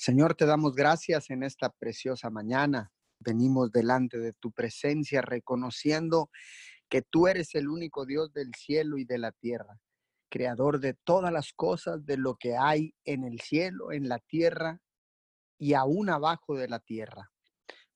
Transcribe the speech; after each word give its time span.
Señor, 0.00 0.34
te 0.34 0.46
damos 0.46 0.74
gracias 0.74 1.28
en 1.28 1.42
esta 1.42 1.68
preciosa 1.68 2.30
mañana. 2.30 2.90
Venimos 3.18 3.70
delante 3.70 4.18
de 4.18 4.32
tu 4.32 4.50
presencia 4.50 5.20
reconociendo 5.20 6.30
que 6.88 7.02
tú 7.02 7.26
eres 7.26 7.54
el 7.54 7.68
único 7.68 8.06
Dios 8.06 8.32
del 8.32 8.54
cielo 8.54 8.96
y 8.96 9.04
de 9.04 9.18
la 9.18 9.30
tierra, 9.30 9.78
creador 10.30 10.80
de 10.80 10.94
todas 10.94 11.30
las 11.30 11.52
cosas, 11.52 12.06
de 12.06 12.16
lo 12.16 12.36
que 12.36 12.56
hay 12.56 12.94
en 13.04 13.24
el 13.24 13.40
cielo, 13.40 13.92
en 13.92 14.08
la 14.08 14.20
tierra 14.20 14.80
y 15.58 15.74
aún 15.74 16.08
abajo 16.08 16.56
de 16.56 16.68
la 16.68 16.78
tierra. 16.80 17.30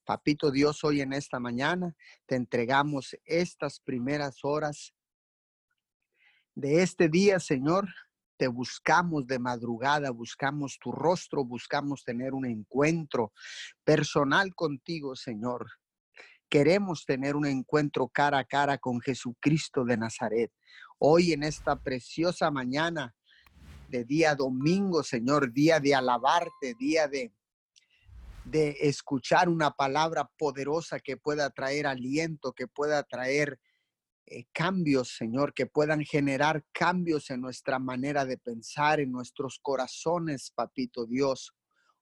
Papito 0.04 0.50
Dios, 0.50 0.84
hoy 0.84 1.00
en 1.00 1.14
esta 1.14 1.40
mañana 1.40 1.96
te 2.26 2.34
entregamos 2.34 3.16
estas 3.24 3.80
primeras 3.80 4.40
horas 4.44 4.94
de 6.54 6.82
este 6.82 7.08
día, 7.08 7.40
Señor, 7.40 7.88
te 8.36 8.48
buscamos 8.48 9.26
de 9.26 9.38
madrugada, 9.38 10.10
buscamos 10.10 10.78
tu 10.80 10.92
rostro, 10.92 11.44
buscamos 11.44 12.04
tener 12.04 12.34
un 12.34 12.46
encuentro 12.46 13.32
personal 13.84 14.54
contigo, 14.54 15.16
Señor. 15.16 15.66
Queremos 16.48 17.04
tener 17.04 17.36
un 17.36 17.46
encuentro 17.46 18.08
cara 18.08 18.38
a 18.38 18.44
cara 18.44 18.78
con 18.78 19.00
Jesucristo 19.00 19.84
de 19.84 19.96
Nazaret. 19.96 20.52
Hoy 20.98 21.32
en 21.32 21.42
esta 21.42 21.76
preciosa 21.76 22.50
mañana 22.50 23.14
de 23.88 24.04
día 24.04 24.34
domingo, 24.34 25.02
Señor, 25.02 25.52
día 25.52 25.80
de 25.80 25.94
alabarte, 25.94 26.74
día 26.78 27.08
de 27.08 27.32
de 28.44 28.76
escuchar 28.80 29.48
una 29.48 29.70
palabra 29.70 30.30
poderosa 30.36 31.00
que 31.00 31.16
pueda 31.16 31.50
traer 31.50 31.86
aliento, 31.86 32.52
que 32.52 32.68
pueda 32.68 33.02
traer 33.02 33.58
eh, 34.26 34.46
cambios, 34.52 35.16
Señor, 35.16 35.52
que 35.52 35.66
puedan 35.66 36.02
generar 36.02 36.64
cambios 36.72 37.30
en 37.30 37.42
nuestra 37.42 37.78
manera 37.78 38.24
de 38.24 38.38
pensar, 38.38 39.00
en 39.00 39.12
nuestros 39.12 39.58
corazones, 39.60 40.50
Papito 40.50 41.06
Dios. 41.06 41.54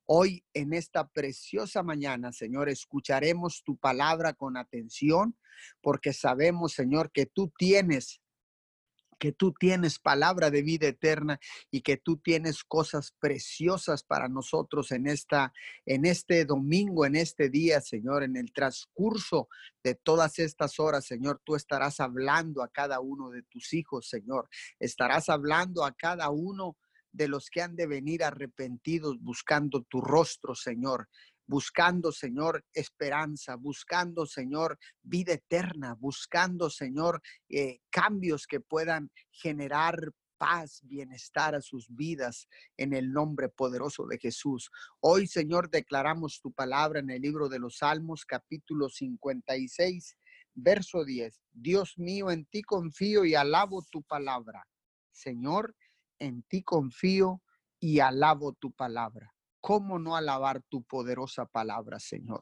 Hoy, 0.06 0.44
en 0.54 0.72
esta 0.72 1.08
preciosa 1.08 1.82
mañana, 1.82 2.32
Señor, 2.32 2.68
escucharemos 2.68 3.62
tu 3.64 3.76
palabra 3.76 4.34
con 4.34 4.56
atención, 4.56 5.36
porque 5.80 6.12
sabemos, 6.12 6.72
Señor, 6.72 7.10
que 7.12 7.26
tú 7.26 7.52
tienes 7.58 8.21
que 9.22 9.30
tú 9.30 9.52
tienes 9.52 10.00
palabra 10.00 10.50
de 10.50 10.62
vida 10.62 10.88
eterna 10.88 11.38
y 11.70 11.82
que 11.82 11.96
tú 11.96 12.16
tienes 12.16 12.64
cosas 12.64 13.14
preciosas 13.20 14.02
para 14.02 14.26
nosotros 14.26 14.90
en 14.90 15.06
esta 15.06 15.52
en 15.86 16.06
este 16.06 16.44
domingo, 16.44 17.06
en 17.06 17.14
este 17.14 17.48
día, 17.48 17.80
Señor, 17.80 18.24
en 18.24 18.36
el 18.36 18.52
transcurso 18.52 19.48
de 19.84 19.94
todas 19.94 20.40
estas 20.40 20.80
horas, 20.80 21.04
Señor, 21.04 21.40
tú 21.44 21.54
estarás 21.54 22.00
hablando 22.00 22.64
a 22.64 22.68
cada 22.72 22.98
uno 22.98 23.30
de 23.30 23.44
tus 23.44 23.72
hijos, 23.74 24.08
Señor. 24.08 24.48
Estarás 24.80 25.28
hablando 25.28 25.84
a 25.84 25.92
cada 25.92 26.28
uno 26.30 26.76
de 27.12 27.28
los 27.28 27.48
que 27.48 27.62
han 27.62 27.76
de 27.76 27.86
venir 27.86 28.24
arrepentidos 28.24 29.20
buscando 29.20 29.82
tu 29.82 30.00
rostro, 30.00 30.56
Señor 30.56 31.08
buscando, 31.46 32.12
Señor, 32.12 32.64
esperanza, 32.72 33.56
buscando, 33.56 34.26
Señor, 34.26 34.78
vida 35.02 35.34
eterna, 35.34 35.94
buscando, 35.94 36.70
Señor, 36.70 37.22
eh, 37.48 37.80
cambios 37.90 38.46
que 38.46 38.60
puedan 38.60 39.10
generar 39.30 40.12
paz, 40.42 40.80
bienestar 40.82 41.54
a 41.54 41.60
sus 41.60 41.86
vidas 41.88 42.48
en 42.76 42.94
el 42.94 43.12
nombre 43.12 43.48
poderoso 43.48 44.06
de 44.06 44.18
Jesús. 44.18 44.70
Hoy, 44.98 45.28
Señor, 45.28 45.70
declaramos 45.70 46.40
tu 46.40 46.52
palabra 46.52 46.98
en 46.98 47.10
el 47.10 47.22
libro 47.22 47.48
de 47.48 47.60
los 47.60 47.78
Salmos, 47.78 48.24
capítulo 48.24 48.88
56, 48.88 50.16
verso 50.54 51.04
10. 51.04 51.40
Dios 51.52 51.96
mío, 51.96 52.30
en 52.30 52.44
ti 52.46 52.62
confío 52.62 53.24
y 53.24 53.36
alabo 53.36 53.84
tu 53.88 54.02
palabra. 54.02 54.66
Señor, 55.12 55.76
en 56.18 56.42
ti 56.42 56.62
confío 56.64 57.40
y 57.78 58.00
alabo 58.00 58.52
tu 58.54 58.72
palabra. 58.72 59.31
¿Cómo 59.62 59.98
no 59.98 60.16
alabar 60.16 60.60
tu 60.68 60.82
poderosa 60.82 61.46
palabra, 61.46 61.98
Señor? 61.98 62.40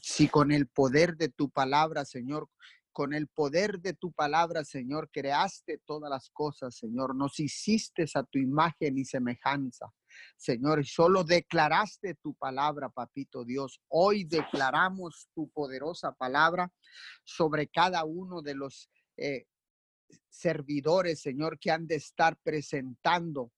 Si 0.00 0.28
con 0.28 0.52
el 0.52 0.66
poder 0.66 1.16
de 1.16 1.30
tu 1.30 1.48
palabra, 1.48 2.04
Señor, 2.04 2.50
con 2.92 3.14
el 3.14 3.28
poder 3.28 3.80
de 3.80 3.94
tu 3.94 4.12
palabra, 4.12 4.64
Señor, 4.64 5.10
creaste 5.10 5.80
todas 5.86 6.10
las 6.10 6.28
cosas, 6.30 6.76
Señor, 6.76 7.14
nos 7.14 7.40
hiciste 7.40 8.04
a 8.14 8.22
tu 8.24 8.38
imagen 8.38 8.98
y 8.98 9.04
semejanza. 9.04 9.92
Señor, 10.36 10.80
y 10.80 10.84
solo 10.84 11.24
declaraste 11.24 12.16
tu 12.16 12.34
palabra, 12.34 12.88
papito 12.88 13.44
Dios. 13.44 13.80
Hoy 13.88 14.24
declaramos 14.24 15.28
tu 15.34 15.48
poderosa 15.50 16.12
palabra 16.12 16.70
sobre 17.24 17.68
cada 17.68 18.04
uno 18.04 18.42
de 18.42 18.54
los 18.54 18.90
eh, 19.16 19.46
servidores, 20.28 21.20
Señor, 21.20 21.58
que 21.58 21.70
han 21.70 21.86
de 21.86 21.96
estar 21.96 22.36
presentando 22.42 23.52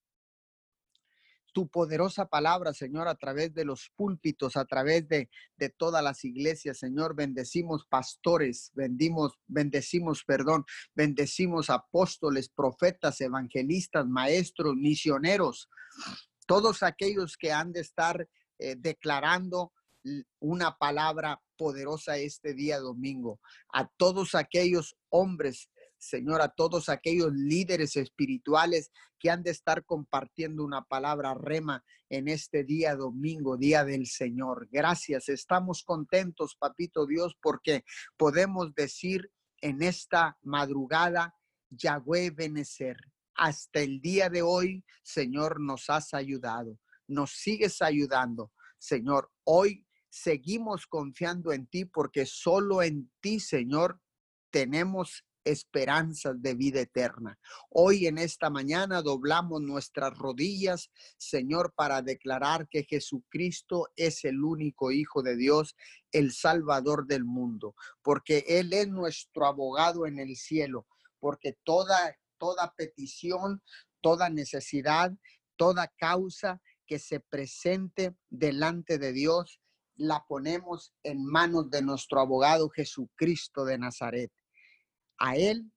tu 1.56 1.68
poderosa 1.68 2.26
palabra, 2.26 2.74
Señor, 2.74 3.08
a 3.08 3.14
través 3.14 3.54
de 3.54 3.64
los 3.64 3.90
púlpitos, 3.96 4.58
a 4.58 4.66
través 4.66 5.08
de, 5.08 5.30
de 5.56 5.70
todas 5.70 6.04
las 6.04 6.22
iglesias, 6.22 6.76
Señor. 6.76 7.16
Bendecimos 7.16 7.86
pastores, 7.86 8.72
bendimos, 8.74 9.38
bendecimos, 9.46 10.22
perdón, 10.22 10.66
bendecimos 10.94 11.70
apóstoles, 11.70 12.50
profetas, 12.50 13.22
evangelistas, 13.22 14.06
maestros, 14.06 14.76
misioneros, 14.76 15.70
todos 16.46 16.82
aquellos 16.82 17.38
que 17.38 17.52
han 17.52 17.72
de 17.72 17.80
estar 17.80 18.28
eh, 18.58 18.76
declarando 18.76 19.72
una 20.38 20.76
palabra 20.76 21.40
poderosa 21.56 22.18
este 22.18 22.52
día 22.52 22.80
domingo. 22.80 23.40
A 23.72 23.88
todos 23.96 24.34
aquellos 24.34 24.94
hombres 25.08 25.70
Señor, 26.06 26.40
a 26.40 26.48
todos 26.48 26.88
aquellos 26.88 27.32
líderes 27.32 27.96
espirituales 27.96 28.90
que 29.18 29.30
han 29.30 29.42
de 29.42 29.50
estar 29.50 29.84
compartiendo 29.84 30.64
una 30.64 30.82
palabra 30.82 31.34
rema 31.34 31.84
en 32.08 32.28
este 32.28 32.64
día 32.64 32.94
domingo, 32.94 33.56
día 33.56 33.84
del 33.84 34.06
Señor. 34.06 34.68
Gracias, 34.70 35.28
estamos 35.28 35.82
contentos, 35.82 36.56
papito 36.56 37.06
Dios, 37.06 37.36
porque 37.42 37.84
podemos 38.16 38.74
decir 38.74 39.30
en 39.60 39.82
esta 39.82 40.38
madrugada, 40.42 41.34
Yahweh 41.70 42.30
Benecer, 42.30 42.96
hasta 43.34 43.80
el 43.80 44.00
día 44.00 44.30
de 44.30 44.42
hoy, 44.42 44.84
Señor, 45.02 45.60
nos 45.60 45.90
has 45.90 46.14
ayudado, 46.14 46.78
nos 47.06 47.32
sigues 47.32 47.82
ayudando. 47.82 48.52
Señor, 48.78 49.30
hoy 49.44 49.86
seguimos 50.08 50.86
confiando 50.86 51.52
en 51.52 51.66
ti 51.66 51.84
porque 51.84 52.24
solo 52.26 52.82
en 52.82 53.10
ti, 53.20 53.40
Señor, 53.40 54.00
tenemos 54.50 55.24
esperanzas 55.46 56.42
de 56.42 56.54
vida 56.54 56.80
eterna. 56.80 57.38
Hoy 57.70 58.06
en 58.06 58.18
esta 58.18 58.50
mañana 58.50 59.00
doblamos 59.00 59.62
nuestras 59.62 60.12
rodillas, 60.18 60.90
Señor, 61.16 61.72
para 61.74 62.02
declarar 62.02 62.68
que 62.68 62.82
Jesucristo 62.82 63.88
es 63.94 64.24
el 64.24 64.42
único 64.42 64.90
Hijo 64.90 65.22
de 65.22 65.36
Dios, 65.36 65.76
el 66.10 66.32
Salvador 66.32 67.06
del 67.06 67.24
mundo, 67.24 67.74
porque 68.02 68.44
Él 68.48 68.72
es 68.72 68.88
nuestro 68.88 69.46
abogado 69.46 70.06
en 70.06 70.18
el 70.18 70.36
cielo, 70.36 70.86
porque 71.20 71.56
toda, 71.62 72.16
toda 72.38 72.74
petición, 72.76 73.62
toda 74.00 74.28
necesidad, 74.28 75.12
toda 75.56 75.92
causa 75.96 76.60
que 76.86 76.98
se 76.98 77.20
presente 77.20 78.16
delante 78.30 78.98
de 78.98 79.12
Dios, 79.12 79.60
la 79.94 80.24
ponemos 80.28 80.92
en 81.04 81.24
manos 81.24 81.70
de 81.70 81.82
nuestro 81.82 82.20
abogado 82.20 82.68
Jesucristo 82.68 83.64
de 83.64 83.78
Nazaret 83.78 84.30
a 85.18 85.36
Él 85.36 85.70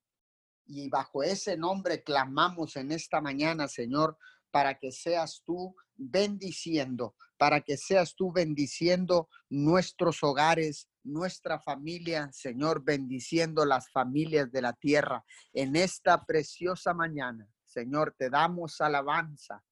y 0.66 0.88
bajo 0.90 1.24
ese 1.24 1.58
nombre 1.58 2.04
clamamos 2.04 2.76
en 2.76 2.92
esta 2.92 3.22
mañana, 3.22 3.68
Señor, 3.68 4.18
para 4.52 4.78
que 4.78 4.92
seas 4.92 5.42
tú 5.44 5.76
bendiciendo, 5.96 7.16
para 7.38 7.62
que 7.62 7.76
seas 7.76 8.16
tú 8.16 8.32
bendiciendo 8.32 9.30
nuestros 9.50 10.24
hogares, 10.24 10.88
nuestra 11.04 11.60
familia, 11.60 12.30
Señor, 12.32 12.84
bendiciendo 12.84 13.66
las 13.66 13.90
familias 13.92 14.52
de 14.52 14.62
la 14.62 14.74
tierra. 14.74 15.26
En 15.54 15.76
esta 15.76 16.24
preciosa 16.24 16.94
mañana, 16.94 17.48
Señor, 17.66 18.16
te 18.18 18.30
damos 18.30 18.80
alabanza, 18.80 19.64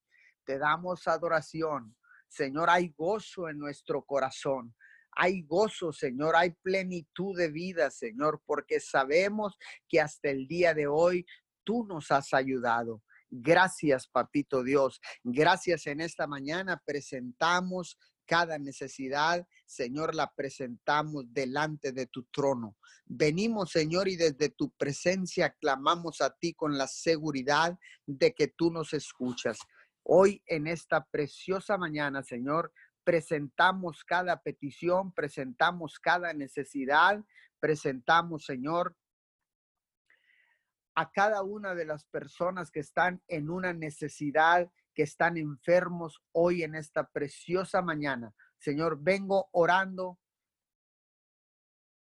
te 0.45 0.57
damos 0.57 1.07
adoración. 1.07 1.95
Señor, 2.27 2.69
hay 2.69 2.89
gozo 2.97 3.49
en 3.49 3.59
nuestro 3.59 4.03
corazón 4.03 4.75
hay 5.17 5.41
gozo, 5.41 5.91
Señor, 5.91 6.35
hay 6.35 6.51
plenitud 6.61 7.35
de 7.35 7.49
vida, 7.49 7.89
Señor, 7.89 8.41
porque 8.45 8.79
sabemos 8.79 9.57
que 9.89 9.99
hasta 9.99 10.29
el 10.29 10.47
día 10.47 10.75
de 10.75 10.85
hoy 10.85 11.25
tú 11.63 11.85
nos 11.85 12.11
has 12.11 12.33
ayudado. 12.33 13.01
Gracias, 13.29 14.07
papito 14.07 14.63
Dios. 14.63 15.01
Gracias 15.23 15.87
en 15.87 16.01
esta 16.01 16.27
mañana. 16.27 16.81
Presentamos 16.85 17.97
cada 18.27 18.59
necesidad, 18.59 19.47
Señor, 19.65 20.13
la 20.13 20.31
presentamos 20.35 21.25
delante 21.29 21.93
de 21.93 22.05
tu 22.05 22.25
trono. 22.25 22.77
Venimos, 23.05 23.71
Señor, 23.71 24.07
y 24.07 24.17
desde 24.17 24.49
tu 24.49 24.69
presencia 24.71 25.55
clamamos 25.59 26.21
a 26.21 26.29
ti 26.29 26.53
con 26.53 26.77
la 26.77 26.87
seguridad 26.87 27.77
de 28.05 28.33
que 28.33 28.49
tú 28.49 28.69
nos 28.69 28.93
escuchas. 28.93 29.57
Hoy 30.03 30.43
en 30.45 30.67
esta 30.67 31.05
preciosa 31.05 31.77
mañana, 31.77 32.21
Señor, 32.21 32.71
presentamos 33.07 34.03
cada 34.03 34.41
petición, 34.41 35.13
presentamos 35.13 35.97
cada 35.97 36.33
necesidad, 36.33 37.23
presentamos, 37.57 38.43
Señor, 38.43 38.97
a 40.93 41.09
cada 41.09 41.41
una 41.41 41.73
de 41.73 41.85
las 41.85 42.03
personas 42.03 42.69
que 42.69 42.81
están 42.81 43.23
en 43.29 43.49
una 43.49 43.71
necesidad 43.71 44.69
que 44.93 45.03
están 45.03 45.37
enfermos 45.37 46.21
hoy 46.33 46.63
en 46.63 46.75
esta 46.75 47.07
preciosa 47.07 47.81
mañana. 47.81 48.33
Señor, 48.57 48.97
vengo 48.99 49.47
orando 49.53 50.19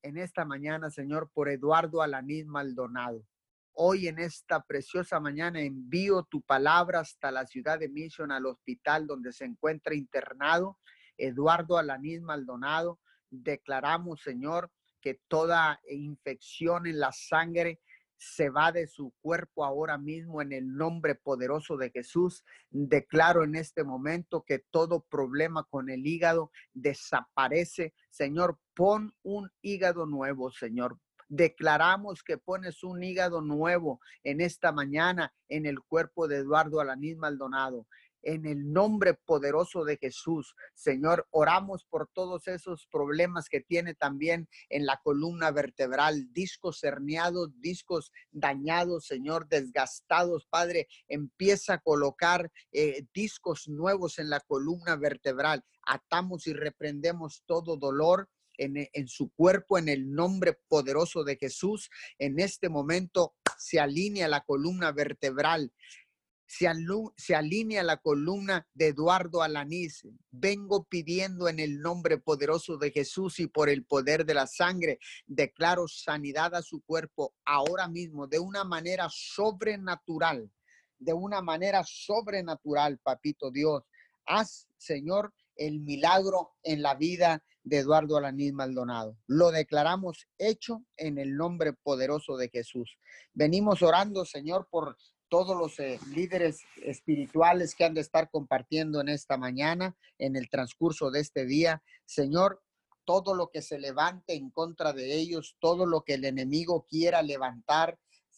en 0.03 0.19
esta 0.19 0.45
mañana, 0.45 0.91
Señor, 0.91 1.31
por 1.33 1.49
Eduardo 1.49 2.03
Alanis 2.03 2.45
Maldonado. 2.45 3.25
Hoy 3.73 4.07
en 4.07 4.19
esta 4.19 4.61
preciosa 4.61 5.19
mañana 5.19 5.61
envío 5.61 6.23
tu 6.23 6.41
palabra 6.41 6.99
hasta 6.99 7.31
la 7.31 7.45
ciudad 7.45 7.79
de 7.79 7.89
Mission, 7.89 8.31
al 8.31 8.45
hospital 8.45 9.07
donde 9.07 9.31
se 9.31 9.45
encuentra 9.45 9.95
internado 9.95 10.77
Eduardo 11.17 11.77
Alanis 11.77 12.21
Maldonado. 12.21 12.99
Declaramos, 13.29 14.21
Señor, 14.21 14.71
que 15.01 15.21
toda 15.27 15.79
infección 15.89 16.85
en 16.85 16.99
la 16.99 17.11
sangre 17.11 17.79
se 18.17 18.49
va 18.49 18.71
de 18.71 18.85
su 18.85 19.13
cuerpo 19.21 19.65
ahora 19.65 19.97
mismo 19.97 20.43
en 20.43 20.51
el 20.51 20.75
nombre 20.75 21.15
poderoso 21.15 21.75
de 21.75 21.89
Jesús. 21.89 22.43
Declaro 22.69 23.43
en 23.43 23.55
este 23.55 23.83
momento 23.83 24.43
que 24.45 24.59
todo 24.59 25.03
problema 25.09 25.63
con 25.63 25.89
el 25.89 26.05
hígado 26.05 26.51
desaparece. 26.73 27.95
Señor, 28.11 28.59
pon 28.75 29.15
un 29.23 29.49
hígado 29.63 30.05
nuevo, 30.05 30.51
Señor. 30.51 30.99
Declaramos 31.33 32.23
que 32.23 32.37
pones 32.37 32.83
un 32.83 33.01
hígado 33.01 33.39
nuevo 33.39 34.01
en 34.21 34.41
esta 34.41 34.73
mañana 34.73 35.33
en 35.47 35.65
el 35.65 35.79
cuerpo 35.79 36.27
de 36.27 36.39
Eduardo 36.39 36.81
Alanis 36.81 37.15
Maldonado 37.15 37.87
en 38.23 38.45
el 38.45 38.71
nombre 38.71 39.13
poderoso 39.13 39.83
de 39.83 39.97
Jesús. 39.97 40.55
Señor, 40.73 41.27
oramos 41.31 41.85
por 41.85 42.09
todos 42.13 42.47
esos 42.47 42.85
problemas 42.87 43.49
que 43.49 43.61
tiene 43.61 43.93
también 43.95 44.47
en 44.69 44.85
la 44.85 44.99
columna 45.03 45.51
vertebral, 45.51 46.31
discos 46.33 46.83
herniados, 46.83 47.49
discos 47.61 48.11
dañados, 48.31 49.05
Señor, 49.05 49.47
desgastados. 49.47 50.45
Padre, 50.49 50.87
empieza 51.07 51.75
a 51.75 51.79
colocar 51.79 52.51
eh, 52.71 53.05
discos 53.13 53.67
nuevos 53.67 54.19
en 54.19 54.29
la 54.29 54.41
columna 54.41 54.95
vertebral. 54.95 55.63
Atamos 55.87 56.45
y 56.47 56.53
reprendemos 56.53 57.43
todo 57.45 57.77
dolor. 57.77 58.29
En, 58.63 58.89
en, 58.93 59.07
su 59.07 59.31
cuerpo, 59.31 59.77
en 59.77 59.89
el 59.89 60.11
nombre 60.11 60.53
poderoso 60.67 61.23
de 61.23 61.35
Jesús. 61.35 61.89
En 62.19 62.39
este 62.39 62.69
momento 62.69 63.33
se 63.57 63.79
alinea 63.79 64.27
la 64.27 64.41
columna 64.41 64.91
vertebral 64.91 65.71
se, 66.51 67.35
alinea 67.35 67.81
la 67.81 67.97
columna 67.97 68.67
de 68.73 68.87
Eduardo 68.87 69.41
Alanís. 69.41 70.05
Vengo 70.31 70.83
pidiendo 70.83 71.47
en 71.47 71.59
el 71.59 71.79
nombre 71.79 72.17
poderoso 72.17 72.77
de 72.77 72.91
Jesús 72.91 73.39
y 73.39 73.47
por 73.47 73.69
el 73.69 73.85
poder 73.85 74.25
de 74.25 74.33
la 74.33 74.47
sangre, 74.47 74.99
declaro 75.27 75.87
sanidad 75.87 76.53
a 76.55 76.61
su 76.61 76.81
cuerpo 76.81 77.33
ahora 77.45 77.87
mismo 77.87 78.27
de 78.27 78.39
una 78.39 78.65
manera 78.65 79.07
sobrenatural, 79.09 80.51
de 80.99 81.13
una 81.13 81.41
manera 81.41 81.83
sobrenatural, 81.85 82.97
papito 82.97 83.49
Dios. 83.49 83.83
Haz, 84.25 84.67
Señor, 84.77 85.33
el 85.55 85.79
milagro 85.79 86.51
en 86.63 86.81
la 86.81 86.95
vida 86.95 87.41
de 87.63 87.77
Eduardo 87.77 88.17
Alanís 88.17 88.53
Maldonado. 88.53 89.17
Lo 89.27 89.51
declaramos 89.51 90.27
hecho 90.37 90.83
en 90.97 91.17
el 91.17 91.35
nombre 91.35 91.73
poderoso 91.73 92.37
de 92.37 92.49
Jesús. 92.49 92.97
Venimos 93.33 93.81
orando, 93.81 94.25
Señor, 94.25 94.67
por 94.69 94.97
todos 95.29 95.57
los 95.57 95.79
eh, 95.79 95.99
líderes 96.13 96.59
espirituales 96.83 97.73
que 97.73 97.85
han 97.85 97.93
de 97.93 98.01
estar 98.01 98.29
compartiendo 98.29 98.99
en 98.99 99.07
esta 99.07 99.37
mañana, 99.37 99.95
en 100.17 100.35
el 100.35 100.49
transcurso 100.49 101.09
de 101.09 101.21
este 101.21 101.45
día. 101.45 101.81
Señor, 102.05 102.61
todo 103.05 103.33
lo 103.33 103.49
que 103.49 103.61
se 103.61 103.79
levante 103.79 104.33
en 104.33 104.49
contra 104.49 104.93
de 104.93 105.15
ellos, 105.15 105.55
todo 105.59 105.85
lo 105.85 106.03
que 106.03 106.15
el 106.15 106.25
enemigo 106.25 106.85
quiera 106.89 107.21
levantar, 107.21 107.97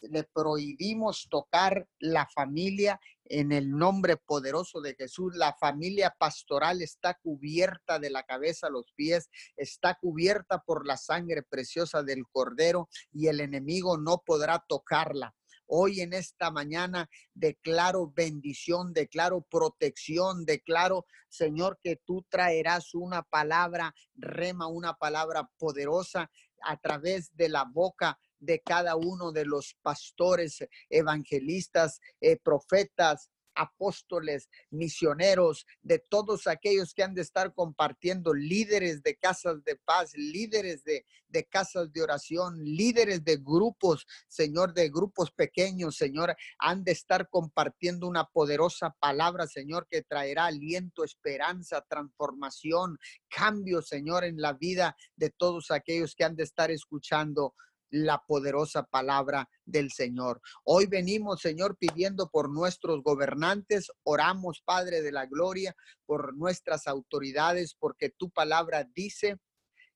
le 0.09 0.23
prohibimos 0.23 1.27
tocar 1.29 1.87
la 1.99 2.27
familia 2.27 2.99
en 3.25 3.51
el 3.51 3.71
nombre 3.71 4.17
poderoso 4.17 4.81
de 4.81 4.95
Jesús. 4.95 5.35
La 5.35 5.53
familia 5.53 6.15
pastoral 6.17 6.81
está 6.81 7.15
cubierta 7.15 7.99
de 7.99 8.09
la 8.09 8.23
cabeza 8.23 8.67
a 8.67 8.69
los 8.69 8.91
pies, 8.93 9.29
está 9.55 9.95
cubierta 9.95 10.59
por 10.59 10.85
la 10.85 10.97
sangre 10.97 11.43
preciosa 11.43 12.03
del 12.03 12.25
cordero 12.27 12.89
y 13.11 13.27
el 13.27 13.39
enemigo 13.39 13.97
no 13.97 14.21
podrá 14.25 14.63
tocarla. 14.67 15.33
Hoy 15.65 16.01
en 16.01 16.13
esta 16.13 16.51
mañana 16.51 17.09
declaro 17.33 18.11
bendición, 18.13 18.93
declaro 18.93 19.41
protección, 19.41 20.45
declaro, 20.45 21.05
Señor, 21.29 21.79
que 21.81 21.95
tú 21.95 22.25
traerás 22.29 22.93
una 22.93 23.23
palabra 23.23 23.95
rema, 24.15 24.67
una 24.67 24.93
palabra 24.95 25.49
poderosa 25.57 26.29
a 26.61 26.77
través 26.77 27.35
de 27.35 27.49
la 27.49 27.63
boca 27.63 28.19
de 28.43 28.59
cada 28.59 28.95
uno 28.95 29.31
de 29.31 29.45
los 29.45 29.75
pastores, 29.81 30.67
evangelistas, 30.89 31.99
eh, 32.19 32.37
profetas, 32.37 33.29
apóstoles, 33.55 34.49
misioneros, 34.69 35.65
de 35.81 35.99
todos 35.99 36.47
aquellos 36.47 36.93
que 36.93 37.03
han 37.03 37.13
de 37.13 37.21
estar 37.21 37.53
compartiendo, 37.53 38.33
líderes 38.33 39.03
de 39.03 39.15
casas 39.15 39.63
de 39.63 39.75
paz, 39.75 40.13
líderes 40.15 40.83
de, 40.83 41.05
de 41.27 41.45
casas 41.45 41.91
de 41.91 42.01
oración, 42.01 42.63
líderes 42.63 43.23
de 43.23 43.37
grupos, 43.37 44.05
Señor, 44.27 44.73
de 44.73 44.89
grupos 44.89 45.31
pequeños, 45.31 45.95
Señor, 45.95 46.35
han 46.57 46.83
de 46.83 46.91
estar 46.91 47.29
compartiendo 47.29 48.07
una 48.07 48.25
poderosa 48.25 48.95
palabra, 48.99 49.47
Señor, 49.47 49.87
que 49.89 50.01
traerá 50.01 50.45
aliento, 50.45 51.03
esperanza, 51.03 51.85
transformación, 51.87 52.97
cambio, 53.29 53.81
Señor, 53.81 54.23
en 54.23 54.41
la 54.41 54.53
vida 54.53 54.95
de 55.15 55.29
todos 55.29 55.71
aquellos 55.71 56.15
que 56.15 56.23
han 56.23 56.35
de 56.35 56.43
estar 56.43 56.71
escuchando 56.71 57.53
la 57.93 58.23
poderosa 58.25 58.83
palabra 58.83 59.47
del 59.65 59.91
Señor. 59.91 60.41
Hoy 60.63 60.87
venimos, 60.87 61.41
Señor, 61.41 61.77
pidiendo 61.77 62.27
por 62.29 62.49
nuestros 62.49 63.03
gobernantes, 63.03 63.91
oramos, 64.01 64.63
Padre 64.65 65.03
de 65.03 65.11
la 65.11 65.27
Gloria, 65.27 65.75
por 66.07 66.35
nuestras 66.35 66.87
autoridades, 66.87 67.75
porque 67.79 68.09
tu 68.09 68.31
palabra 68.31 68.83
dice 68.95 69.37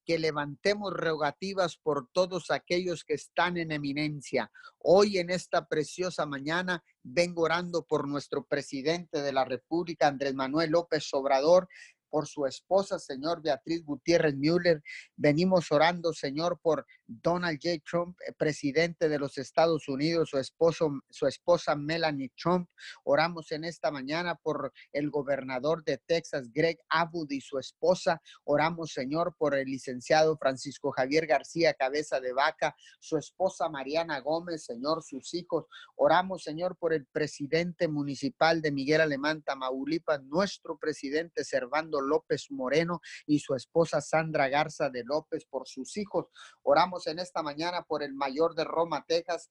que 0.05 0.19
levantemos 0.19 0.93
rogativas 0.93 1.75
por 1.75 2.07
todos 2.13 2.51
aquellos 2.51 3.03
que 3.03 3.15
están 3.15 3.57
en 3.57 3.71
eminencia. 3.71 4.49
Hoy 4.77 5.17
en 5.17 5.31
esta 5.31 5.67
preciosa 5.67 6.25
mañana 6.25 6.81
vengo 7.03 7.41
orando 7.41 7.83
por 7.83 8.07
nuestro 8.07 8.45
presidente 8.45 9.21
de 9.21 9.33
la 9.33 9.43
República, 9.43 10.07
Andrés 10.07 10.33
Manuel 10.33 10.69
López 10.69 11.09
Obrador, 11.13 11.67
por 12.09 12.27
su 12.27 12.45
esposa, 12.45 12.99
Señor 12.99 13.41
Beatriz 13.41 13.83
Gutiérrez 13.83 14.35
Müller. 14.35 14.81
Venimos 15.15 15.71
orando, 15.71 16.13
Señor, 16.13 16.59
por 16.61 16.85
Donald 17.05 17.59
J. 17.61 17.81
Trump, 17.89 18.17
eh, 18.27 18.33
presidente 18.33 19.09
de 19.09 19.19
los 19.19 19.37
Estados 19.37 19.87
Unidos, 19.87 20.29
su 20.29 20.37
esposo, 20.37 20.89
su 21.09 21.27
esposa 21.27 21.75
Melanie 21.75 22.31
Trump. 22.35 22.69
Oramos 23.03 23.51
en 23.51 23.63
esta 23.63 23.91
mañana 23.91 24.35
por 24.35 24.73
el 24.91 25.09
gobernador 25.09 25.83
de 25.83 25.97
Texas, 25.97 26.51
Greg 26.53 26.79
Abbott 26.89 27.31
y 27.31 27.41
su 27.41 27.59
esposa. 27.59 28.21
Oramos, 28.43 28.91
Señor, 28.91 29.35
por 29.37 29.55
el 29.55 29.65
licenciado 29.65 30.37
Francisco 30.37 30.91
Javier 30.91 31.27
García, 31.27 31.73
cabeza 31.73 32.19
de 32.19 32.33
vaca, 32.33 32.75
su 32.99 33.17
esposa 33.17 33.69
Mariana 33.69 34.19
Gómez, 34.19 34.65
Señor, 34.65 35.03
sus 35.03 35.33
hijos. 35.33 35.65
Oramos, 35.95 36.43
Señor, 36.43 36.77
por 36.77 36.93
el 36.93 37.05
presidente 37.05 37.87
municipal 37.87 38.61
de 38.61 38.71
Miguel 38.71 39.01
Alemán, 39.01 39.41
Tamaulipas, 39.41 40.23
nuestro 40.23 40.77
presidente 40.77 41.43
Servando 41.43 41.96
López 42.01 42.47
Moreno 42.49 43.01
y 43.25 43.39
su 43.39 43.55
esposa 43.55 44.01
Sandra 44.01 44.49
Garza 44.49 44.89
de 44.89 45.03
López 45.03 45.45
por 45.45 45.67
sus 45.67 45.97
hijos. 45.97 46.27
Oramos 46.63 47.07
en 47.07 47.19
esta 47.19 47.43
mañana 47.43 47.83
por 47.83 48.03
el 48.03 48.13
mayor 48.13 48.55
de 48.55 48.63
Roma, 48.63 49.05
Texas, 49.07 49.49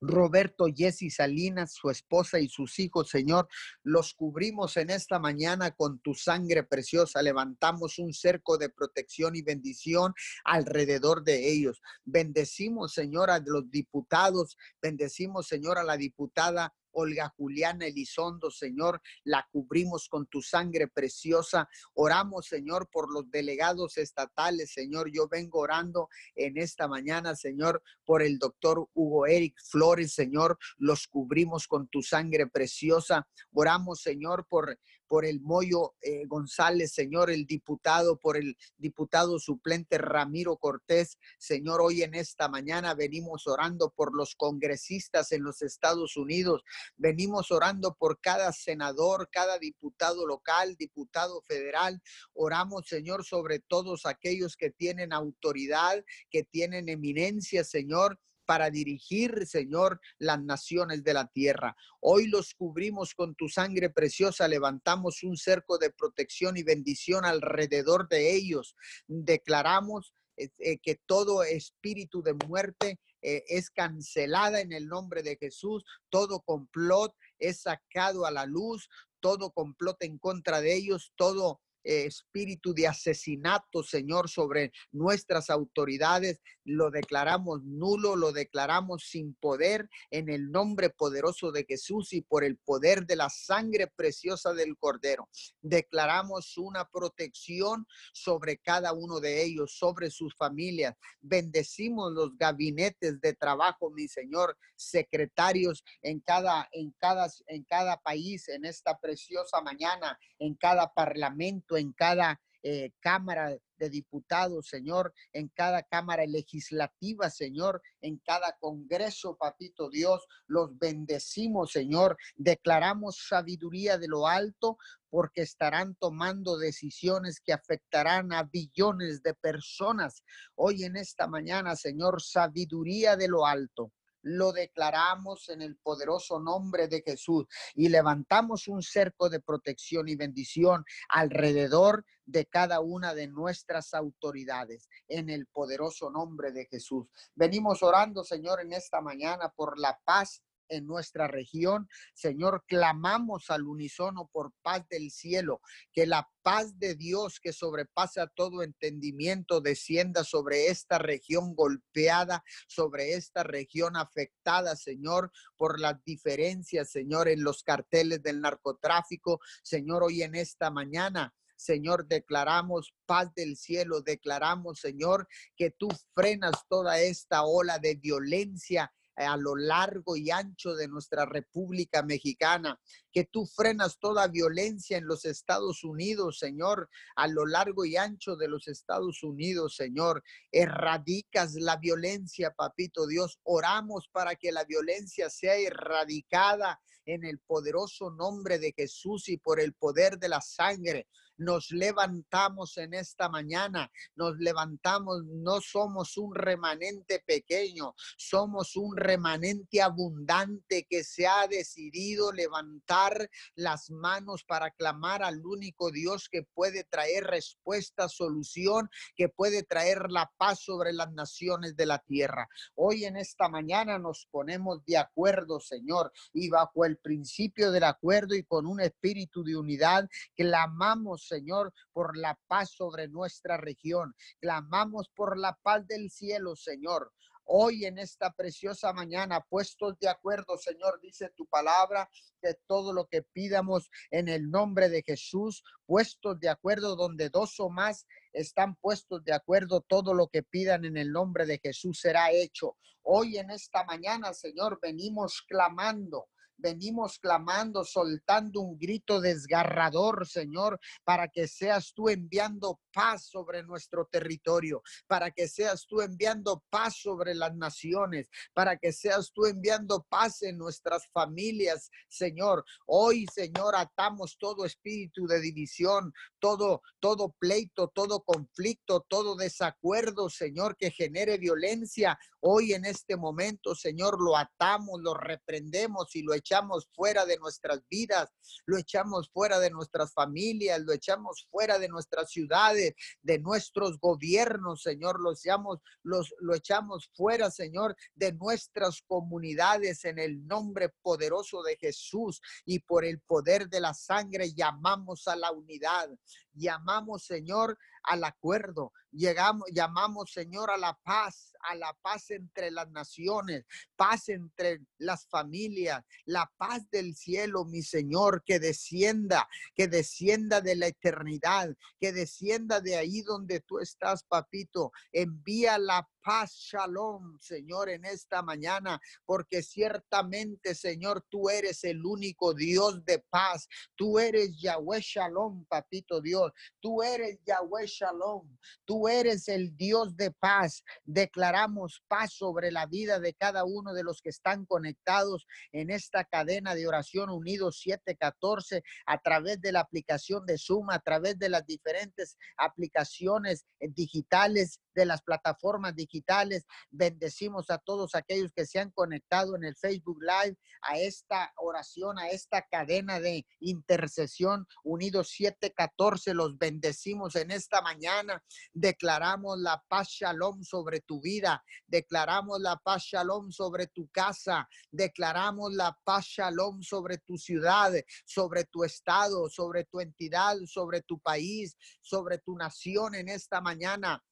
Roberto 0.00 0.66
Jesse 0.74 1.10
Salinas, 1.14 1.72
su 1.72 1.90
esposa 1.90 2.38
y 2.38 2.48
sus 2.48 2.78
hijos, 2.78 3.08
Señor, 3.08 3.48
los 3.82 4.14
cubrimos 4.14 4.76
en 4.76 4.90
esta 4.90 5.18
mañana 5.18 5.70
con 5.70 5.98
tu 6.00 6.14
sangre 6.14 6.62
preciosa. 6.64 7.22
Levantamos 7.22 7.98
un 7.98 8.12
cerco 8.12 8.58
de 8.58 8.68
protección 8.68 9.34
y 9.36 9.42
bendición 9.42 10.12
alrededor 10.44 11.24
de 11.24 11.50
ellos. 11.50 11.80
Bendecimos, 12.04 12.92
Señor, 12.92 13.30
a 13.30 13.38
los 13.38 13.70
diputados. 13.70 14.56
Bendecimos, 14.82 15.46
Señor, 15.46 15.78
a 15.78 15.84
la 15.84 15.96
diputada 15.96 16.74
Olga 16.94 17.32
Juliana 17.36 17.86
Elizondo, 17.86 18.50
Señor, 18.50 19.00
la 19.24 19.46
cubrimos 19.50 20.08
con 20.08 20.26
tu 20.26 20.42
sangre 20.42 20.88
preciosa. 20.88 21.68
Oramos, 21.94 22.46
Señor, 22.46 22.88
por 22.90 23.12
los 23.12 23.30
delegados 23.30 23.98
estatales, 23.98 24.72
Señor. 24.72 25.10
Yo 25.12 25.28
vengo 25.28 25.60
orando 25.60 26.08
en 26.34 26.58
esta 26.58 26.88
mañana, 26.88 27.34
Señor, 27.36 27.82
por 28.04 28.22
el 28.22 28.38
doctor 28.38 28.88
Hugo 28.94 29.26
Eric 29.26 29.60
Flores, 29.62 30.14
Señor. 30.14 30.58
Los 30.78 31.06
cubrimos 31.06 31.66
con 31.66 31.88
tu 31.88 32.02
sangre 32.02 32.46
preciosa. 32.46 33.26
Oramos, 33.52 34.00
Señor, 34.00 34.46
por 34.48 34.78
por 35.06 35.24
el 35.24 35.40
Moyo 35.40 35.94
eh, 36.00 36.26
González, 36.26 36.92
Señor, 36.92 37.30
el 37.30 37.46
diputado, 37.46 38.16
por 38.16 38.36
el 38.36 38.56
diputado 38.76 39.38
suplente 39.38 39.98
Ramiro 39.98 40.56
Cortés. 40.56 41.18
Señor, 41.38 41.80
hoy 41.80 42.02
en 42.02 42.14
esta 42.14 42.48
mañana 42.48 42.94
venimos 42.94 43.46
orando 43.46 43.90
por 43.90 44.14
los 44.14 44.34
congresistas 44.34 45.32
en 45.32 45.42
los 45.42 45.62
Estados 45.62 46.16
Unidos. 46.16 46.62
Venimos 46.96 47.50
orando 47.50 47.94
por 47.94 48.20
cada 48.20 48.52
senador, 48.52 49.28
cada 49.30 49.58
diputado 49.58 50.26
local, 50.26 50.76
diputado 50.76 51.42
federal. 51.42 52.02
Oramos, 52.32 52.86
Señor, 52.86 53.24
sobre 53.24 53.60
todos 53.60 54.06
aquellos 54.06 54.56
que 54.56 54.70
tienen 54.70 55.12
autoridad, 55.12 56.04
que 56.30 56.44
tienen 56.44 56.88
eminencia, 56.88 57.64
Señor 57.64 58.18
para 58.46 58.70
dirigir, 58.70 59.46
Señor, 59.46 60.00
las 60.18 60.42
naciones 60.42 61.04
de 61.04 61.14
la 61.14 61.26
tierra. 61.28 61.76
Hoy 62.00 62.26
los 62.26 62.54
cubrimos 62.54 63.14
con 63.14 63.34
tu 63.34 63.48
sangre 63.48 63.90
preciosa, 63.90 64.48
levantamos 64.48 65.22
un 65.22 65.36
cerco 65.36 65.78
de 65.78 65.90
protección 65.90 66.56
y 66.56 66.62
bendición 66.62 67.24
alrededor 67.24 68.08
de 68.08 68.34
ellos. 68.34 68.76
Declaramos 69.06 70.12
eh, 70.36 70.48
eh, 70.58 70.78
que 70.78 70.96
todo 71.06 71.42
espíritu 71.44 72.22
de 72.22 72.34
muerte 72.34 72.98
eh, 73.22 73.44
es 73.48 73.70
cancelada 73.70 74.60
en 74.60 74.72
el 74.72 74.88
nombre 74.88 75.22
de 75.22 75.36
Jesús, 75.36 75.84
todo 76.10 76.40
complot 76.40 77.14
es 77.38 77.62
sacado 77.62 78.26
a 78.26 78.30
la 78.30 78.44
luz, 78.44 78.88
todo 79.20 79.52
complot 79.52 80.02
en 80.02 80.18
contra 80.18 80.60
de 80.60 80.74
ellos, 80.74 81.12
todo 81.16 81.60
espíritu 81.84 82.74
de 82.74 82.88
asesinato, 82.88 83.82
Señor, 83.82 84.28
sobre 84.28 84.72
nuestras 84.90 85.50
autoridades. 85.50 86.40
Lo 86.64 86.90
declaramos 86.90 87.62
nulo, 87.62 88.16
lo 88.16 88.32
declaramos 88.32 89.04
sin 89.08 89.34
poder 89.34 89.88
en 90.10 90.28
el 90.30 90.50
nombre 90.50 90.90
poderoso 90.90 91.52
de 91.52 91.64
Jesús 91.64 92.12
y 92.12 92.22
por 92.22 92.42
el 92.42 92.56
poder 92.56 93.06
de 93.06 93.16
la 93.16 93.28
sangre 93.28 93.86
preciosa 93.86 94.52
del 94.54 94.76
Cordero. 94.78 95.28
Declaramos 95.60 96.56
una 96.56 96.88
protección 96.88 97.86
sobre 98.12 98.58
cada 98.58 98.92
uno 98.92 99.20
de 99.20 99.44
ellos, 99.44 99.76
sobre 99.76 100.10
sus 100.10 100.34
familias. 100.36 100.96
Bendecimos 101.20 102.12
los 102.12 102.36
gabinetes 102.36 103.20
de 103.20 103.34
trabajo, 103.34 103.90
mi 103.90 104.08
Señor, 104.08 104.56
secretarios 104.76 105.84
en 106.02 106.20
cada, 106.20 106.68
en 106.72 106.92
cada, 106.98 107.28
en 107.46 107.64
cada 107.64 108.00
país, 108.00 108.48
en 108.48 108.64
esta 108.64 108.98
preciosa 108.98 109.60
mañana, 109.60 110.18
en 110.38 110.54
cada 110.54 110.92
parlamento 110.92 111.73
en 111.76 111.92
cada 111.92 112.40
eh, 112.66 112.92
Cámara 113.00 113.54
de 113.76 113.90
Diputados, 113.90 114.68
Señor, 114.68 115.12
en 115.34 115.48
cada 115.48 115.82
Cámara 115.82 116.24
Legislativa, 116.24 117.28
Señor, 117.28 117.82
en 118.00 118.18
cada 118.24 118.56
Congreso, 118.58 119.36
Papito 119.36 119.90
Dios, 119.90 120.26
los 120.46 120.76
bendecimos, 120.78 121.72
Señor, 121.72 122.16
declaramos 122.36 123.26
sabiduría 123.28 123.98
de 123.98 124.08
lo 124.08 124.26
alto 124.26 124.78
porque 125.10 125.42
estarán 125.42 125.94
tomando 125.96 126.56
decisiones 126.56 127.40
que 127.44 127.52
afectarán 127.52 128.32
a 128.32 128.44
billones 128.44 129.22
de 129.22 129.34
personas. 129.34 130.22
Hoy 130.54 130.84
en 130.84 130.96
esta 130.96 131.26
mañana, 131.26 131.76
Señor, 131.76 132.22
sabiduría 132.22 133.16
de 133.16 133.28
lo 133.28 133.44
alto 133.44 133.92
lo 134.24 134.52
declaramos 134.52 135.48
en 135.50 135.62
el 135.62 135.76
poderoso 135.76 136.40
nombre 136.40 136.88
de 136.88 137.02
Jesús 137.02 137.46
y 137.74 137.88
levantamos 137.88 138.68
un 138.68 138.82
cerco 138.82 139.28
de 139.28 139.40
protección 139.40 140.08
y 140.08 140.16
bendición 140.16 140.84
alrededor 141.08 142.04
de 142.24 142.46
cada 142.46 142.80
una 142.80 143.14
de 143.14 143.28
nuestras 143.28 143.92
autoridades 143.92 144.88
en 145.08 145.28
el 145.28 145.46
poderoso 145.46 146.10
nombre 146.10 146.52
de 146.52 146.66
Jesús. 146.66 147.06
Venimos 147.34 147.82
orando, 147.82 148.24
Señor, 148.24 148.60
en 148.60 148.72
esta 148.72 149.00
mañana 149.00 149.52
por 149.54 149.78
la 149.78 150.00
paz 150.04 150.42
en 150.68 150.86
nuestra 150.86 151.28
región. 151.28 151.88
Señor, 152.14 152.64
clamamos 152.66 153.50
al 153.50 153.64
unísono 153.64 154.28
por 154.32 154.52
paz 154.62 154.86
del 154.88 155.10
cielo, 155.10 155.60
que 155.92 156.06
la 156.06 156.28
paz 156.42 156.78
de 156.78 156.94
Dios 156.94 157.40
que 157.40 157.52
sobrepasa 157.52 158.26
todo 158.26 158.62
entendimiento 158.62 159.60
descienda 159.60 160.24
sobre 160.24 160.68
esta 160.68 160.98
región 160.98 161.54
golpeada, 161.54 162.44
sobre 162.66 163.14
esta 163.14 163.42
región 163.42 163.96
afectada, 163.96 164.76
Señor, 164.76 165.32
por 165.56 165.80
las 165.80 166.02
diferencias, 166.04 166.90
Señor, 166.90 167.28
en 167.28 167.42
los 167.42 167.62
carteles 167.62 168.22
del 168.22 168.40
narcotráfico. 168.40 169.40
Señor, 169.62 170.02
hoy 170.02 170.22
en 170.22 170.34
esta 170.34 170.70
mañana 170.70 171.34
Señor, 171.56 172.06
declaramos 172.06 172.94
paz 173.06 173.32
del 173.34 173.56
cielo, 173.56 174.02
declaramos, 174.02 174.80
Señor, 174.80 175.28
que 175.56 175.70
tú 175.70 175.88
frenas 176.14 176.66
toda 176.68 177.00
esta 177.00 177.44
ola 177.44 177.78
de 177.78 177.94
violencia 177.94 178.92
a 179.16 179.36
lo 179.36 179.56
largo 179.56 180.16
y 180.16 180.30
ancho 180.30 180.74
de 180.74 180.88
nuestra 180.88 181.26
República 181.26 182.02
Mexicana, 182.02 182.80
que 183.12 183.24
tú 183.24 183.46
frenas 183.46 183.98
toda 183.98 184.26
violencia 184.28 184.98
en 184.98 185.06
los 185.06 185.24
Estados 185.24 185.84
Unidos, 185.84 186.38
Señor, 186.38 186.88
a 187.16 187.28
lo 187.28 187.46
largo 187.46 187.84
y 187.84 187.96
ancho 187.96 188.36
de 188.36 188.48
los 188.48 188.68
Estados 188.68 189.22
Unidos, 189.22 189.76
Señor. 189.76 190.22
Erradicas 190.50 191.54
la 191.54 191.76
violencia, 191.76 192.52
papito 192.52 193.06
Dios. 193.06 193.38
Oramos 193.44 194.08
para 194.10 194.34
que 194.34 194.52
la 194.52 194.64
violencia 194.64 195.30
sea 195.30 195.56
erradicada 195.56 196.80
en 197.06 197.24
el 197.24 197.38
poderoso 197.40 198.10
nombre 198.10 198.58
de 198.58 198.72
Jesús 198.76 199.28
y 199.28 199.36
por 199.36 199.60
el 199.60 199.74
poder 199.74 200.18
de 200.18 200.28
la 200.28 200.40
sangre 200.40 201.06
nos 201.36 201.70
levantamos 201.70 202.76
en 202.78 202.94
esta 202.94 203.28
mañana, 203.28 203.90
nos 204.14 204.36
levantamos, 204.38 205.24
no 205.24 205.60
somos 205.60 206.16
un 206.16 206.34
remanente 206.34 207.22
pequeño, 207.26 207.94
somos 208.16 208.76
un 208.76 208.96
remanente 208.96 209.82
abundante 209.82 210.86
que 210.88 211.04
se 211.04 211.26
ha 211.26 211.46
decidido 211.48 212.32
levantar 212.32 213.28
las 213.54 213.90
manos 213.90 214.44
para 214.44 214.70
clamar 214.70 215.22
al 215.22 215.44
único 215.44 215.90
Dios 215.90 216.28
que 216.30 216.42
puede 216.42 216.84
traer 216.84 217.24
respuesta, 217.24 218.08
solución, 218.08 218.88
que 219.16 219.28
puede 219.28 219.62
traer 219.62 220.10
la 220.10 220.32
paz 220.36 220.60
sobre 220.60 220.92
las 220.92 221.12
naciones 221.12 221.76
de 221.76 221.86
la 221.86 221.98
tierra. 221.98 222.48
Hoy 222.74 223.04
en 223.04 223.16
esta 223.16 223.48
mañana 223.48 223.98
nos 223.98 224.28
ponemos 224.30 224.84
de 224.84 224.98
acuerdo, 224.98 225.60
Señor, 225.60 226.12
y 226.32 226.48
bajo 226.48 226.84
el 226.84 226.93
principio 226.98 227.70
del 227.72 227.84
acuerdo 227.84 228.34
y 228.34 228.44
con 228.44 228.66
un 228.66 228.80
espíritu 228.80 229.42
de 229.42 229.56
unidad, 229.56 230.08
clamamos 230.36 231.26
Señor, 231.26 231.72
por 231.92 232.16
la 232.16 232.38
paz 232.46 232.70
sobre 232.70 233.08
nuestra 233.08 233.56
región. 233.56 234.14
Clamamos 234.40 235.08
por 235.14 235.38
la 235.38 235.54
paz 235.62 235.86
del 235.86 236.10
cielo, 236.10 236.56
Señor. 236.56 237.12
Hoy 237.46 237.84
en 237.84 237.98
esta 237.98 238.32
preciosa 238.32 238.94
mañana, 238.94 239.40
puestos 239.42 239.98
de 239.98 240.08
acuerdo, 240.08 240.56
Señor, 240.56 240.98
dice 241.02 241.28
tu 241.36 241.44
palabra, 241.46 242.08
que 242.40 242.54
todo 242.66 242.94
lo 242.94 243.06
que 243.06 243.22
pidamos 243.22 243.90
en 244.10 244.28
el 244.28 244.50
nombre 244.50 244.88
de 244.88 245.02
Jesús, 245.02 245.62
puestos 245.84 246.40
de 246.40 246.48
acuerdo 246.48 246.96
donde 246.96 247.28
dos 247.28 247.60
o 247.60 247.68
más 247.68 248.06
están 248.32 248.76
puestos 248.76 249.22
de 249.24 249.34
acuerdo, 249.34 249.82
todo 249.82 250.14
lo 250.14 250.28
que 250.28 250.42
pidan 250.42 250.86
en 250.86 250.96
el 250.96 251.12
nombre 251.12 251.44
de 251.44 251.58
Jesús 251.58 252.00
será 252.00 252.30
hecho. 252.30 252.78
Hoy 253.02 253.36
en 253.36 253.50
esta 253.50 253.84
mañana, 253.84 254.32
Señor, 254.32 254.78
venimos 254.80 255.42
clamando 255.42 256.28
venimos 256.56 257.18
clamando, 257.18 257.84
soltando 257.84 258.60
un 258.60 258.78
grito 258.78 259.20
desgarrador, 259.20 260.26
Señor, 260.26 260.78
para 261.04 261.28
que 261.28 261.48
seas 261.48 261.92
tú 261.94 262.08
enviando 262.08 262.80
paz 262.92 263.26
sobre 263.26 263.62
nuestro 263.62 264.06
territorio, 264.06 264.82
para 265.06 265.30
que 265.30 265.48
seas 265.48 265.86
tú 265.86 266.00
enviando 266.00 266.62
paz 266.70 266.96
sobre 267.00 267.34
las 267.34 267.54
naciones, 267.56 268.28
para 268.52 268.76
que 268.76 268.92
seas 268.92 269.32
tú 269.32 269.46
enviando 269.46 270.06
paz 270.08 270.42
en 270.42 270.58
nuestras 270.58 271.08
familias, 271.12 271.90
Señor. 272.08 272.64
Hoy, 272.86 273.26
Señor, 273.32 273.74
atamos 273.76 274.36
todo 274.38 274.64
espíritu 274.64 275.26
de 275.26 275.40
división, 275.40 276.12
todo 276.38 276.82
todo 277.00 277.34
pleito, 277.38 277.88
todo 277.88 278.22
conflicto, 278.22 279.04
todo 279.08 279.36
desacuerdo, 279.36 280.30
Señor, 280.30 280.76
que 280.76 280.90
genere 280.90 281.36
violencia. 281.36 282.18
Hoy 282.40 282.72
en 282.72 282.84
este 282.86 283.16
momento, 283.16 283.74
Señor, 283.74 284.20
lo 284.22 284.36
atamos, 284.36 285.00
lo 285.02 285.14
reprendemos 285.14 286.14
y 286.16 286.22
lo 286.22 286.32
echamos 286.44 286.88
fuera 286.94 287.24
de 287.24 287.38
nuestras 287.38 287.80
vidas, 287.88 288.30
lo 288.66 288.76
echamos 288.76 289.30
fuera 289.30 289.58
de 289.58 289.70
nuestras 289.70 290.12
familias, 290.12 290.80
lo 290.80 290.92
echamos 290.92 291.46
fuera 291.50 291.78
de 291.78 291.88
nuestras 291.88 292.30
ciudades 292.30 292.94
de 293.22 293.38
nuestros 293.38 293.98
gobiernos, 293.98 294.82
Señor, 294.82 295.20
los 295.20 295.44
echamos, 295.44 295.80
los, 296.02 296.34
lo 296.40 296.54
echamos 296.54 297.10
fuera, 297.14 297.50
Señor, 297.50 297.96
de 298.14 298.32
nuestras 298.32 299.02
comunidades 299.06 300.04
en 300.04 300.18
el 300.18 300.46
nombre 300.46 300.90
poderoso 301.02 301.62
de 301.62 301.76
Jesús 301.76 302.40
y 302.64 302.80
por 302.80 303.04
el 303.04 303.20
poder 303.20 303.68
de 303.68 303.80
la 303.80 303.94
sangre 303.94 304.52
llamamos 304.52 305.26
a 305.28 305.36
la 305.36 305.50
unidad, 305.50 306.10
llamamos, 306.54 307.24
Señor, 307.24 307.78
al 308.02 308.24
acuerdo, 308.24 308.92
llegamos, 309.10 309.66
llamamos, 309.72 310.30
Señor, 310.30 310.70
a 310.70 310.76
la 310.76 310.98
paz, 311.02 311.52
a 311.60 311.74
la 311.74 311.92
paz 312.02 312.30
entre 312.30 312.70
las 312.70 312.90
naciones, 312.90 313.64
paz 313.96 314.28
entre 314.28 314.80
las 314.98 315.26
familias, 315.26 316.04
la 316.24 316.50
paz 316.56 316.88
del 316.90 317.14
cielo, 317.14 317.64
mi 317.64 317.82
Señor, 317.82 318.42
que 318.44 318.58
descienda, 318.58 319.48
que 319.74 319.88
descienda 319.88 320.60
de 320.60 320.76
la 320.76 320.88
eternidad, 320.88 321.74
que 321.98 322.12
descienda 322.12 322.80
de 322.80 322.96
ahí 322.96 323.22
donde 323.22 323.60
tú 323.60 323.78
estás, 323.78 324.24
papito. 324.24 324.92
Envía 325.12 325.78
la 325.78 326.08
paz, 326.24 326.54
shalom, 326.54 327.38
Señor, 327.38 327.90
en 327.90 328.04
esta 328.06 328.42
mañana, 328.42 328.98
porque 329.26 329.62
ciertamente, 329.62 330.74
Señor, 330.74 331.24
tú 331.28 331.50
eres 331.50 331.84
el 331.84 332.04
único 332.04 332.54
Dios 332.54 333.04
de 333.04 333.18
paz. 333.30 333.68
Tú 333.94 334.18
eres 334.18 334.58
Yahweh 334.58 335.00
Shalom, 335.00 335.66
papito 335.66 336.20
Dios. 336.20 336.50
Tú 336.80 337.02
eres 337.02 337.38
Yahweh 337.44 337.86
Shalom. 337.86 338.56
Tú 338.86 339.06
eres 339.06 339.48
el 339.48 339.76
Dios 339.76 340.16
de 340.16 340.30
paz. 340.32 340.82
Declaramos 341.04 342.02
paz 342.08 342.32
sobre 342.32 342.72
la 342.72 342.86
vida 342.86 343.20
de 343.20 343.34
cada 343.34 343.64
uno 343.64 343.92
de 343.92 344.02
los 344.02 344.22
que 344.22 344.30
están 344.30 344.64
conectados 344.64 345.46
en 345.72 345.90
esta 345.90 346.24
cadena 346.24 346.74
de 346.74 346.88
oración 346.88 347.28
unidos 347.28 347.80
714 347.80 348.82
a 349.06 349.18
través 349.18 349.60
de 349.60 349.72
la 349.72 349.80
aplicación 349.80 350.46
de 350.46 350.56
Zoom, 350.56 350.90
a 350.90 351.00
través 351.00 351.38
de 351.38 351.50
las 351.50 351.66
diferentes 351.66 352.38
aplicaciones 352.56 353.66
digitales 353.78 354.80
de 354.94 355.06
las 355.06 355.22
plataformas 355.22 355.94
digitales. 355.94 356.64
Bendecimos 356.90 357.70
a 357.70 357.78
todos 357.78 358.14
aquellos 358.14 358.52
que 358.52 358.66
se 358.66 358.78
han 358.78 358.90
conectado 358.90 359.56
en 359.56 359.64
el 359.64 359.76
Facebook 359.76 360.18
Live 360.20 360.56
a 360.82 360.98
esta 360.98 361.52
oración, 361.56 362.18
a 362.18 362.28
esta 362.28 362.62
cadena 362.62 363.20
de 363.20 363.46
intercesión 363.60 364.66
Unidos 364.82 365.30
714. 365.30 366.34
Los 366.34 366.58
bendecimos 366.58 367.36
en 367.36 367.50
esta 367.50 367.80
mañana. 367.82 368.42
Declaramos 368.72 369.58
la 369.58 369.82
paz 369.88 370.08
shalom 370.08 370.62
sobre 370.62 371.00
tu 371.00 371.20
vida. 371.20 371.62
Declaramos 371.86 372.60
la 372.60 372.76
paz 372.76 373.02
shalom 373.04 373.50
sobre 373.50 373.86
tu 373.88 374.08
casa. 374.08 374.68
Declaramos 374.90 375.72
la 375.72 375.96
paz 376.04 376.26
shalom 376.26 376.82
sobre 376.82 377.18
tu 377.18 377.36
ciudad, 377.36 377.92
sobre 378.24 378.64
tu 378.64 378.84
estado, 378.84 379.48
sobre 379.48 379.84
tu 379.84 380.00
entidad, 380.00 380.56
sobre 380.66 381.02
tu 381.02 381.18
país, 381.18 381.76
sobre 382.00 382.38
tu 382.38 382.56
nación 382.56 383.14
en 383.14 383.28
esta 383.28 383.60
mañana. 383.60 384.22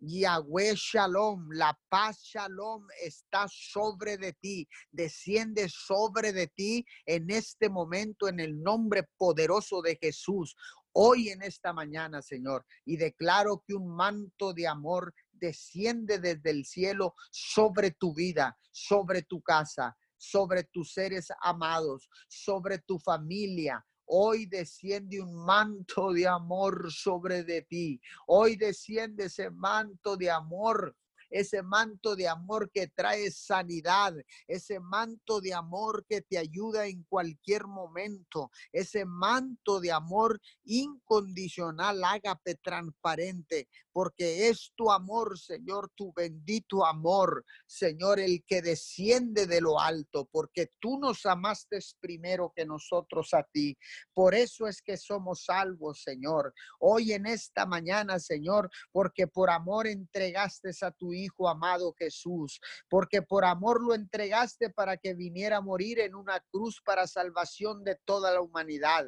Yahweh 0.00 0.74
Shalom, 0.74 1.50
la 1.52 1.78
paz 1.88 2.22
Shalom 2.22 2.86
está 3.02 3.46
sobre 3.48 4.16
de 4.16 4.32
ti, 4.32 4.68
desciende 4.90 5.68
sobre 5.68 6.32
de 6.32 6.46
ti 6.46 6.84
en 7.04 7.30
este 7.30 7.68
momento 7.68 8.28
en 8.28 8.40
el 8.40 8.62
nombre 8.62 9.08
poderoso 9.18 9.82
de 9.82 9.98
Jesús. 10.00 10.56
Hoy 10.92 11.28
en 11.28 11.42
esta 11.42 11.72
mañana, 11.72 12.22
Señor, 12.22 12.64
y 12.84 12.96
declaro 12.96 13.62
que 13.66 13.74
un 13.74 13.94
manto 13.94 14.52
de 14.54 14.66
amor 14.66 15.14
desciende 15.32 16.18
desde 16.18 16.50
el 16.50 16.64
cielo 16.64 17.14
sobre 17.30 17.90
tu 17.90 18.14
vida, 18.14 18.58
sobre 18.72 19.22
tu 19.22 19.42
casa, 19.42 19.96
sobre 20.16 20.64
tus 20.64 20.92
seres 20.92 21.28
amados, 21.42 22.08
sobre 22.28 22.78
tu 22.78 22.98
familia, 22.98 23.84
Hoy 24.12 24.46
desciende 24.46 25.20
un 25.20 25.36
manto 25.44 26.12
de 26.12 26.26
amor 26.26 26.90
sobre 26.90 27.44
de 27.44 27.62
ti. 27.62 28.00
Hoy 28.26 28.56
desciende 28.56 29.26
ese 29.26 29.50
manto 29.50 30.16
de 30.16 30.28
amor 30.28 30.96
ese 31.30 31.62
manto 31.62 32.16
de 32.16 32.28
amor 32.28 32.70
que 32.72 32.88
trae 32.88 33.30
sanidad, 33.30 34.14
ese 34.46 34.80
manto 34.80 35.40
de 35.40 35.54
amor 35.54 36.04
que 36.08 36.22
te 36.22 36.38
ayuda 36.38 36.86
en 36.86 37.04
cualquier 37.04 37.66
momento, 37.66 38.50
ese 38.72 39.04
manto 39.04 39.80
de 39.80 39.92
amor 39.92 40.40
incondicional, 40.64 42.02
ágape 42.04 42.56
transparente, 42.56 43.68
porque 43.92 44.48
es 44.48 44.72
tu 44.76 44.90
amor, 44.90 45.38
Señor, 45.38 45.90
tu 45.94 46.12
bendito 46.14 46.84
amor, 46.84 47.44
Señor, 47.66 48.20
el 48.20 48.44
que 48.46 48.62
desciende 48.62 49.46
de 49.46 49.60
lo 49.60 49.80
alto, 49.80 50.28
porque 50.30 50.68
tú 50.80 50.98
nos 50.98 51.26
amaste 51.26 51.78
primero 52.00 52.52
que 52.54 52.64
nosotros 52.64 53.32
a 53.34 53.42
ti. 53.42 53.76
Por 54.12 54.34
eso 54.34 54.66
es 54.66 54.82
que 54.82 54.96
somos 54.96 55.44
salvos, 55.44 56.02
Señor. 56.02 56.52
Hoy 56.78 57.12
en 57.12 57.26
esta 57.26 57.66
mañana, 57.66 58.18
Señor, 58.18 58.70
porque 58.92 59.26
por 59.26 59.50
amor 59.50 59.86
entregaste 59.86 60.70
a 60.82 60.90
tu 60.90 61.12
Hijo 61.20 61.48
amado 61.48 61.94
Jesús, 61.98 62.60
porque 62.88 63.22
por 63.22 63.44
amor 63.44 63.82
lo 63.82 63.94
entregaste 63.94 64.70
para 64.70 64.96
que 64.96 65.14
viniera 65.14 65.58
a 65.58 65.60
morir 65.60 66.00
en 66.00 66.14
una 66.14 66.40
cruz 66.50 66.80
para 66.84 67.06
salvación 67.06 67.84
de 67.84 67.96
toda 68.04 68.32
la 68.32 68.40
humanidad. 68.40 69.06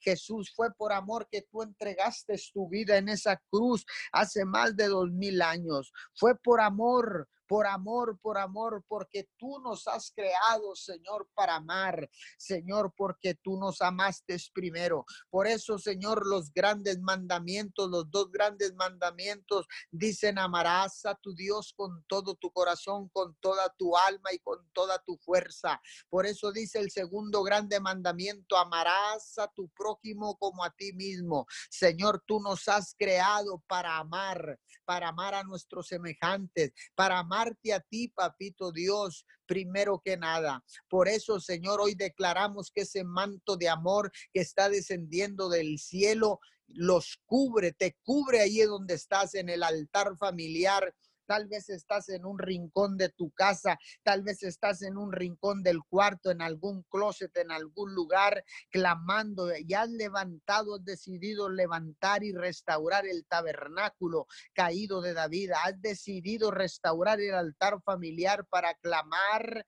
Jesús 0.00 0.52
fue 0.54 0.72
por 0.74 0.92
amor 0.92 1.28
que 1.30 1.42
tú 1.42 1.62
entregaste 1.62 2.34
tu 2.52 2.68
vida 2.68 2.96
en 2.96 3.08
esa 3.08 3.40
cruz 3.50 3.84
hace 4.12 4.44
más 4.44 4.76
de 4.76 4.88
dos 4.88 5.10
mil 5.10 5.42
años. 5.42 5.92
Fue 6.14 6.36
por 6.36 6.60
amor 6.60 7.28
por 7.46 7.66
amor, 7.66 8.18
por 8.20 8.38
amor, 8.38 8.84
porque 8.88 9.28
tú 9.36 9.58
nos 9.60 9.86
has 9.86 10.10
creado, 10.10 10.74
Señor, 10.74 11.28
para 11.34 11.56
amar, 11.56 12.08
Señor, 12.38 12.92
porque 12.96 13.34
tú 13.34 13.58
nos 13.58 13.80
amaste 13.80 14.36
primero. 14.52 15.04
Por 15.30 15.46
eso, 15.46 15.78
Señor, 15.78 16.26
los 16.26 16.52
grandes 16.52 16.98
mandamientos, 17.00 17.90
los 17.90 18.10
dos 18.10 18.30
grandes 18.30 18.74
mandamientos 18.74 19.66
dicen, 19.90 20.38
amarás 20.38 21.04
a 21.06 21.14
tu 21.14 21.34
Dios 21.34 21.72
con 21.76 22.04
todo 22.06 22.34
tu 22.34 22.50
corazón, 22.50 23.08
con 23.10 23.36
toda 23.40 23.72
tu 23.76 23.96
alma 23.96 24.32
y 24.32 24.38
con 24.38 24.58
toda 24.72 24.98
tu 25.04 25.16
fuerza. 25.18 25.80
Por 26.08 26.26
eso 26.26 26.52
dice 26.52 26.80
el 26.80 26.90
segundo 26.90 27.42
grande 27.42 27.80
mandamiento, 27.80 28.56
amarás 28.56 29.38
a 29.38 29.48
tu 29.48 29.68
prójimo 29.70 30.36
como 30.38 30.64
a 30.64 30.70
ti 30.70 30.92
mismo. 30.92 31.46
Señor, 31.70 32.22
tú 32.26 32.40
nos 32.40 32.68
has 32.68 32.94
creado 32.98 33.62
para 33.66 33.98
amar, 33.98 34.58
para 34.84 35.08
amar 35.08 35.34
a 35.34 35.44
nuestros 35.44 35.88
semejantes, 35.88 36.72
para 36.94 37.18
amar 37.18 37.33
a 37.42 37.80
ti, 37.80 38.08
papito 38.08 38.72
Dios, 38.72 39.26
primero 39.46 40.00
que 40.04 40.16
nada. 40.16 40.62
Por 40.88 41.08
eso, 41.08 41.40
Señor, 41.40 41.80
hoy 41.80 41.94
declaramos 41.94 42.70
que 42.70 42.82
ese 42.82 43.04
manto 43.04 43.56
de 43.56 43.68
amor 43.68 44.10
que 44.32 44.40
está 44.40 44.68
descendiendo 44.68 45.48
del 45.48 45.78
cielo 45.78 46.40
los 46.66 47.18
cubre, 47.26 47.72
te 47.72 47.96
cubre 48.02 48.40
ahí 48.40 48.60
donde 48.60 48.94
estás 48.94 49.34
en 49.34 49.48
el 49.48 49.62
altar 49.62 50.16
familiar 50.16 50.94
Tal 51.26 51.46
vez 51.46 51.68
estás 51.70 52.08
en 52.08 52.24
un 52.24 52.38
rincón 52.38 52.96
de 52.96 53.08
tu 53.08 53.30
casa, 53.30 53.78
tal 54.02 54.22
vez 54.22 54.42
estás 54.42 54.82
en 54.82 54.96
un 54.96 55.12
rincón 55.12 55.62
del 55.62 55.80
cuarto, 55.88 56.30
en 56.30 56.42
algún 56.42 56.82
closet, 56.84 57.36
en 57.36 57.50
algún 57.50 57.94
lugar, 57.94 58.44
clamando. 58.70 59.50
Y 59.56 59.74
has 59.74 59.90
levantado, 59.90 60.76
has 60.76 60.84
decidido 60.84 61.48
levantar 61.48 62.22
y 62.24 62.32
restaurar 62.32 63.06
el 63.06 63.24
tabernáculo 63.26 64.26
caído 64.52 65.00
de 65.00 65.14
David. 65.14 65.52
Has 65.64 65.80
decidido 65.80 66.50
restaurar 66.50 67.20
el 67.20 67.34
altar 67.34 67.80
familiar 67.82 68.46
para 68.46 68.74
clamar 68.74 69.66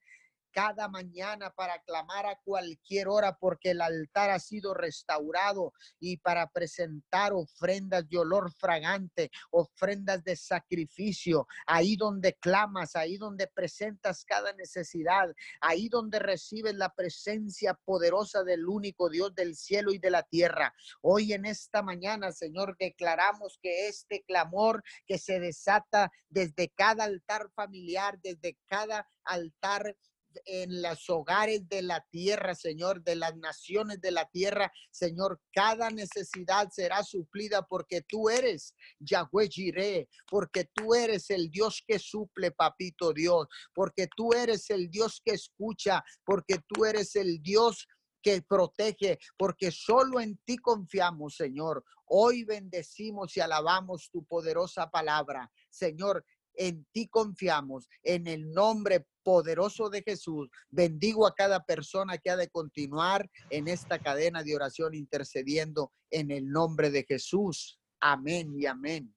cada 0.56 0.88
mañana 0.88 1.50
para 1.50 1.82
clamar 1.82 2.24
a 2.24 2.40
cualquier 2.42 3.08
hora 3.08 3.36
porque 3.36 3.72
el 3.72 3.82
altar 3.82 4.30
ha 4.30 4.38
sido 4.38 4.72
restaurado 4.72 5.74
y 6.00 6.16
para 6.16 6.48
presentar 6.48 7.34
ofrendas 7.34 8.08
de 8.08 8.16
olor 8.16 8.50
fragante, 8.54 9.30
ofrendas 9.50 10.24
de 10.24 10.34
sacrificio, 10.34 11.46
ahí 11.66 11.96
donde 11.96 12.38
clamas, 12.38 12.96
ahí 12.96 13.18
donde 13.18 13.48
presentas 13.48 14.24
cada 14.24 14.54
necesidad, 14.54 15.28
ahí 15.60 15.90
donde 15.90 16.20
recibes 16.20 16.74
la 16.74 16.88
presencia 16.88 17.74
poderosa 17.84 18.42
del 18.42 18.66
único 18.66 19.10
Dios 19.10 19.34
del 19.34 19.56
cielo 19.56 19.92
y 19.92 19.98
de 19.98 20.08
la 20.08 20.22
tierra. 20.22 20.74
Hoy 21.02 21.34
en 21.34 21.44
esta 21.44 21.82
mañana, 21.82 22.32
Señor, 22.32 22.78
declaramos 22.78 23.58
que 23.60 23.88
este 23.88 24.22
clamor 24.22 24.82
que 25.04 25.18
se 25.18 25.38
desata 25.38 26.10
desde 26.30 26.70
cada 26.70 27.04
altar 27.04 27.50
familiar, 27.54 28.18
desde 28.22 28.56
cada 28.66 29.06
altar 29.22 29.94
en 30.44 30.82
los 30.82 31.08
hogares 31.08 31.68
de 31.68 31.82
la 31.82 32.04
tierra, 32.10 32.54
Señor, 32.54 33.02
de 33.02 33.16
las 33.16 33.36
naciones 33.36 34.00
de 34.00 34.10
la 34.10 34.28
tierra, 34.28 34.72
Señor, 34.90 35.40
cada 35.52 35.90
necesidad 35.90 36.68
será 36.70 37.02
suplida 37.02 37.66
porque 37.66 38.02
tú 38.02 38.28
eres 38.28 38.74
Yahweh 39.00 39.48
Jireh, 39.48 40.08
porque 40.28 40.68
tú 40.74 40.94
eres 40.94 41.30
el 41.30 41.50
Dios 41.50 41.82
que 41.86 41.98
suple, 41.98 42.50
papito 42.50 43.12
Dios, 43.12 43.46
porque 43.74 44.08
tú 44.16 44.32
eres 44.32 44.70
el 44.70 44.90
Dios 44.90 45.20
que 45.24 45.32
escucha, 45.32 46.04
porque 46.24 46.58
tú 46.68 46.84
eres 46.84 47.16
el 47.16 47.42
Dios 47.42 47.86
que 48.26 48.42
protege, 48.42 49.20
porque 49.38 49.70
solo 49.70 50.20
en 50.20 50.36
ti 50.44 50.56
confiamos, 50.56 51.36
Señor. 51.36 51.84
Hoy 52.06 52.42
bendecimos 52.42 53.36
y 53.36 53.40
alabamos 53.40 54.10
tu 54.10 54.24
poderosa 54.24 54.90
palabra. 54.90 55.50
Señor, 55.70 56.24
en 56.56 56.86
ti 56.92 57.08
confiamos, 57.08 57.88
en 58.02 58.26
el 58.26 58.52
nombre 58.52 59.06
poderoso 59.22 59.90
de 59.90 60.02
Jesús. 60.02 60.48
Bendigo 60.70 61.26
a 61.26 61.34
cada 61.34 61.64
persona 61.64 62.18
que 62.18 62.30
ha 62.30 62.36
de 62.36 62.48
continuar 62.48 63.28
en 63.50 63.68
esta 63.68 63.98
cadena 63.98 64.42
de 64.42 64.54
oración 64.54 64.94
intercediendo 64.94 65.92
en 66.10 66.30
el 66.30 66.48
nombre 66.48 66.90
de 66.90 67.04
Jesús. 67.04 67.80
Amén 68.00 68.54
y 68.56 68.66
amén. 68.66 69.12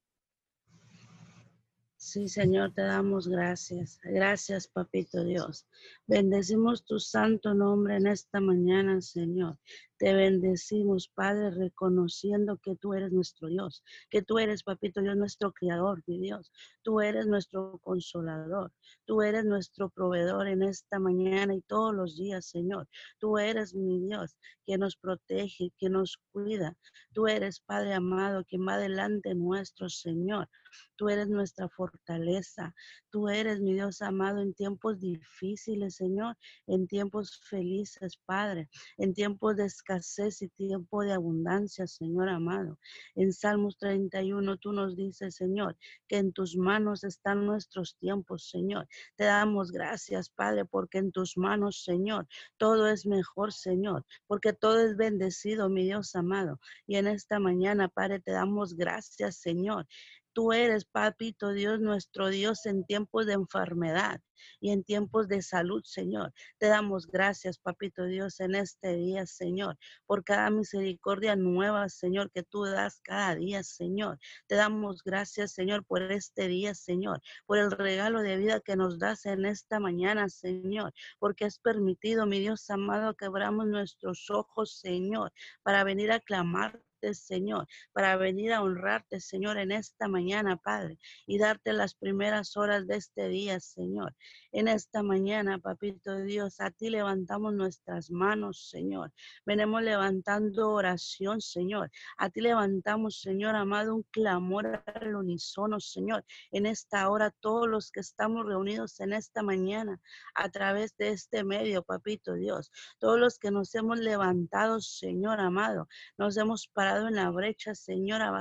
Sí, 2.01 2.29
Señor, 2.29 2.73
te 2.73 2.81
damos 2.81 3.27
gracias. 3.27 3.99
Gracias, 4.01 4.69
Papito 4.69 5.21
Dios. 5.25 5.67
Bendecimos 6.07 6.85
tu 6.85 6.97
santo 6.97 7.53
nombre 7.53 7.97
en 7.97 8.07
esta 8.07 8.39
mañana, 8.39 9.01
Señor. 9.01 9.59
Te 9.99 10.13
bendecimos, 10.13 11.09
Padre, 11.13 11.51
reconociendo 11.51 12.57
que 12.57 12.77
tú 12.77 12.93
eres 12.93 13.11
nuestro 13.11 13.49
Dios, 13.49 13.83
que 14.09 14.21
tú 14.21 14.39
eres, 14.39 14.63
Papito 14.63 15.01
Dios, 15.01 15.17
nuestro 15.17 15.51
Creador, 15.51 16.01
mi 16.07 16.19
Dios. 16.19 16.53
Tú 16.83 17.01
eres 17.01 17.27
nuestro 17.27 17.79
consolador. 17.83 18.71
Tú 19.05 19.21
eres 19.21 19.43
nuestro 19.43 19.89
proveedor 19.89 20.47
en 20.47 20.63
esta 20.63 20.99
mañana 20.99 21.53
y 21.53 21.61
todos 21.61 21.93
los 21.93 22.15
días, 22.15 22.45
Señor. 22.45 22.87
Tú 23.19 23.37
eres 23.37 23.75
mi 23.75 23.99
Dios, 23.99 24.37
que 24.65 24.77
nos 24.77 24.95
protege, 24.95 25.73
que 25.77 25.89
nos 25.89 26.17
cuida. 26.31 26.77
Tú 27.13 27.27
eres, 27.27 27.59
Padre 27.59 27.93
amado, 27.93 28.45
que 28.47 28.57
va 28.57 28.77
delante 28.77 29.35
nuestro, 29.35 29.89
Señor. 29.89 30.47
Tú 30.95 31.09
eres 31.09 31.27
nuestra 31.27 31.67
fortaleza. 31.69 32.73
Tú 33.09 33.27
eres 33.29 33.59
mi 33.59 33.73
Dios 33.73 34.01
amado 34.01 34.41
en 34.41 34.53
tiempos 34.53 34.99
difíciles, 34.99 35.95
Señor, 35.95 36.37
en 36.67 36.87
tiempos 36.87 37.39
felices, 37.49 38.19
Padre, 38.25 38.69
en 38.97 39.13
tiempos 39.13 39.57
de 39.57 39.65
escasez 39.89 40.41
y 40.43 40.49
tiempo 40.49 41.03
de 41.03 41.13
abundancia, 41.13 41.87
Señor 41.87 42.29
amado. 42.29 42.77
En 43.15 43.33
Salmos 43.33 43.77
31 43.77 44.57
tú 44.57 44.71
nos 44.71 44.95
dices, 44.95 45.35
Señor, 45.35 45.75
que 46.07 46.17
en 46.17 46.31
tus 46.31 46.55
manos 46.55 47.03
están 47.03 47.45
nuestros 47.45 47.95
tiempos, 47.97 48.49
Señor. 48.49 48.87
Te 49.15 49.23
damos 49.23 49.71
gracias, 49.71 50.29
Padre, 50.29 50.65
porque 50.65 50.99
en 50.99 51.11
tus 51.11 51.37
manos, 51.37 51.83
Señor, 51.83 52.27
todo 52.57 52.87
es 52.87 53.05
mejor, 53.07 53.51
Señor, 53.51 54.05
porque 54.27 54.53
todo 54.53 54.79
es 54.79 54.95
bendecido, 54.95 55.69
mi 55.69 55.85
Dios 55.85 56.15
amado. 56.15 56.59
Y 56.85 56.97
en 56.97 57.07
esta 57.07 57.39
mañana, 57.39 57.87
Padre, 57.87 58.19
te 58.19 58.31
damos 58.31 58.75
gracias, 58.75 59.37
Señor, 59.37 59.87
Tú 60.33 60.53
eres, 60.53 60.85
papito 60.85 61.51
Dios, 61.51 61.79
nuestro 61.79 62.29
Dios 62.29 62.65
en 62.65 62.83
tiempos 62.85 63.25
de 63.25 63.33
enfermedad 63.33 64.21
y 64.59 64.71
en 64.71 64.83
tiempos 64.83 65.27
de 65.27 65.41
salud, 65.41 65.81
Señor. 65.83 66.33
Te 66.57 66.67
damos 66.67 67.07
gracias, 67.07 67.57
papito 67.57 68.05
Dios, 68.05 68.39
en 68.39 68.55
este 68.55 68.95
día, 68.95 69.25
Señor, 69.25 69.77
por 70.05 70.23
cada 70.23 70.49
misericordia 70.49 71.35
nueva, 71.35 71.89
Señor, 71.89 72.31
que 72.31 72.43
tú 72.43 72.63
das 72.63 73.01
cada 73.01 73.35
día, 73.35 73.63
Señor. 73.63 74.19
Te 74.47 74.55
damos 74.55 75.03
gracias, 75.03 75.53
Señor, 75.53 75.85
por 75.85 76.03
este 76.11 76.47
día, 76.47 76.73
Señor, 76.73 77.21
por 77.45 77.57
el 77.57 77.71
regalo 77.71 78.21
de 78.21 78.37
vida 78.37 78.59
que 78.61 78.75
nos 78.75 78.99
das 78.99 79.25
en 79.25 79.45
esta 79.45 79.79
mañana, 79.79 80.29
Señor, 80.29 80.93
porque 81.19 81.45
has 81.45 81.59
permitido, 81.59 82.25
mi 82.25 82.39
Dios 82.39 82.69
amado, 82.69 83.15
que 83.15 83.25
abramos 83.25 83.67
nuestros 83.67 84.29
ojos, 84.29 84.79
Señor, 84.79 85.31
para 85.63 85.83
venir 85.83 86.11
a 86.11 86.19
clamar 86.19 86.81
Señor, 87.13 87.67
para 87.93 88.17
venir 88.17 88.53
a 88.53 88.61
honrarte, 88.61 89.19
Señor, 89.19 89.57
en 89.57 89.71
esta 89.71 90.07
mañana, 90.07 90.57
Padre, 90.57 90.99
y 91.25 91.37
darte 91.37 91.73
las 91.73 91.95
primeras 91.95 92.57
horas 92.57 92.87
de 92.87 92.97
este 92.97 93.27
día, 93.29 93.59
Señor. 93.59 94.15
En 94.51 94.67
esta 94.67 95.03
mañana, 95.03 95.59
Papito 95.59 96.17
Dios, 96.21 96.59
a 96.59 96.71
ti 96.71 96.89
levantamos 96.89 97.53
nuestras 97.53 98.11
manos, 98.11 98.69
Señor. 98.69 99.13
Venimos 99.45 99.81
levantando 99.83 100.71
oración, 100.71 101.39
Señor. 101.41 101.91
A 102.17 102.29
ti 102.29 102.41
levantamos, 102.41 103.21
Señor 103.21 103.55
amado, 103.55 103.95
un 103.95 104.03
clamor 104.11 104.83
al 104.85 105.15
unísono, 105.15 105.79
Señor. 105.79 106.25
En 106.51 106.65
esta 106.65 107.09
hora, 107.09 107.31
todos 107.39 107.67
los 107.67 107.91
que 107.91 107.99
estamos 107.99 108.45
reunidos 108.45 108.99
en 108.99 109.13
esta 109.13 109.41
mañana, 109.43 109.99
a 110.35 110.49
través 110.49 110.95
de 110.97 111.09
este 111.09 111.43
medio, 111.43 111.83
Papito 111.83 112.33
Dios, 112.33 112.71
todos 112.97 113.19
los 113.19 113.39
que 113.39 113.51
nos 113.51 113.73
hemos 113.75 113.99
levantado, 113.99 114.81
Señor 114.81 115.39
amado, 115.39 115.87
nos 116.17 116.37
hemos 116.37 116.67
parado 116.67 116.88
en 116.97 117.15
la 117.15 117.29
brecha, 117.29 117.75
Señor, 117.75 118.21
a 118.21 118.31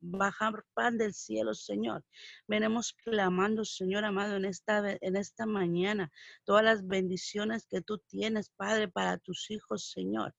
bajar, 0.00 0.64
pan 0.74 0.98
del 0.98 1.12
cielo, 1.12 1.54
Señor. 1.54 2.04
Venimos 2.46 2.94
clamando, 3.04 3.64
Señor 3.64 4.04
amado, 4.04 4.36
en 4.36 4.44
esta, 4.44 4.96
en 5.00 5.16
esta 5.16 5.46
mañana, 5.46 6.10
todas 6.44 6.64
las 6.64 6.86
bendiciones 6.86 7.66
que 7.66 7.82
tú 7.82 7.98
tienes, 7.98 8.50
Padre, 8.50 8.88
para 8.88 9.18
tus 9.18 9.50
hijos, 9.50 9.90
Señor. 9.90 10.34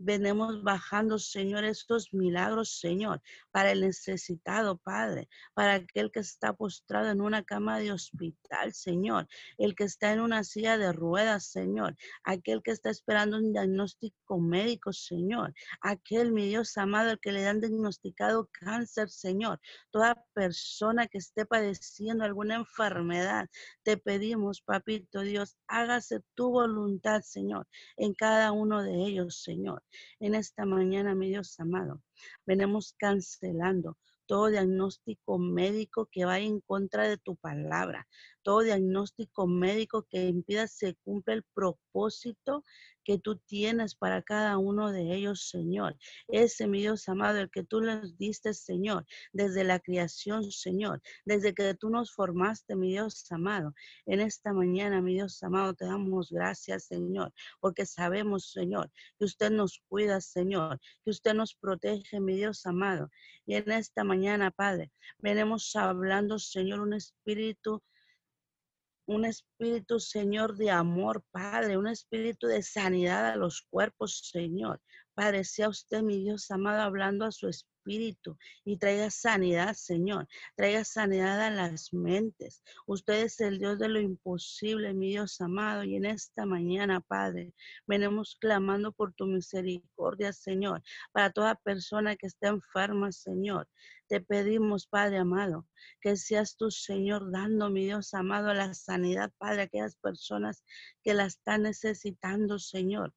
Venemos 0.00 0.62
bajando, 0.62 1.18
Señor, 1.18 1.64
estos 1.64 2.14
milagros, 2.14 2.78
Señor, 2.78 3.20
para 3.50 3.72
el 3.72 3.80
necesitado, 3.80 4.78
Padre, 4.78 5.28
para 5.54 5.74
aquel 5.74 6.12
que 6.12 6.20
está 6.20 6.52
postrado 6.52 7.10
en 7.10 7.20
una 7.20 7.42
cama 7.42 7.80
de 7.80 7.90
hospital, 7.90 8.72
Señor, 8.74 9.26
el 9.56 9.74
que 9.74 9.84
está 9.84 10.12
en 10.12 10.20
una 10.20 10.44
silla 10.44 10.78
de 10.78 10.92
ruedas, 10.92 11.46
Señor, 11.46 11.96
aquel 12.22 12.62
que 12.62 12.70
está 12.70 12.90
esperando 12.90 13.38
un 13.38 13.52
diagnóstico 13.52 14.38
médico, 14.38 14.92
Señor, 14.92 15.52
aquel, 15.80 16.30
mi 16.30 16.46
Dios 16.46 16.76
amado, 16.76 17.10
el 17.10 17.18
que 17.18 17.32
le 17.32 17.48
han 17.48 17.60
diagnosticado 17.60 18.48
cáncer, 18.52 19.10
Señor, 19.10 19.60
toda 19.90 20.24
persona 20.32 21.08
que 21.08 21.18
esté 21.18 21.44
padeciendo 21.44 22.22
alguna 22.22 22.54
enfermedad, 22.54 23.48
te 23.82 23.96
pedimos, 23.96 24.62
papito 24.62 25.22
Dios, 25.22 25.56
hágase 25.66 26.20
tu 26.34 26.50
voluntad, 26.50 27.22
Señor, 27.22 27.66
en 27.96 28.14
cada 28.14 28.52
uno 28.52 28.84
de 28.84 28.94
ellos, 28.94 29.42
Señor. 29.42 29.82
En 30.20 30.34
esta 30.34 30.64
mañana, 30.64 31.14
mi 31.14 31.28
Dios 31.28 31.58
amado, 31.60 32.02
venimos 32.46 32.94
cancelando 32.98 33.96
todo 34.26 34.48
diagnóstico 34.48 35.38
médico 35.38 36.08
que 36.12 36.24
vaya 36.24 36.46
en 36.46 36.60
contra 36.60 37.08
de 37.08 37.16
tu 37.16 37.36
palabra, 37.36 38.06
todo 38.48 38.60
diagnóstico 38.60 39.46
médico 39.46 40.06
que 40.08 40.24
impida 40.24 40.66
se 40.68 40.94
cumpla 41.04 41.34
el 41.34 41.42
propósito 41.52 42.64
que 43.04 43.18
tú 43.18 43.36
tienes 43.36 43.94
para 43.94 44.22
cada 44.22 44.56
uno 44.56 44.90
de 44.90 45.14
ellos, 45.14 45.50
Señor. 45.50 45.98
Ese, 46.28 46.66
mi 46.66 46.80
Dios 46.80 47.06
amado, 47.10 47.40
el 47.40 47.50
que 47.50 47.62
tú 47.62 47.82
les 47.82 48.16
diste, 48.16 48.54
Señor, 48.54 49.04
desde 49.34 49.64
la 49.64 49.80
creación, 49.80 50.50
Señor, 50.50 51.02
desde 51.26 51.52
que 51.52 51.74
tú 51.74 51.90
nos 51.90 52.14
formaste, 52.14 52.74
mi 52.74 52.88
Dios 52.88 53.30
amado. 53.30 53.74
En 54.06 54.20
esta 54.20 54.54
mañana, 54.54 55.02
mi 55.02 55.12
Dios 55.12 55.42
amado, 55.42 55.74
te 55.74 55.84
damos 55.84 56.30
gracias, 56.30 56.84
Señor, 56.84 57.34
porque 57.60 57.84
sabemos, 57.84 58.50
Señor, 58.50 58.90
que 59.18 59.26
usted 59.26 59.50
nos 59.50 59.82
cuida, 59.88 60.22
Señor, 60.22 60.80
que 61.04 61.10
usted 61.10 61.34
nos 61.34 61.54
protege, 61.54 62.18
mi 62.18 62.34
Dios 62.36 62.64
amado. 62.64 63.10
Y 63.44 63.56
en 63.56 63.70
esta 63.70 64.04
mañana, 64.04 64.50
Padre, 64.50 64.90
venimos 65.18 65.76
hablando, 65.76 66.38
Señor, 66.38 66.80
un 66.80 66.94
espíritu 66.94 67.82
un 69.08 69.24
espíritu, 69.24 69.98
Señor, 70.00 70.56
de 70.56 70.70
amor, 70.70 71.24
Padre, 71.30 71.78
un 71.78 71.88
espíritu 71.88 72.46
de 72.46 72.62
sanidad 72.62 73.26
a 73.30 73.36
los 73.36 73.62
cuerpos, 73.70 74.30
Señor. 74.30 74.82
Padre, 75.14 75.44
sea 75.44 75.70
usted, 75.70 76.02
mi 76.02 76.22
Dios 76.22 76.50
amado, 76.50 76.82
hablando 76.82 77.24
a 77.24 77.32
su 77.32 77.48
espíritu 77.48 78.36
y 78.66 78.76
traiga 78.76 79.10
sanidad, 79.10 79.72
Señor. 79.72 80.28
Traiga 80.56 80.84
sanidad 80.84 81.40
a 81.40 81.50
las 81.50 81.90
mentes. 81.94 82.62
Usted 82.86 83.24
es 83.24 83.40
el 83.40 83.58
Dios 83.58 83.78
de 83.78 83.88
lo 83.88 83.98
imposible, 83.98 84.92
mi 84.92 85.08
Dios 85.08 85.40
amado. 85.40 85.84
Y 85.84 85.96
en 85.96 86.04
esta 86.04 86.44
mañana, 86.44 87.00
Padre, 87.00 87.54
venimos 87.86 88.36
clamando 88.38 88.92
por 88.92 89.14
tu 89.14 89.24
misericordia, 89.24 90.34
Señor, 90.34 90.82
para 91.12 91.32
toda 91.32 91.54
persona 91.54 92.14
que 92.14 92.26
esté 92.26 92.48
enferma, 92.48 93.10
Señor. 93.10 93.66
Te 94.08 94.22
pedimos, 94.22 94.86
Padre 94.86 95.18
amado, 95.18 95.66
que 96.00 96.16
seas 96.16 96.56
tú, 96.56 96.70
Señor, 96.70 97.30
dando, 97.30 97.68
mi 97.68 97.84
Dios 97.84 98.14
amado, 98.14 98.54
la 98.54 98.72
sanidad, 98.72 99.30
Padre, 99.36 99.60
a 99.60 99.64
aquellas 99.64 99.96
personas 99.96 100.64
que 101.02 101.12
la 101.12 101.26
están 101.26 101.62
necesitando, 101.62 102.58
Señor. 102.58 103.14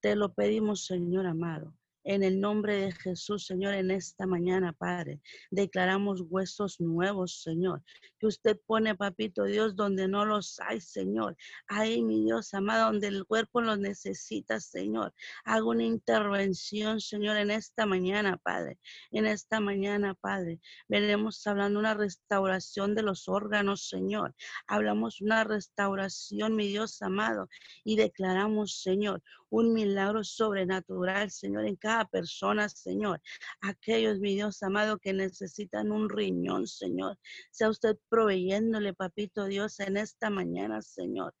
Te 0.00 0.16
lo 0.16 0.32
pedimos, 0.32 0.86
Señor 0.86 1.26
amado. 1.26 1.76
En 2.02 2.22
el 2.22 2.40
nombre 2.40 2.76
de 2.76 2.92
Jesús, 2.92 3.44
Señor, 3.44 3.74
en 3.74 3.90
esta 3.90 4.26
mañana, 4.26 4.72
Padre, 4.72 5.20
declaramos 5.50 6.22
huesos 6.26 6.80
nuevos, 6.80 7.42
Señor. 7.42 7.82
Que 8.20 8.26
usted 8.26 8.60
pone, 8.66 8.94
papito 8.94 9.44
Dios, 9.44 9.74
donde 9.74 10.06
no 10.06 10.26
los 10.26 10.60
hay, 10.60 10.80
Señor. 10.80 11.36
Ahí, 11.66 12.02
mi 12.02 12.22
Dios 12.22 12.52
amado, 12.52 12.92
donde 12.92 13.08
el 13.08 13.24
cuerpo 13.24 13.62
los 13.62 13.78
necesita, 13.78 14.60
Señor. 14.60 15.14
Hago 15.44 15.70
una 15.70 15.84
intervención, 15.84 17.00
Señor, 17.00 17.38
en 17.38 17.50
esta 17.50 17.86
mañana, 17.86 18.36
Padre. 18.36 18.78
En 19.10 19.26
esta 19.26 19.58
mañana, 19.58 20.14
Padre. 20.14 20.60
Venimos 20.86 21.46
hablando 21.46 21.80
una 21.80 21.94
restauración 21.94 22.94
de 22.94 23.02
los 23.02 23.26
órganos, 23.26 23.88
Señor. 23.88 24.34
Hablamos 24.66 25.22
una 25.22 25.44
restauración, 25.44 26.56
mi 26.56 26.68
Dios 26.68 27.00
amado. 27.00 27.48
Y 27.84 27.96
declaramos, 27.96 28.82
Señor, 28.82 29.22
un 29.50 29.72
milagro 29.72 30.24
sobrenatural, 30.24 31.30
Señor, 31.30 31.66
en 31.66 31.76
cada 31.76 32.04
persona, 32.04 32.68
Señor. 32.68 33.20
Aquellos, 33.60 34.20
mi 34.20 34.34
Dios 34.34 34.62
amado, 34.62 34.98
que 34.98 35.12
necesitan 35.12 35.90
un 35.90 36.08
riñón, 36.08 36.66
Señor. 36.66 37.18
Sea 37.50 37.68
usted 37.68 37.96
proveyéndole, 38.10 38.94
papito 38.94 39.46
Dios, 39.46 39.80
en 39.80 39.96
esta 39.96 40.30
mañana, 40.30 40.82
Señor. 40.82 41.34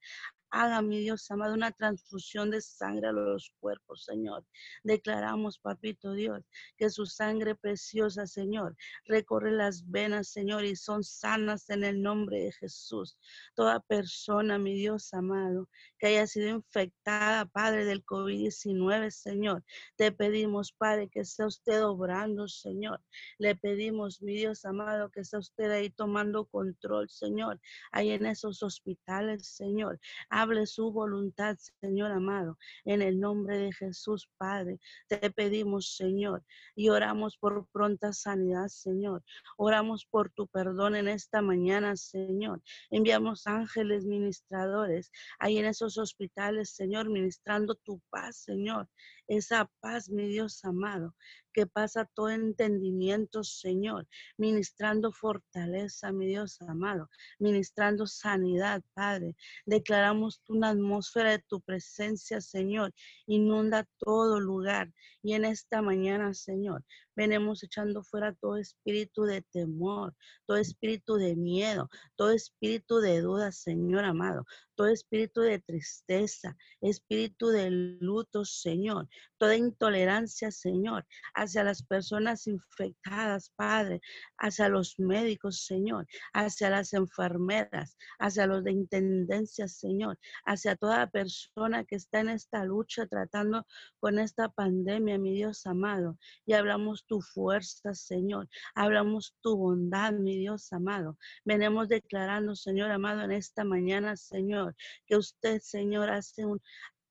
Haga, 0.52 0.82
mi 0.82 0.98
Dios 0.98 1.30
amado, 1.30 1.54
una 1.54 1.70
transfusión 1.70 2.50
de 2.50 2.60
sangre 2.60 3.08
a 3.08 3.12
los 3.12 3.52
cuerpos, 3.60 4.04
Señor. 4.04 4.44
Declaramos, 4.82 5.60
papito 5.60 6.12
Dios, 6.12 6.42
que 6.76 6.90
su 6.90 7.06
sangre 7.06 7.54
preciosa, 7.54 8.26
Señor, 8.26 8.76
recorre 9.04 9.52
las 9.52 9.88
venas, 9.88 10.28
Señor, 10.28 10.64
y 10.64 10.74
son 10.74 11.04
sanas 11.04 11.70
en 11.70 11.84
el 11.84 12.02
nombre 12.02 12.40
de 12.40 12.52
Jesús. 12.52 13.16
Toda 13.54 13.78
persona, 13.78 14.58
mi 14.58 14.74
Dios 14.74 15.14
amado, 15.14 15.68
que 16.00 16.08
haya 16.08 16.26
sido 16.26 16.48
infectada, 16.48 17.46
Padre, 17.46 17.84
del 17.84 18.04
COVID-19, 18.04 19.10
Señor, 19.10 19.62
te 19.94 20.10
pedimos, 20.10 20.72
Padre, 20.72 21.08
que 21.08 21.24
sea 21.24 21.46
usted 21.46 21.84
obrando, 21.84 22.48
Señor. 22.48 23.00
Le 23.38 23.54
pedimos, 23.54 24.20
mi 24.20 24.34
Dios 24.34 24.64
amado, 24.64 25.10
que 25.10 25.22
sea 25.22 25.38
usted 25.38 25.70
ahí 25.70 25.90
tomando 25.90 26.46
control, 26.46 27.08
Señor, 27.08 27.60
ahí 27.92 28.10
en 28.10 28.26
esos 28.26 28.64
hospitales, 28.64 29.46
Señor 29.46 30.00
hable 30.40 30.66
su 30.66 30.90
voluntad, 30.92 31.56
Señor 31.80 32.12
amado. 32.12 32.56
En 32.84 33.02
el 33.02 33.20
nombre 33.20 33.58
de 33.58 33.72
Jesús, 33.72 34.30
Padre, 34.38 34.78
te 35.08 35.30
pedimos, 35.30 35.96
Señor, 35.96 36.44
y 36.74 36.88
oramos 36.88 37.36
por 37.36 37.66
pronta 37.72 38.12
sanidad, 38.12 38.68
Señor. 38.68 39.22
Oramos 39.56 40.06
por 40.06 40.30
tu 40.30 40.46
perdón 40.48 40.96
en 40.96 41.08
esta 41.08 41.42
mañana, 41.42 41.96
Señor. 41.96 42.62
Enviamos 42.90 43.46
ángeles 43.46 44.06
ministradores 44.06 45.10
ahí 45.38 45.58
en 45.58 45.66
esos 45.66 45.98
hospitales, 45.98 46.70
Señor, 46.70 47.08
ministrando 47.10 47.74
tu 47.74 48.00
paz, 48.10 48.36
Señor. 48.36 48.88
Esa 49.28 49.70
paz, 49.80 50.10
mi 50.10 50.26
Dios 50.26 50.64
amado, 50.64 51.14
que 51.60 51.66
pasa 51.66 52.08
todo 52.14 52.30
entendimiento, 52.30 53.44
Señor, 53.44 54.08
ministrando 54.38 55.12
fortaleza, 55.12 56.10
mi 56.10 56.26
Dios 56.26 56.58
amado, 56.62 57.10
ministrando 57.38 58.06
sanidad, 58.06 58.82
Padre. 58.94 59.36
Declaramos 59.66 60.40
una 60.48 60.70
atmósfera 60.70 61.32
de 61.32 61.44
tu 61.46 61.60
presencia, 61.60 62.40
Señor, 62.40 62.94
inunda 63.26 63.86
todo 63.98 64.40
lugar. 64.40 64.90
Y 65.22 65.34
en 65.34 65.44
esta 65.44 65.82
mañana, 65.82 66.32
Señor, 66.32 66.82
venimos 67.14 67.62
echando 67.62 68.02
fuera 68.02 68.34
todo 68.34 68.56
espíritu 68.56 69.24
de 69.24 69.42
temor, 69.42 70.14
todo 70.46 70.56
espíritu 70.56 71.16
de 71.16 71.36
miedo, 71.36 71.90
todo 72.16 72.30
espíritu 72.30 73.00
de 73.00 73.20
duda, 73.20 73.52
Señor 73.52 74.04
amado, 74.06 74.46
todo 74.74 74.88
espíritu 74.88 75.42
de 75.42 75.58
tristeza, 75.58 76.56
espíritu 76.80 77.48
de 77.48 77.70
luto, 77.70 78.46
Señor. 78.46 79.08
toda 79.36 79.56
intolerancia, 79.56 80.50
Señor, 80.50 81.06
hacia 81.50 81.64
las 81.64 81.82
personas 81.82 82.46
infectadas, 82.46 83.50
Padre, 83.56 84.00
hacia 84.38 84.68
los 84.68 84.94
médicos, 84.98 85.64
Señor, 85.66 86.06
hacia 86.32 86.70
las 86.70 86.92
enfermeras, 86.92 87.96
hacia 88.20 88.46
los 88.46 88.62
de 88.62 88.70
intendencia, 88.70 89.66
Señor, 89.66 90.16
hacia 90.46 90.76
toda 90.76 91.08
persona 91.08 91.84
que 91.84 91.96
está 91.96 92.20
en 92.20 92.28
esta 92.28 92.64
lucha 92.64 93.04
tratando 93.06 93.66
con 93.98 94.20
esta 94.20 94.48
pandemia, 94.48 95.18
mi 95.18 95.34
Dios 95.34 95.66
amado. 95.66 96.16
Y 96.46 96.52
hablamos 96.52 97.04
tu 97.06 97.20
fuerza, 97.20 97.94
Señor. 97.94 98.48
Hablamos 98.76 99.34
tu 99.40 99.56
bondad, 99.56 100.12
mi 100.12 100.38
Dios 100.38 100.72
amado. 100.72 101.18
Venimos 101.44 101.88
declarando, 101.88 102.54
Señor 102.54 102.92
amado, 102.92 103.22
en 103.22 103.32
esta 103.32 103.64
mañana, 103.64 104.16
Señor, 104.16 104.76
que 105.04 105.16
usted, 105.16 105.60
Señor, 105.60 106.10
hace 106.10 106.46
un, 106.46 106.62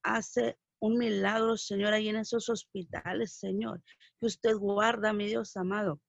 hace 0.02 0.56
un 0.80 0.96
milagro, 0.96 1.56
Señor, 1.56 1.92
ahí 1.92 2.08
en 2.08 2.16
esos 2.16 2.48
hospitales, 2.48 3.34
Señor, 3.34 3.82
que 4.20 4.26
usted 4.26 4.54
guarda, 4.56 5.12
mi 5.12 5.26
Dios 5.26 5.56
amado, 5.56 6.00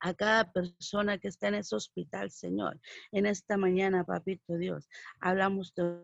a 0.00 0.14
cada 0.14 0.50
persona 0.52 1.18
que 1.18 1.28
está 1.28 1.48
en 1.48 1.56
ese 1.56 1.76
hospital, 1.76 2.30
Señor. 2.30 2.80
En 3.12 3.26
esta 3.26 3.56
mañana, 3.56 4.04
papito 4.04 4.56
Dios, 4.56 4.88
hablamos 5.20 5.74
de 5.74 6.00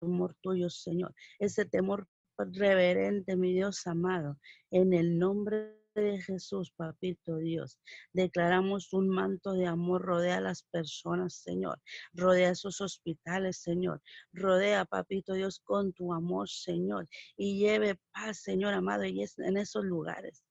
temor 0.00 0.36
tuyo, 0.42 0.68
Señor. 0.68 1.14
Ese 1.38 1.64
temor 1.64 2.06
reverente, 2.36 3.36
mi 3.36 3.52
Dios 3.52 3.86
amado, 3.86 4.38
en 4.70 4.92
el 4.92 5.18
nombre 5.18 5.81
de 6.00 6.20
Jesús, 6.20 6.72
papito 6.76 7.36
Dios, 7.36 7.78
declaramos 8.12 8.92
un 8.92 9.08
manto 9.08 9.52
de 9.52 9.66
amor, 9.66 10.02
rodea 10.02 10.38
a 10.38 10.40
las 10.40 10.62
personas, 10.64 11.34
Señor, 11.34 11.80
rodea 12.12 12.50
esos 12.50 12.80
hospitales, 12.80 13.58
Señor, 13.58 14.00
rodea, 14.32 14.84
papito 14.84 15.34
Dios, 15.34 15.60
con 15.60 15.92
tu 15.92 16.12
amor, 16.12 16.48
Señor, 16.48 17.08
y 17.36 17.58
lleve 17.58 17.98
paz, 18.12 18.38
Señor 18.38 18.74
amado, 18.74 19.04
y 19.04 19.22
es 19.22 19.38
en 19.38 19.56
esos 19.56 19.84
lugares. 19.84 20.42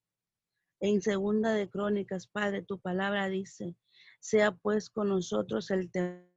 En 0.80 1.02
segunda 1.02 1.54
de 1.54 1.70
Crónicas, 1.70 2.28
Padre, 2.28 2.64
tu 2.64 2.80
palabra 2.80 3.30
dice, 3.30 3.76
sea 4.20 4.52
pues 4.52 4.90
con 4.90 5.10
nosotros 5.10 5.70
el 5.72 5.92
temor 5.92 6.31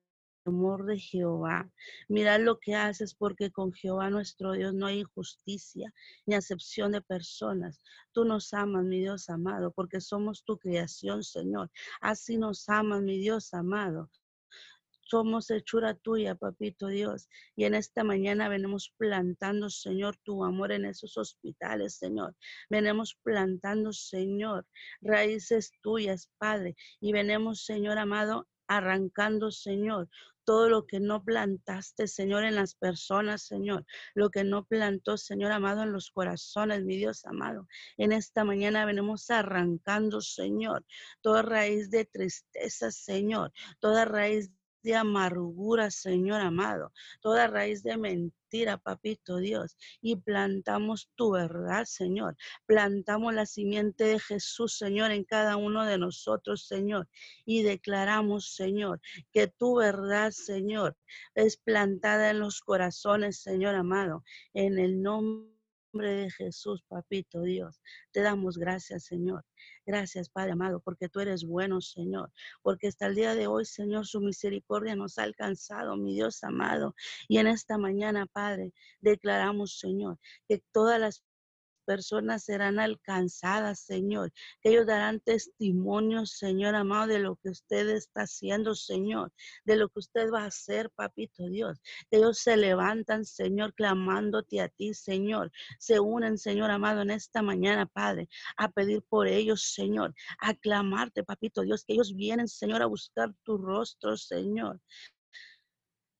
temor 0.44 0.84
de 0.84 0.98
Jehová. 0.98 1.70
Mirad 2.08 2.40
lo 2.40 2.58
que 2.58 2.74
haces 2.74 3.14
porque 3.14 3.50
con 3.50 3.72
Jehová 3.72 4.10
nuestro 4.10 4.52
Dios 4.52 4.74
no 4.74 4.86
hay 4.86 5.00
injusticia 5.00 5.92
ni 6.26 6.34
acepción 6.34 6.92
de 6.92 7.00
personas. 7.00 7.80
Tú 8.12 8.24
nos 8.24 8.52
amas, 8.52 8.84
mi 8.84 9.00
Dios 9.00 9.28
amado, 9.30 9.72
porque 9.72 10.00
somos 10.00 10.44
tu 10.44 10.58
creación, 10.58 11.22
Señor. 11.24 11.70
Así 12.00 12.36
nos 12.36 12.68
amas, 12.68 13.02
mi 13.02 13.18
Dios 13.18 13.54
amado. 13.54 14.10
Somos 15.06 15.50
hechura 15.50 15.94
tuya, 15.94 16.34
papito 16.34 16.86
Dios. 16.88 17.28
Y 17.56 17.64
en 17.64 17.74
esta 17.74 18.04
mañana 18.04 18.48
venimos 18.48 18.92
plantando, 18.96 19.68
Señor, 19.68 20.16
tu 20.24 20.44
amor 20.44 20.72
en 20.72 20.86
esos 20.86 21.18
hospitales, 21.18 21.96
Señor. 21.96 22.34
Venimos 22.70 23.14
plantando, 23.22 23.92
Señor, 23.92 24.66
raíces 25.02 25.72
tuyas, 25.82 26.30
Padre. 26.38 26.74
Y 27.00 27.12
venimos, 27.12 27.64
Señor 27.64 27.98
amado, 27.98 28.48
arrancando, 28.66 29.50
Señor, 29.50 30.08
todo 30.44 30.68
lo 30.68 30.86
que 30.86 31.00
no 31.00 31.24
plantaste, 31.24 32.06
Señor, 32.06 32.44
en 32.44 32.54
las 32.54 32.74
personas, 32.74 33.42
Señor, 33.42 33.84
lo 34.14 34.30
que 34.30 34.44
no 34.44 34.64
plantó, 34.64 35.16
Señor 35.16 35.52
amado, 35.52 35.82
en 35.82 35.92
los 35.92 36.10
corazones, 36.10 36.84
mi 36.84 36.96
Dios 36.96 37.24
amado. 37.24 37.66
En 37.96 38.12
esta 38.12 38.44
mañana 38.44 38.84
venimos 38.84 39.30
arrancando, 39.30 40.20
Señor, 40.20 40.84
toda 41.22 41.42
raíz 41.42 41.90
de 41.90 42.04
tristeza, 42.04 42.90
Señor, 42.90 43.52
toda 43.80 44.04
raíz 44.04 44.50
de 44.84 44.94
amargura, 44.94 45.90
Señor 45.90 46.40
amado, 46.40 46.92
toda 47.20 47.48
raíz 47.48 47.82
de 47.82 47.96
mentira, 47.96 48.76
papito 48.76 49.38
Dios, 49.38 49.76
y 50.00 50.16
plantamos 50.16 51.10
tu 51.16 51.32
verdad, 51.32 51.84
Señor. 51.86 52.36
Plantamos 52.66 53.34
la 53.34 53.46
simiente 53.46 54.04
de 54.04 54.20
Jesús, 54.20 54.76
Señor, 54.76 55.10
en 55.10 55.24
cada 55.24 55.56
uno 55.56 55.84
de 55.84 55.98
nosotros, 55.98 56.66
Señor, 56.66 57.08
y 57.44 57.62
declaramos, 57.62 58.54
Señor, 58.54 59.00
que 59.32 59.48
tu 59.48 59.76
verdad, 59.76 60.30
Señor, 60.30 60.96
es 61.34 61.56
plantada 61.56 62.30
en 62.30 62.38
los 62.38 62.60
corazones, 62.60 63.40
Señor 63.40 63.74
amado, 63.74 64.22
en 64.52 64.78
el 64.78 65.02
nombre 65.02 65.53
de 66.02 66.30
Jesús, 66.30 66.82
papito 66.88 67.42
Dios. 67.42 67.80
Te 68.12 68.20
damos 68.20 68.58
gracias, 68.58 69.04
Señor. 69.04 69.44
Gracias, 69.86 70.28
Padre 70.28 70.52
amado, 70.52 70.80
porque 70.80 71.08
tú 71.08 71.20
eres 71.20 71.44
bueno, 71.44 71.80
Señor. 71.80 72.32
Porque 72.62 72.88
hasta 72.88 73.06
el 73.06 73.14
día 73.14 73.34
de 73.34 73.46
hoy, 73.46 73.64
Señor, 73.64 74.06
su 74.06 74.20
misericordia 74.20 74.96
nos 74.96 75.18
ha 75.18 75.22
alcanzado, 75.22 75.96
mi 75.96 76.14
Dios 76.14 76.42
amado. 76.42 76.94
Y 77.28 77.38
en 77.38 77.46
esta 77.46 77.78
mañana, 77.78 78.26
Padre, 78.26 78.72
declaramos, 79.00 79.78
Señor, 79.78 80.18
que 80.48 80.62
todas 80.72 81.00
las 81.00 81.24
personas 81.84 82.44
serán 82.44 82.78
alcanzadas, 82.78 83.80
Señor. 83.80 84.32
Que 84.62 84.70
ellos 84.70 84.86
darán 84.86 85.20
testimonio, 85.20 86.26
Señor 86.26 86.74
amado, 86.74 87.08
de 87.08 87.18
lo 87.18 87.36
que 87.36 87.50
usted 87.50 87.88
está 87.90 88.22
haciendo, 88.22 88.74
Señor. 88.74 89.32
De 89.64 89.76
lo 89.76 89.88
que 89.88 90.00
usted 90.00 90.30
va 90.32 90.42
a 90.42 90.46
hacer, 90.46 90.90
papito 90.90 91.48
Dios. 91.48 91.80
Que 92.10 92.18
ellos 92.18 92.38
se 92.38 92.56
levantan, 92.56 93.24
Señor, 93.24 93.74
clamándote 93.74 94.60
a 94.60 94.68
ti, 94.68 94.94
Señor. 94.94 95.50
Se 95.78 96.00
unen, 96.00 96.38
Señor 96.38 96.70
amado, 96.70 97.02
en 97.02 97.10
esta 97.10 97.42
mañana, 97.42 97.86
Padre, 97.86 98.28
a 98.56 98.70
pedir 98.70 99.02
por 99.08 99.28
ellos, 99.28 99.72
Señor. 99.74 100.14
A 100.40 100.54
clamarte, 100.54 101.24
papito 101.24 101.62
Dios. 101.62 101.84
Que 101.84 101.94
ellos 101.94 102.14
vienen, 102.14 102.48
Señor, 102.48 102.82
a 102.82 102.86
buscar 102.86 103.34
tu 103.44 103.58
rostro, 103.58 104.16
Señor. 104.16 104.80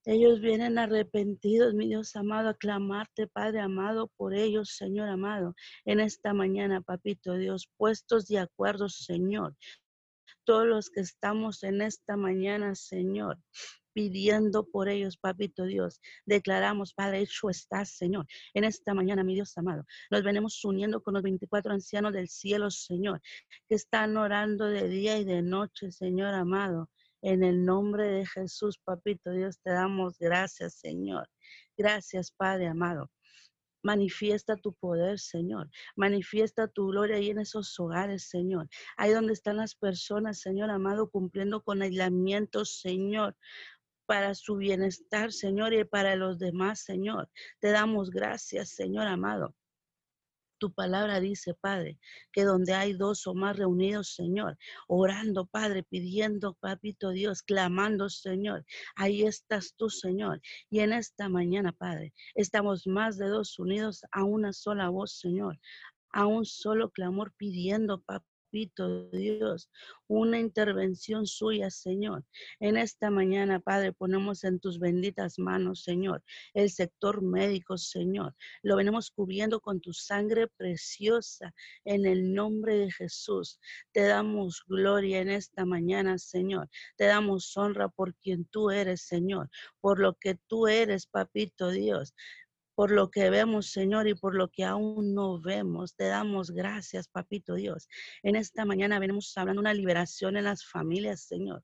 Ellos 0.06 0.40
vienen 0.40 0.78
arrepentidos, 0.78 1.72
mi 1.72 1.88
Dios 1.88 2.14
amado, 2.14 2.50
a 2.50 2.54
clamarte, 2.54 3.26
Padre 3.26 3.60
amado, 3.60 4.08
por 4.16 4.34
ellos, 4.34 4.76
Señor 4.76 5.08
amado, 5.08 5.54
en 5.86 5.98
esta 6.00 6.34
mañana, 6.34 6.82
papito 6.82 7.34
Dios, 7.34 7.70
puestos 7.78 8.26
de 8.26 8.38
acuerdo, 8.38 8.90
Señor. 8.90 9.56
Todos 10.44 10.66
los 10.66 10.90
que 10.90 11.00
estamos 11.00 11.62
en 11.62 11.80
esta 11.80 12.18
mañana, 12.18 12.74
Señor, 12.74 13.38
pidiendo 13.94 14.68
por 14.68 14.90
ellos, 14.90 15.16
papito 15.16 15.64
Dios. 15.64 16.02
Declaramos, 16.26 16.92
Padre, 16.92 17.20
hecho 17.20 17.48
estás, 17.48 17.96
Señor. 17.96 18.26
En 18.52 18.64
esta 18.64 18.92
mañana, 18.92 19.24
mi 19.24 19.34
Dios 19.34 19.56
amado, 19.56 19.86
nos 20.10 20.22
venimos 20.22 20.62
uniendo 20.64 21.02
con 21.02 21.14
los 21.14 21.22
24 21.22 21.72
ancianos 21.72 22.12
del 22.12 22.28
cielo, 22.28 22.70
Señor, 22.70 23.22
que 23.68 23.76
están 23.76 24.18
orando 24.18 24.66
de 24.66 24.86
día 24.86 25.16
y 25.16 25.24
de 25.24 25.40
noche, 25.40 25.90
Señor 25.90 26.34
amado. 26.34 26.90
En 27.26 27.42
el 27.42 27.64
nombre 27.64 28.04
de 28.04 28.26
Jesús, 28.26 28.78
papito 28.84 29.32
Dios, 29.32 29.58
te 29.62 29.70
damos 29.70 30.18
gracias, 30.18 30.74
Señor. 30.74 31.26
Gracias, 31.74 32.30
Padre 32.30 32.66
amado. 32.66 33.10
Manifiesta 33.82 34.56
tu 34.56 34.74
poder, 34.74 35.18
Señor. 35.18 35.70
Manifiesta 35.96 36.68
tu 36.68 36.88
gloria 36.88 37.16
ahí 37.16 37.30
en 37.30 37.38
esos 37.38 37.80
hogares, 37.80 38.28
Señor. 38.28 38.68
Ahí 38.98 39.12
donde 39.12 39.32
están 39.32 39.56
las 39.56 39.74
personas, 39.74 40.40
Señor 40.40 40.68
amado, 40.68 41.08
cumpliendo 41.08 41.62
con 41.62 41.80
aislamiento, 41.80 42.66
Señor 42.66 43.34
para 44.06 44.34
su 44.34 44.56
bienestar, 44.56 45.32
Señor, 45.32 45.72
y 45.72 45.82
para 45.84 46.16
los 46.16 46.38
demás, 46.38 46.80
Señor. 46.80 47.30
Te 47.58 47.70
damos 47.70 48.10
gracias, 48.10 48.68
Señor 48.68 49.06
amado. 49.06 49.54
Tu 50.58 50.72
palabra 50.72 51.20
dice, 51.20 51.54
Padre, 51.54 51.98
que 52.32 52.44
donde 52.44 52.74
hay 52.74 52.92
dos 52.92 53.26
o 53.26 53.34
más 53.34 53.56
reunidos, 53.56 54.14
Señor, 54.14 54.56
orando, 54.88 55.46
Padre, 55.46 55.82
pidiendo, 55.82 56.54
Papito 56.54 57.10
Dios, 57.10 57.42
clamando, 57.42 58.08
Señor, 58.08 58.64
ahí 58.96 59.22
estás 59.24 59.74
tú, 59.76 59.90
Señor. 59.90 60.40
Y 60.70 60.80
en 60.80 60.92
esta 60.92 61.28
mañana, 61.28 61.72
Padre, 61.72 62.14
estamos 62.34 62.86
más 62.86 63.18
de 63.18 63.28
dos 63.28 63.58
unidos 63.58 64.02
a 64.12 64.24
una 64.24 64.52
sola 64.52 64.88
voz, 64.88 65.18
Señor, 65.18 65.58
a 66.10 66.26
un 66.26 66.44
solo 66.44 66.90
clamor 66.90 67.34
pidiendo, 67.36 68.02
Papito 68.54 69.08
Dios, 69.10 69.68
una 70.06 70.38
intervención 70.38 71.26
suya, 71.26 71.70
Señor. 71.70 72.24
En 72.60 72.76
esta 72.76 73.10
mañana, 73.10 73.58
Padre, 73.58 73.92
ponemos 73.92 74.44
en 74.44 74.60
tus 74.60 74.78
benditas 74.78 75.40
manos, 75.40 75.82
Señor, 75.82 76.22
el 76.52 76.70
sector 76.70 77.20
médico, 77.20 77.76
Señor. 77.76 78.36
Lo 78.62 78.76
venimos 78.76 79.10
cubriendo 79.10 79.58
con 79.58 79.80
tu 79.80 79.92
sangre 79.92 80.46
preciosa 80.46 81.52
en 81.84 82.06
el 82.06 82.32
nombre 82.32 82.76
de 82.76 82.92
Jesús. 82.92 83.58
Te 83.90 84.02
damos 84.02 84.62
gloria 84.68 85.18
en 85.18 85.30
esta 85.30 85.64
mañana, 85.64 86.16
Señor. 86.18 86.68
Te 86.96 87.06
damos 87.06 87.56
honra 87.56 87.88
por 87.88 88.14
quien 88.14 88.44
tú 88.44 88.70
eres, 88.70 89.00
Señor, 89.00 89.50
por 89.80 89.98
lo 89.98 90.14
que 90.14 90.36
tú 90.46 90.68
eres, 90.68 91.08
papito 91.08 91.70
Dios 91.70 92.14
por 92.74 92.90
lo 92.90 93.10
que 93.10 93.30
vemos, 93.30 93.70
Señor, 93.70 94.08
y 94.08 94.14
por 94.14 94.34
lo 94.34 94.48
que 94.48 94.64
aún 94.64 95.14
no 95.14 95.40
vemos. 95.40 95.94
Te 95.94 96.04
damos 96.04 96.50
gracias, 96.50 97.08
Papito 97.08 97.54
Dios. 97.54 97.88
En 98.22 98.36
esta 98.36 98.64
mañana 98.64 98.98
venimos 98.98 99.32
hablando 99.36 99.60
una 99.60 99.74
liberación 99.74 100.36
en 100.36 100.44
las 100.44 100.64
familias, 100.64 101.22
Señor. 101.22 101.62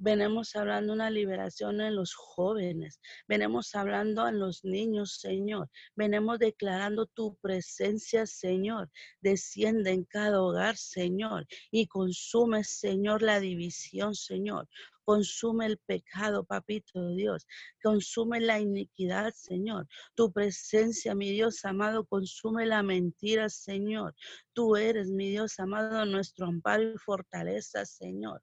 Venimos 0.00 0.54
hablando 0.54 0.92
una 0.92 1.10
liberación 1.10 1.80
en 1.80 1.96
los 1.96 2.14
jóvenes. 2.14 3.00
Venimos 3.26 3.74
hablando 3.74 4.28
en 4.28 4.38
los 4.38 4.62
niños, 4.62 5.18
Señor. 5.18 5.68
Venimos 5.96 6.38
declarando 6.38 7.06
tu 7.06 7.36
presencia, 7.38 8.24
Señor. 8.24 8.88
Desciende 9.20 9.90
en 9.90 10.04
cada 10.04 10.40
hogar, 10.40 10.76
Señor. 10.76 11.48
Y 11.72 11.88
consume, 11.88 12.62
Señor, 12.62 13.22
la 13.22 13.40
división, 13.40 14.14
Señor. 14.14 14.68
Consume 15.04 15.66
el 15.66 15.78
pecado, 15.78 16.44
papito 16.44 17.08
Dios. 17.16 17.44
Consume 17.82 18.40
la 18.40 18.60
iniquidad, 18.60 19.32
Señor. 19.34 19.88
Tu 20.14 20.32
presencia, 20.32 21.16
mi 21.16 21.32
Dios 21.32 21.64
amado, 21.64 22.06
consume 22.06 22.66
la 22.66 22.84
mentira, 22.84 23.48
Señor. 23.48 24.14
Tú 24.52 24.76
eres, 24.76 25.10
mi 25.10 25.30
Dios 25.30 25.58
amado, 25.58 26.06
nuestro 26.06 26.46
amparo 26.46 26.84
y 26.84 26.98
fortaleza, 26.98 27.84
Señor 27.84 28.42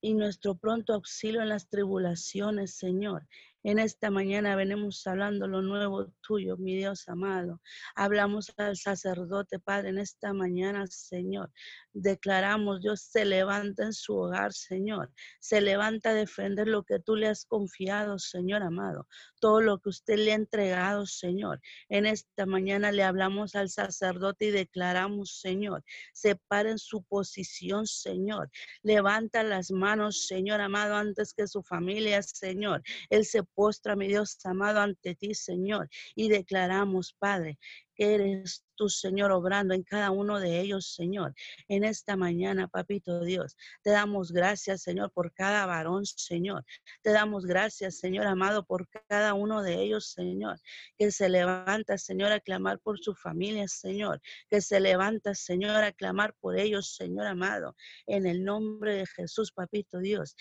y 0.00 0.14
nuestro 0.14 0.56
pronto 0.56 0.94
auxilio 0.94 1.42
en 1.42 1.48
las 1.48 1.68
tribulaciones, 1.68 2.74
Señor. 2.74 3.26
En 3.62 3.78
esta 3.78 4.10
mañana 4.10 4.56
venimos 4.56 5.06
hablando 5.06 5.46
lo 5.46 5.60
nuevo 5.60 6.06
tuyo, 6.22 6.56
mi 6.56 6.76
Dios 6.76 7.06
amado. 7.08 7.60
Hablamos 7.94 8.50
al 8.56 8.76
sacerdote, 8.78 9.58
Padre, 9.58 9.90
en 9.90 9.98
esta 9.98 10.32
mañana, 10.32 10.86
Señor. 10.86 11.52
Declaramos, 11.92 12.80
Dios 12.80 13.02
se 13.02 13.26
levanta 13.26 13.84
en 13.84 13.92
su 13.92 14.14
hogar, 14.16 14.54
Señor. 14.54 15.12
Se 15.40 15.60
levanta 15.60 16.10
a 16.10 16.14
defender 16.14 16.68
lo 16.68 16.84
que 16.84 17.00
tú 17.00 17.16
le 17.16 17.26
has 17.26 17.44
confiado, 17.44 18.18
Señor 18.18 18.62
amado. 18.62 19.06
Todo 19.40 19.60
lo 19.60 19.78
que 19.78 19.90
usted 19.90 20.16
le 20.16 20.32
ha 20.32 20.36
entregado, 20.36 21.04
Señor. 21.04 21.60
En 21.90 22.06
esta 22.06 22.46
mañana 22.46 22.92
le 22.92 23.02
hablamos 23.02 23.54
al 23.56 23.68
sacerdote 23.68 24.46
y 24.46 24.50
declaramos, 24.52 25.38
Señor, 25.38 25.84
separen 26.14 26.78
su 26.78 27.02
posición, 27.02 27.86
Señor. 27.86 28.50
Levanta 28.82 29.42
las 29.42 29.70
manos, 29.70 30.26
Señor 30.26 30.62
amado, 30.62 30.94
antes 30.94 31.34
que 31.34 31.46
su 31.46 31.62
familia, 31.62 32.22
Señor. 32.22 32.82
Él 33.10 33.26
se 33.26 33.42
postra, 33.54 33.96
mi 33.96 34.08
Dios 34.08 34.38
amado, 34.44 34.80
ante 34.80 35.14
ti, 35.14 35.34
Señor, 35.34 35.88
y 36.14 36.28
declaramos, 36.28 37.14
Padre, 37.18 37.58
que 38.00 38.14
eres 38.14 38.64
tú, 38.76 38.88
Señor, 38.88 39.30
obrando 39.30 39.74
en 39.74 39.82
cada 39.82 40.10
uno 40.10 40.40
de 40.40 40.58
ellos, 40.58 40.94
Señor. 40.94 41.34
En 41.68 41.84
esta 41.84 42.16
mañana, 42.16 42.66
papito 42.66 43.22
Dios, 43.22 43.58
te 43.82 43.90
damos 43.90 44.32
gracias, 44.32 44.80
Señor, 44.80 45.12
por 45.12 45.34
cada 45.34 45.66
varón, 45.66 46.06
Señor. 46.06 46.64
Te 47.02 47.10
damos 47.12 47.44
gracias, 47.44 47.98
Señor 47.98 48.26
amado, 48.26 48.64
por 48.64 48.88
cada 49.06 49.34
uno 49.34 49.62
de 49.62 49.82
ellos, 49.82 50.12
Señor, 50.12 50.58
que 50.96 51.10
se 51.12 51.28
levanta, 51.28 51.98
Señor, 51.98 52.32
a 52.32 52.40
clamar 52.40 52.78
por 52.78 52.98
su 52.98 53.14
familia, 53.14 53.68
Señor, 53.68 54.22
que 54.48 54.62
se 54.62 54.80
levanta, 54.80 55.34
Señor, 55.34 55.84
a 55.84 55.92
clamar 55.92 56.34
por 56.40 56.58
ellos, 56.58 56.96
Señor 56.96 57.26
amado, 57.26 57.76
en 58.06 58.26
el 58.26 58.44
nombre 58.44 58.94
de 58.94 59.06
Jesús, 59.06 59.52
papito 59.52 59.98
Dios. 59.98 60.34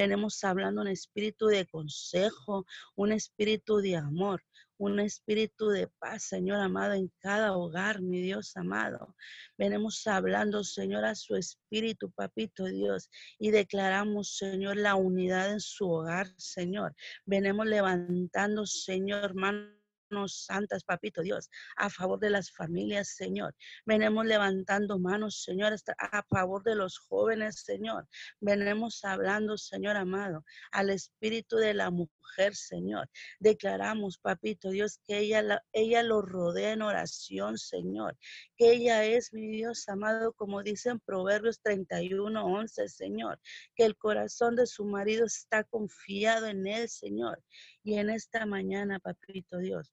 Tenemos 0.00 0.42
hablando 0.44 0.80
un 0.80 0.88
espíritu 0.88 1.48
de 1.48 1.66
consejo, 1.66 2.64
un 2.96 3.12
espíritu 3.12 3.82
de 3.82 3.96
amor, 3.96 4.42
un 4.78 4.98
espíritu 4.98 5.68
de 5.68 5.88
paz, 5.98 6.22
Señor 6.22 6.58
amado, 6.58 6.94
en 6.94 7.12
cada 7.18 7.54
hogar, 7.54 8.00
mi 8.00 8.22
Dios 8.22 8.56
amado. 8.56 9.14
Venimos 9.58 10.06
hablando, 10.06 10.64
Señor, 10.64 11.04
a 11.04 11.14
su 11.14 11.36
espíritu, 11.36 12.10
papito 12.12 12.64
Dios, 12.64 13.10
y 13.38 13.50
declaramos, 13.50 14.38
Señor, 14.38 14.78
la 14.78 14.94
unidad 14.94 15.52
en 15.52 15.60
su 15.60 15.86
hogar, 15.90 16.28
Señor. 16.38 16.96
Venimos 17.26 17.66
levantando, 17.66 18.64
Señor, 18.64 19.22
hermano 19.22 19.79
santas, 20.28 20.84
papito 20.84 21.22
Dios, 21.22 21.48
a 21.76 21.90
favor 21.90 22.18
de 22.18 22.30
las 22.30 22.50
familias, 22.50 23.08
Señor. 23.16 23.54
Venimos 23.86 24.26
levantando 24.26 24.98
manos, 24.98 25.42
Señor, 25.42 25.74
a 25.98 26.22
favor 26.24 26.62
de 26.62 26.74
los 26.74 26.98
jóvenes, 26.98 27.60
Señor. 27.60 28.08
Venimos 28.40 29.04
hablando, 29.04 29.56
Señor 29.56 29.96
amado, 29.96 30.44
al 30.72 30.90
espíritu 30.90 31.56
de 31.56 31.74
la 31.74 31.90
mujer, 31.90 32.54
Señor. 32.54 33.08
Declaramos, 33.38 34.18
papito 34.18 34.70
Dios, 34.70 34.98
que 35.06 35.18
ella, 35.18 35.62
ella 35.72 36.02
lo 36.02 36.22
rodea 36.22 36.72
en 36.72 36.82
oración, 36.82 37.58
Señor. 37.58 38.16
Que 38.56 38.72
ella 38.72 39.04
es, 39.04 39.32
mi 39.32 39.48
Dios 39.48 39.88
amado, 39.88 40.32
como 40.32 40.62
dicen 40.62 41.00
Proverbios 41.00 41.60
31, 41.60 42.44
11, 42.44 42.88
Señor. 42.88 43.40
Que 43.74 43.84
el 43.84 43.96
corazón 43.96 44.56
de 44.56 44.66
su 44.66 44.84
marido 44.84 45.26
está 45.26 45.64
confiado 45.64 46.46
en 46.46 46.66
él, 46.66 46.88
Señor. 46.88 47.42
Y 47.82 47.98
en 47.98 48.10
esta 48.10 48.46
mañana, 48.46 48.98
papito 48.98 49.58
Dios, 49.58 49.92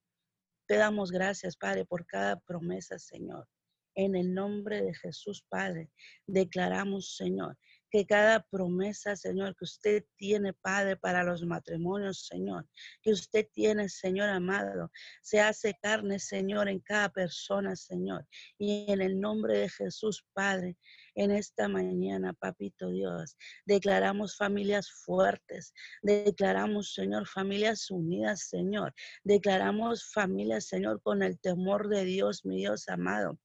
te 0.68 0.76
damos 0.76 1.12
gracias, 1.12 1.56
Padre, 1.56 1.86
por 1.86 2.06
cada 2.06 2.40
promesa, 2.40 3.00
Señor. 3.00 3.48
En 3.96 4.16
el 4.16 4.34
nombre 4.34 4.82
de 4.84 4.94
Jesús, 4.94 5.44
Padre, 5.50 5.90
declaramos, 6.28 7.16
Señor, 7.16 7.58
que 7.90 8.06
cada 8.06 8.42
promesa, 8.50 9.16
Señor, 9.16 9.56
que 9.56 9.66
usted 9.66 10.04
tiene, 10.18 10.54
Padre, 10.54 10.98
para 10.98 11.24
los 11.24 11.44
matrimonios, 11.46 12.26
Señor, 12.28 12.68
que 13.02 13.12
usted 13.12 13.48
tiene, 13.54 13.90
Señor 13.90 14.30
amado, 14.30 14.92
se 15.22 15.40
hace 15.40 15.78
carne, 15.82 16.20
Señor, 16.20 16.70
en 16.70 16.80
cada 16.80 17.10
persona, 17.10 17.76
Señor. 17.76 18.28
Y 18.58 18.92
en 18.92 19.02
el 19.02 19.20
nombre 19.20 19.58
de 19.58 19.70
Jesús, 19.70 20.26
Padre, 20.34 20.78
en 21.16 21.32
esta 21.32 21.68
mañana, 21.68 22.34
Papito 22.34 22.90
Dios, 22.90 23.38
declaramos 23.66 24.36
familias 24.36 24.92
fuertes, 24.92 25.74
declaramos, 26.02 26.94
Señor, 26.94 27.28
familias 27.28 27.90
unidas, 27.90 28.50
Señor, 28.50 28.94
declaramos 29.24 30.12
familias, 30.12 30.68
Señor, 30.68 31.02
con 31.02 31.24
el 31.24 31.40
temor 31.40 31.88
de 31.90 32.06
Dios, 32.06 32.46
mi 32.46 32.58
Dios 32.58 32.88
amado 32.90 33.40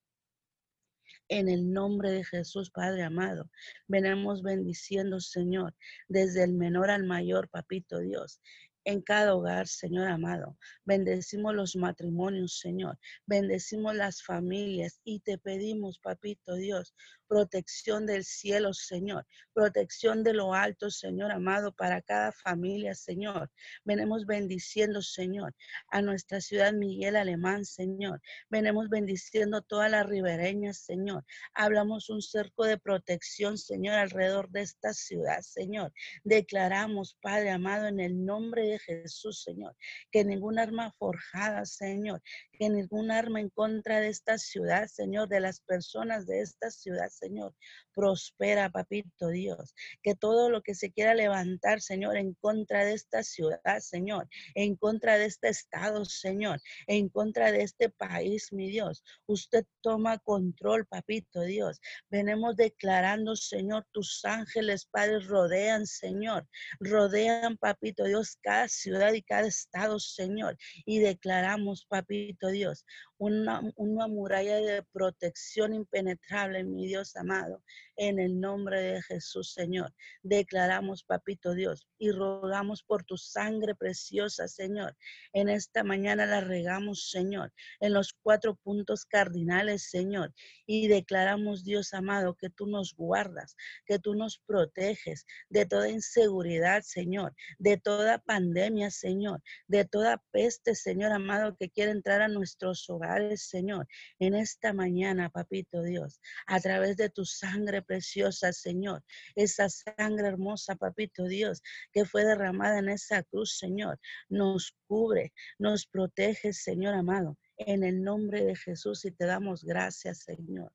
en 1.38 1.48
el 1.48 1.72
nombre 1.72 2.10
de 2.10 2.24
Jesús, 2.24 2.70
Padre 2.70 3.02
amado. 3.02 3.50
Venemos 3.88 4.42
bendiciendo, 4.42 5.20
Señor, 5.20 5.74
desde 6.08 6.44
el 6.44 6.52
menor 6.52 6.90
al 6.90 7.04
mayor, 7.04 7.48
Papito 7.48 7.98
Dios 8.00 8.40
en 8.84 9.02
cada 9.02 9.34
hogar, 9.34 9.66
Señor 9.66 10.08
amado. 10.08 10.56
Bendecimos 10.84 11.54
los 11.54 11.76
matrimonios, 11.76 12.58
Señor. 12.58 12.98
Bendecimos 13.26 13.94
las 13.94 14.22
familias 14.22 15.00
y 15.04 15.20
te 15.20 15.38
pedimos, 15.38 15.98
Papito 15.98 16.54
Dios, 16.54 16.94
protección 17.32 18.04
del 18.04 18.24
cielo, 18.24 18.74
Señor. 18.74 19.26
Protección 19.54 20.22
de 20.22 20.34
lo 20.34 20.52
alto, 20.52 20.90
Señor 20.90 21.32
amado, 21.32 21.72
para 21.72 22.02
cada 22.02 22.30
familia, 22.30 22.94
Señor. 22.94 23.50
Venemos 23.84 24.26
bendiciendo, 24.26 25.00
Señor, 25.00 25.54
a 25.88 26.02
nuestra 26.02 26.42
ciudad 26.42 26.74
Miguel 26.74 27.16
Alemán, 27.16 27.64
Señor. 27.64 28.20
Venemos 28.50 28.90
bendiciendo 28.90 29.62
todas 29.62 29.90
las 29.90 30.06
ribereñas, 30.06 30.78
Señor. 30.78 31.24
Hablamos 31.54 32.10
un 32.10 32.20
cerco 32.20 32.64
de 32.64 32.76
protección, 32.76 33.56
Señor, 33.56 33.94
alrededor 33.94 34.50
de 34.50 34.62
esta 34.62 34.92
ciudad, 34.92 35.40
Señor. 35.40 35.92
Declaramos, 36.24 37.16
Padre 37.22 37.50
amado, 37.50 37.86
en 37.86 38.00
el 38.00 38.24
nombre 38.24 38.66
de 38.66 38.71
Jesús, 38.78 39.42
Señor. 39.42 39.76
Que 40.10 40.24
ningún 40.24 40.58
arma 40.58 40.92
forjada, 40.98 41.64
Señor, 41.64 42.22
que 42.52 42.68
ningún 42.68 43.10
arma 43.10 43.40
en 43.40 43.50
contra 43.50 44.00
de 44.00 44.08
esta 44.08 44.38
ciudad, 44.38 44.86
Señor, 44.86 45.28
de 45.28 45.40
las 45.40 45.60
personas 45.60 46.26
de 46.26 46.40
esta 46.40 46.70
ciudad, 46.70 47.08
Señor, 47.08 47.54
prospera, 47.94 48.70
papito 48.70 49.28
Dios. 49.28 49.74
Que 50.02 50.14
todo 50.14 50.50
lo 50.50 50.62
que 50.62 50.74
se 50.74 50.92
quiera 50.92 51.14
levantar, 51.14 51.80
Señor, 51.80 52.16
en 52.16 52.34
contra 52.34 52.84
de 52.84 52.94
esta 52.94 53.22
ciudad, 53.22 53.80
Señor, 53.80 54.28
en 54.54 54.76
contra 54.76 55.18
de 55.18 55.26
este 55.26 55.48
estado, 55.48 56.04
Señor, 56.04 56.60
en 56.86 57.08
contra 57.08 57.52
de 57.52 57.62
este 57.62 57.90
país, 57.90 58.52
mi 58.52 58.70
Dios, 58.70 59.02
usted 59.26 59.64
toma 59.80 60.18
control, 60.18 60.86
papito 60.86 61.42
Dios. 61.42 61.80
Venemos 62.10 62.56
declarando, 62.56 63.36
Señor, 63.36 63.86
tus 63.92 64.24
ángeles, 64.24 64.86
Padre, 64.86 65.20
rodean, 65.20 65.86
Señor, 65.86 66.46
rodean, 66.80 67.56
papito 67.56 68.04
Dios, 68.04 68.38
cada 68.42 68.61
ciudad 68.68 69.12
y 69.12 69.22
cada 69.22 69.46
estado, 69.46 69.98
Señor, 69.98 70.56
y 70.84 70.98
declaramos, 71.00 71.86
papito 71.86 72.48
Dios, 72.48 72.84
una, 73.22 74.08
muralla 74.08 74.56
de 74.56 74.82
protección 74.82 75.72
impenetrable, 75.72 76.64
mi 76.64 76.86
Dios 76.88 77.14
amado, 77.14 77.62
en 77.96 78.18
el 78.18 78.40
nombre 78.40 78.80
de 78.80 79.02
Jesús, 79.02 79.52
Señor. 79.52 79.94
Declaramos, 80.22 81.04
papito 81.04 81.54
Dios, 81.54 81.86
y 81.98 82.10
rogamos 82.10 82.82
por 82.82 83.04
tu 83.04 83.16
sangre 83.16 83.76
preciosa, 83.76 84.48
Señor. 84.48 84.96
En 85.32 85.48
esta 85.48 85.84
mañana 85.84 86.26
la 86.26 86.40
regamos, 86.40 87.10
Señor, 87.10 87.52
en 87.78 87.92
los 87.92 88.12
cuatro 88.22 88.56
puntos 88.56 89.04
cardinales, 89.04 89.88
Señor. 89.88 90.34
Y 90.66 90.88
declaramos, 90.88 91.62
Dios 91.62 91.94
amado, 91.94 92.34
que 92.34 92.50
tú 92.50 92.66
nos 92.66 92.94
guardas, 92.96 93.56
que 93.86 94.00
tú 94.00 94.14
nos 94.14 94.38
proteges 94.38 95.26
de 95.48 95.64
toda 95.66 95.88
inseguridad, 95.88 96.82
Señor, 96.82 97.34
de 97.58 97.76
toda 97.76 98.18
pandemia, 98.18 98.90
Señor, 98.90 99.42
de 99.68 99.84
toda 99.84 100.20
peste, 100.32 100.74
Señor 100.74 101.12
amado, 101.12 101.56
que 101.56 101.70
quiere 101.70 101.92
entrar 101.92 102.20
a 102.20 102.28
nuestros 102.28 102.88
hogares, 102.90 103.11
Señor. 103.36 103.86
En 104.18 104.34
esta 104.34 104.72
mañana, 104.72 105.30
papito 105.30 105.82
Dios, 105.82 106.20
a 106.46 106.60
través 106.60 106.96
de 106.96 107.10
tu 107.10 107.24
sangre 107.24 107.82
preciosa, 107.82 108.52
Señor. 108.52 109.04
Esa 109.34 109.68
sangre 109.68 110.28
hermosa, 110.28 110.76
papito 110.76 111.24
Dios, 111.24 111.62
que 111.92 112.04
fue 112.04 112.24
derramada 112.24 112.78
en 112.78 112.88
esa 112.88 113.22
cruz, 113.22 113.58
Señor, 113.58 113.98
nos 114.28 114.74
cubre, 114.86 115.32
nos 115.58 115.86
protege, 115.86 116.52
Señor 116.52 116.94
amado, 116.94 117.38
en 117.56 117.84
el 117.84 118.02
nombre 118.02 118.44
de 118.44 118.56
Jesús 118.56 119.04
y 119.04 119.10
te 119.10 119.26
damos 119.26 119.64
gracias, 119.64 120.24
Señor. 120.24 120.72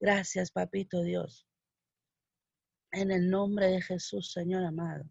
Gracias, 0.00 0.50
papito 0.50 1.02
Dios. 1.02 1.46
En 2.92 3.10
el 3.10 3.30
nombre 3.30 3.68
de 3.68 3.82
Jesús, 3.82 4.32
Señor 4.32 4.64
amado. 4.64 5.04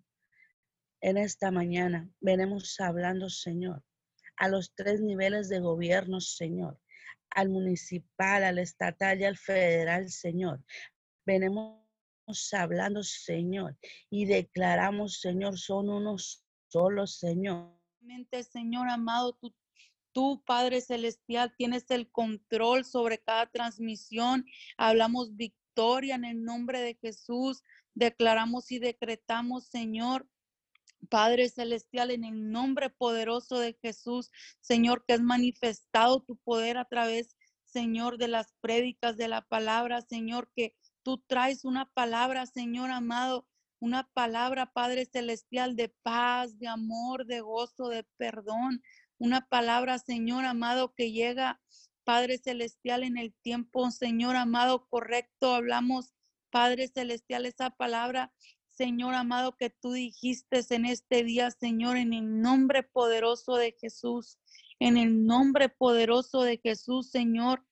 En 1.02 1.18
esta 1.18 1.52
mañana 1.52 2.10
venimos 2.22 2.80
hablando, 2.80 3.30
Señor, 3.30 3.84
a 4.38 4.48
los 4.50 4.74
tres 4.76 5.02
niveles 5.02 5.50
de 5.50 5.60
gobierno, 5.60 6.20
Señor, 6.22 6.80
al 7.32 7.50
municipal, 7.50 8.44
al 8.44 8.60
estatal 8.60 9.20
y 9.20 9.26
al 9.26 9.38
federal, 9.38 10.10
Señor. 10.10 10.64
Venimos 11.26 11.84
hablando, 12.52 13.04
Señor, 13.04 13.78
y 14.10 14.26
declaramos, 14.26 15.20
Señor, 15.20 15.58
son 15.58 15.90
unos 15.90 16.46
solos, 16.70 17.18
Señor. 17.18 17.80
Señor 18.52 18.90
amado, 18.90 19.34
tú, 19.34 19.54
tú, 20.12 20.44
Padre 20.46 20.82
Celestial, 20.82 21.54
tienes 21.58 21.90
el 21.90 22.10
control 22.12 22.86
sobre 22.86 23.20
cada 23.20 23.50
transmisión. 23.50 24.46
Hablamos 24.78 25.36
victoria 25.36 26.16
en 26.16 26.26
el 26.26 26.44
nombre 26.44 26.82
de 26.82 26.96
Jesús. 26.96 27.64
Declaramos 27.96 28.72
y 28.72 28.80
decretamos, 28.80 29.68
Señor, 29.68 30.28
Padre 31.10 31.50
Celestial, 31.50 32.12
en 32.12 32.24
el 32.24 32.52
nombre 32.52 32.90
poderoso 32.90 33.60
de 33.60 33.78
Jesús, 33.82 34.32
Señor, 34.62 35.06
que 35.06 35.14
has 35.14 35.22
manifestado 35.22 36.22
tu 36.22 36.38
poder 36.38 36.78
a 36.78 36.86
través, 36.86 37.36
Señor, 37.66 38.18
de 38.18 38.28
las 38.28 38.54
prédicas 38.62 39.18
de 39.18 39.28
la 39.28 39.42
palabra, 39.42 40.02
Señor, 40.02 40.52
que 40.56 40.76
tú 41.04 41.18
traes 41.28 41.66
una 41.66 41.86
palabra, 41.94 42.46
Señor 42.46 42.92
amado, 42.92 43.48
una 43.80 44.10
palabra, 44.14 44.72
Padre 44.72 45.06
Celestial, 45.06 45.76
de 45.76 45.90
paz, 46.04 46.58
de 46.58 46.68
amor, 46.68 47.26
de 47.26 47.42
gozo, 47.42 47.90
de 47.90 48.06
perdón, 48.18 48.82
una 49.18 49.48
palabra, 49.48 50.00
Señor 50.00 50.46
amado, 50.46 50.94
que 50.96 51.12
llega, 51.12 51.62
Padre 52.04 52.38
Celestial, 52.38 53.04
en 53.04 53.18
el 53.18 53.34
tiempo, 53.42 53.90
Señor 53.92 54.36
amado, 54.36 54.88
correcto. 54.88 55.54
Hablamos, 55.54 56.14
Padre 56.50 56.88
Celestial, 56.88 57.46
esa 57.46 57.72
palabra 57.72 58.32
Señor 58.74 59.14
amado, 59.14 59.56
que 59.56 59.70
tú 59.70 59.92
dijiste 59.92 60.62
en 60.72 60.86
este 60.86 61.24
día, 61.24 61.52
Señor, 61.52 61.98
en 61.98 62.12
el 62.12 62.42
nombre 62.42 62.82
poderoso 62.82 63.56
de 63.56 63.76
Jesús, 63.80 64.40
en 64.80 64.98
el 64.98 65.26
nombre 65.28 65.70
poderoso 65.70 66.42
de 66.42 66.58
Jesús, 66.58 67.12
Señor. 67.12 67.64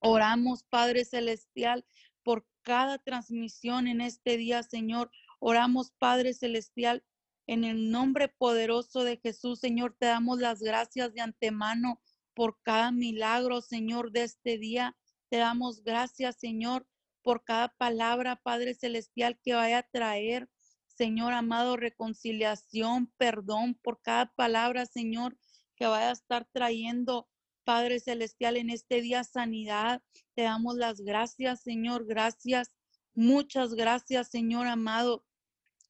Oramos, 0.00 0.64
Padre 0.64 1.04
Celestial, 1.04 1.86
por 2.24 2.44
cada 2.62 2.98
transmisión 2.98 3.86
en 3.86 4.00
este 4.00 4.36
día, 4.36 4.64
Señor. 4.64 5.12
Oramos, 5.38 5.92
Padre 5.92 6.34
Celestial, 6.34 7.04
en 7.46 7.62
el 7.62 7.92
nombre 7.92 8.28
poderoso 8.28 9.04
de 9.04 9.18
Jesús, 9.18 9.60
Señor. 9.60 9.96
Te 9.96 10.06
damos 10.06 10.40
las 10.40 10.60
gracias 10.60 11.14
de 11.14 11.20
antemano 11.20 12.02
por 12.34 12.60
cada 12.62 12.90
milagro, 12.90 13.60
Señor, 13.60 14.10
de 14.10 14.24
este 14.24 14.58
día. 14.58 14.96
Te 15.30 15.36
damos 15.36 15.84
gracias, 15.84 16.36
Señor, 16.40 16.84
por 17.26 17.42
cada 17.42 17.74
palabra, 17.76 18.36
Padre 18.36 18.72
Celestial, 18.74 19.36
que 19.42 19.52
vaya 19.52 19.78
a 19.78 19.82
traer, 19.82 20.48
Señor 20.86 21.32
amado, 21.32 21.76
reconciliación, 21.76 23.12
perdón, 23.16 23.74
por 23.82 24.00
cada 24.00 24.32
palabra, 24.36 24.86
Señor, 24.86 25.36
que 25.74 25.86
vaya 25.86 26.10
a 26.10 26.12
estar 26.12 26.48
trayendo, 26.52 27.28
Padre 27.64 27.98
Celestial, 27.98 28.56
en 28.56 28.70
este 28.70 29.00
día 29.00 29.24
sanidad. 29.24 30.04
Te 30.36 30.42
damos 30.42 30.76
las 30.76 31.00
gracias, 31.00 31.64
Señor, 31.64 32.06
gracias. 32.06 32.70
Muchas 33.12 33.74
gracias, 33.74 34.28
Señor 34.30 34.68
amado. 34.68 35.24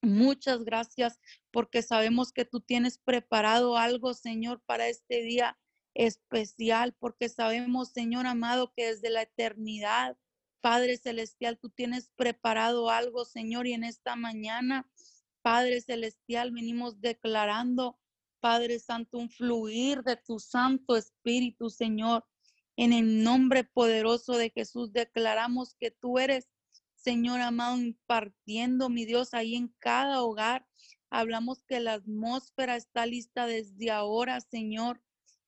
Muchas 0.00 0.64
gracias 0.64 1.20
porque 1.50 1.82
sabemos 1.82 2.32
que 2.32 2.46
tú 2.46 2.62
tienes 2.62 2.96
preparado 2.96 3.76
algo, 3.76 4.14
Señor, 4.14 4.62
para 4.64 4.88
este 4.88 5.20
día 5.20 5.58
especial, 5.92 6.96
porque 6.98 7.28
sabemos, 7.28 7.90
Señor 7.90 8.26
amado, 8.26 8.72
que 8.74 8.86
desde 8.86 9.10
la 9.10 9.20
eternidad 9.20 10.16
Padre 10.66 10.96
Celestial, 10.96 11.60
tú 11.60 11.70
tienes 11.70 12.10
preparado 12.16 12.90
algo, 12.90 13.24
Señor, 13.24 13.68
y 13.68 13.72
en 13.74 13.84
esta 13.84 14.16
mañana, 14.16 14.90
Padre 15.40 15.80
Celestial, 15.80 16.50
venimos 16.50 17.00
declarando, 17.00 18.00
Padre 18.40 18.80
Santo, 18.80 19.18
un 19.18 19.30
fluir 19.30 20.02
de 20.02 20.16
tu 20.16 20.40
Santo 20.40 20.96
Espíritu, 20.96 21.70
Señor. 21.70 22.24
En 22.74 22.92
el 22.92 23.22
nombre 23.22 23.62
poderoso 23.62 24.32
de 24.32 24.50
Jesús 24.50 24.92
declaramos 24.92 25.76
que 25.78 25.92
tú 25.92 26.18
eres, 26.18 26.48
Señor 26.96 27.42
amado, 27.42 27.76
impartiendo, 27.76 28.88
mi 28.88 29.04
Dios, 29.04 29.34
ahí 29.34 29.54
en 29.54 29.72
cada 29.78 30.20
hogar. 30.20 30.66
Hablamos 31.10 31.62
que 31.62 31.78
la 31.78 31.92
atmósfera 31.92 32.74
está 32.74 33.06
lista 33.06 33.46
desde 33.46 33.92
ahora, 33.92 34.40
Señor. 34.40 35.00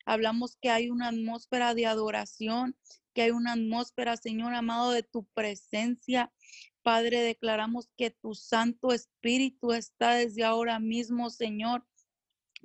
Hablamos 0.06 0.54
que 0.62 0.70
hay 0.70 0.90
una 0.90 1.08
atmósfera 1.08 1.74
de 1.74 1.86
adoración, 1.86 2.76
que 3.18 3.22
hay 3.22 3.30
una 3.32 3.54
atmósfera, 3.54 4.16
Señor 4.16 4.54
amado, 4.54 4.92
de 4.92 5.02
tu 5.02 5.24
presencia. 5.34 6.32
Padre, 6.84 7.20
declaramos 7.20 7.90
que 7.96 8.12
tu 8.12 8.36
Santo 8.36 8.92
Espíritu 8.92 9.72
está 9.72 10.12
desde 10.12 10.44
ahora 10.44 10.78
mismo, 10.78 11.28
Señor, 11.28 11.84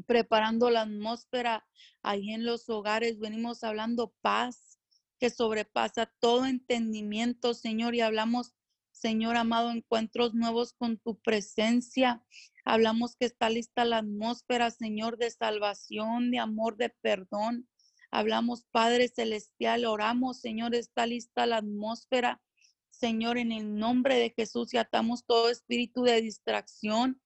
preparando 0.06 0.70
la 0.70 0.82
atmósfera 0.82 1.66
ahí 2.04 2.30
en 2.30 2.46
los 2.46 2.70
hogares. 2.70 3.18
Venimos 3.18 3.64
hablando 3.64 4.14
paz 4.22 4.78
que 5.20 5.32
sobrepasa 5.32 6.14
todo 6.20 6.46
entendimiento, 6.46 7.56
Señor, 7.56 7.96
y 7.96 8.02
hablamos, 8.02 8.54
Señor 8.92 9.38
amado, 9.38 9.72
encuentros 9.72 10.36
nuevos 10.36 10.74
con 10.74 11.00
tu 11.00 11.20
presencia. 11.20 12.24
Hablamos 12.64 13.16
que 13.16 13.26
está 13.26 13.50
lista 13.50 13.86
la 13.86 13.98
atmósfera, 13.98 14.70
Señor, 14.70 15.18
de 15.18 15.32
salvación, 15.32 16.30
de 16.30 16.38
amor, 16.38 16.78
de 16.78 16.90
perdón. 16.90 17.68
Hablamos, 18.16 18.64
Padre 18.70 19.08
Celestial, 19.08 19.86
oramos, 19.86 20.40
Señor, 20.40 20.76
está 20.76 21.08
lista 21.08 21.48
la 21.48 21.58
atmósfera. 21.58 22.44
Señor, 22.92 23.40
en 23.40 23.52
el 23.52 23.76
nombre 23.76 24.20
de 24.20 24.30
Jesús 24.30 24.72
y 24.72 24.78
atamos 24.78 25.26
todo 25.26 25.50
espíritu 25.50 26.04
de 26.04 26.22
distracción, 26.22 27.20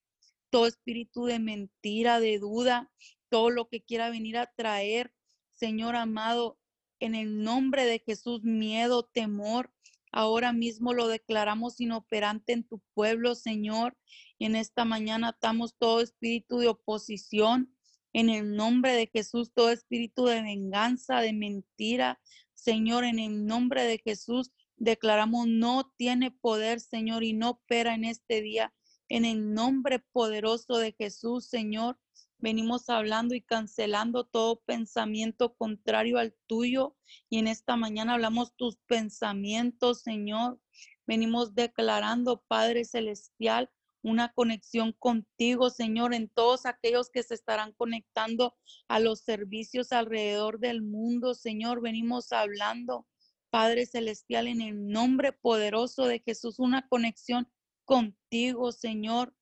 todo 0.50 0.66
espíritu 0.66 1.26
de 1.26 1.40
mentira, 1.40 2.22
de 2.22 2.40
duda, 2.40 2.90
todo 3.28 3.50
lo 3.50 3.68
que 3.68 3.84
quiera 3.84 4.10
venir 4.10 4.38
a 4.38 4.50
traer, 4.56 5.14
Señor 5.52 5.98
amado, 5.98 6.58
en 7.02 7.16
el 7.16 7.44
nombre 7.44 7.84
de 7.84 8.00
Jesús, 8.00 8.46
miedo, 8.46 9.04
temor. 9.04 9.74
Ahora 10.14 10.54
mismo 10.54 10.94
lo 10.94 11.10
declaramos 11.10 11.82
inoperante 11.82 12.54
en 12.54 12.64
tu 12.64 12.82
pueblo, 12.94 13.36
Señor. 13.36 13.98
Y 14.40 14.46
en 14.46 14.56
esta 14.56 14.86
mañana 14.86 15.28
atamos 15.28 15.76
todo 15.78 16.00
espíritu 16.00 16.60
de 16.60 16.70
oposición, 16.70 17.77
en 18.18 18.30
el 18.32 18.56
nombre 18.56 18.94
de 18.94 19.12
Jesús, 19.14 19.52
todo 19.54 19.70
espíritu 19.70 20.26
de 20.26 20.42
venganza, 20.42 21.22
de 21.22 21.34
mentira, 21.34 22.20
Señor, 22.56 23.04
en 23.04 23.20
el 23.20 23.46
nombre 23.46 23.84
de 23.84 24.00
Jesús, 24.00 24.52
declaramos 24.76 25.46
no 25.46 25.94
tiene 25.98 26.32
poder, 26.32 26.80
Señor, 26.80 27.24
y 27.24 27.34
no 27.34 27.52
opera 27.52 27.94
en 27.94 28.06
este 28.06 28.42
día. 28.42 28.74
En 29.08 29.24
el 29.24 29.54
nombre 29.54 30.00
poderoso 30.00 30.80
de 30.80 30.96
Jesús, 30.98 31.46
Señor, 31.46 32.00
venimos 32.40 32.90
hablando 32.90 33.36
y 33.36 33.42
cancelando 33.42 34.26
todo 34.26 34.62
pensamiento 34.62 35.54
contrario 35.54 36.18
al 36.18 36.34
tuyo. 36.48 36.98
Y 37.30 37.38
en 37.38 37.46
esta 37.46 37.76
mañana 37.76 38.16
hablamos 38.16 38.56
tus 38.56 38.78
pensamientos, 38.88 40.02
Señor. 40.02 40.60
Venimos 41.06 41.54
declarando, 41.54 42.44
Padre 42.48 42.84
Celestial, 42.84 43.70
una 44.08 44.32
conexión 44.32 44.94
contigo, 44.94 45.70
Señor, 45.70 46.14
en 46.14 46.30
todos 46.30 46.66
aquellos 46.66 47.10
que 47.10 47.24
se 47.24 47.34
estarán 47.34 47.74
conectando 47.74 48.56
a 48.88 49.00
los 49.00 49.20
servicios 49.20 49.92
alrededor 49.92 50.60
del 50.60 50.82
mundo, 50.82 51.34
Señor. 51.34 51.82
Venimos 51.82 52.32
hablando, 52.32 53.06
Padre 53.50 53.86
Celestial, 53.86 54.48
en 54.48 54.62
el 54.62 54.88
nombre 54.88 55.34
poderoso 55.34 56.06
de 56.06 56.20
Jesús, 56.20 56.58
una 56.60 56.88
conexión 56.88 57.50
contigo, 57.84 58.72
Señor. 58.72 59.36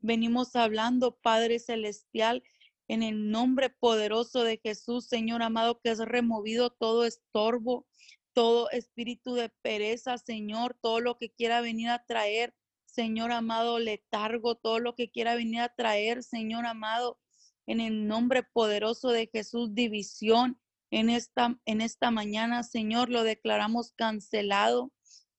Venimos 0.00 0.56
hablando, 0.56 1.16
Padre 1.22 1.60
Celestial, 1.60 2.42
en 2.88 3.02
el 3.02 3.30
nombre 3.30 3.70
poderoso 3.70 4.42
de 4.42 4.58
Jesús, 4.62 5.06
Señor 5.06 5.42
amado, 5.42 5.80
que 5.80 5.90
has 5.90 5.98
removido 5.98 6.70
todo 6.70 7.04
estorbo, 7.04 7.86
todo 8.32 8.70
espíritu 8.70 9.34
de 9.34 9.50
pereza, 9.62 10.18
Señor, 10.18 10.76
todo 10.80 11.00
lo 11.00 11.18
que 11.18 11.30
quiera 11.30 11.60
venir 11.60 11.90
a 11.90 12.04
traer 12.04 12.54
Señor 12.98 13.30
amado, 13.30 13.78
letargo, 13.78 14.56
todo 14.56 14.80
lo 14.80 14.96
que 14.96 15.08
quiera 15.08 15.36
venir 15.36 15.60
a 15.60 15.68
traer, 15.68 16.24
Señor 16.24 16.66
amado, 16.66 17.16
en 17.68 17.80
el 17.80 18.08
nombre 18.08 18.42
poderoso 18.42 19.10
de 19.10 19.28
Jesús, 19.32 19.72
división 19.72 20.60
en 20.90 21.08
esta, 21.08 21.60
en 21.64 21.80
esta 21.80 22.10
mañana, 22.10 22.64
Señor, 22.64 23.08
lo 23.08 23.22
declaramos 23.22 23.92
cancelado. 23.92 24.92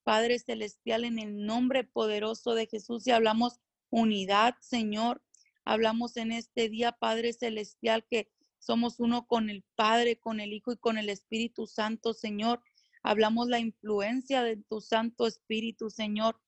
Padre 0.05 0.39
Celestial, 0.39 1.03
en 1.03 1.19
el 1.19 1.45
nombre 1.45 1.83
poderoso 1.83 2.53
de 2.53 2.65
Jesús, 2.65 3.05
y 3.05 3.11
hablamos 3.11 3.59
unidad, 3.89 4.55
Señor. 4.61 5.21
Hablamos 5.65 6.15
en 6.15 6.31
este 6.31 6.69
día, 6.69 6.93
Padre 6.93 7.33
Celestial, 7.33 8.05
que 8.09 8.31
somos 8.59 9.01
uno 9.01 9.27
con 9.27 9.49
el 9.49 9.65
Padre, 9.75 10.17
con 10.17 10.39
el 10.39 10.53
Hijo 10.53 10.71
y 10.71 10.77
con 10.77 10.97
el 10.97 11.09
Espíritu 11.09 11.67
Santo, 11.67 12.13
Señor. 12.13 12.61
Hablamos 13.03 13.49
la 13.49 13.59
influencia 13.59 14.43
de 14.43 14.55
tu 14.55 14.79
Santo 14.79 15.27
Espíritu, 15.27 15.89
Señor 15.89 16.39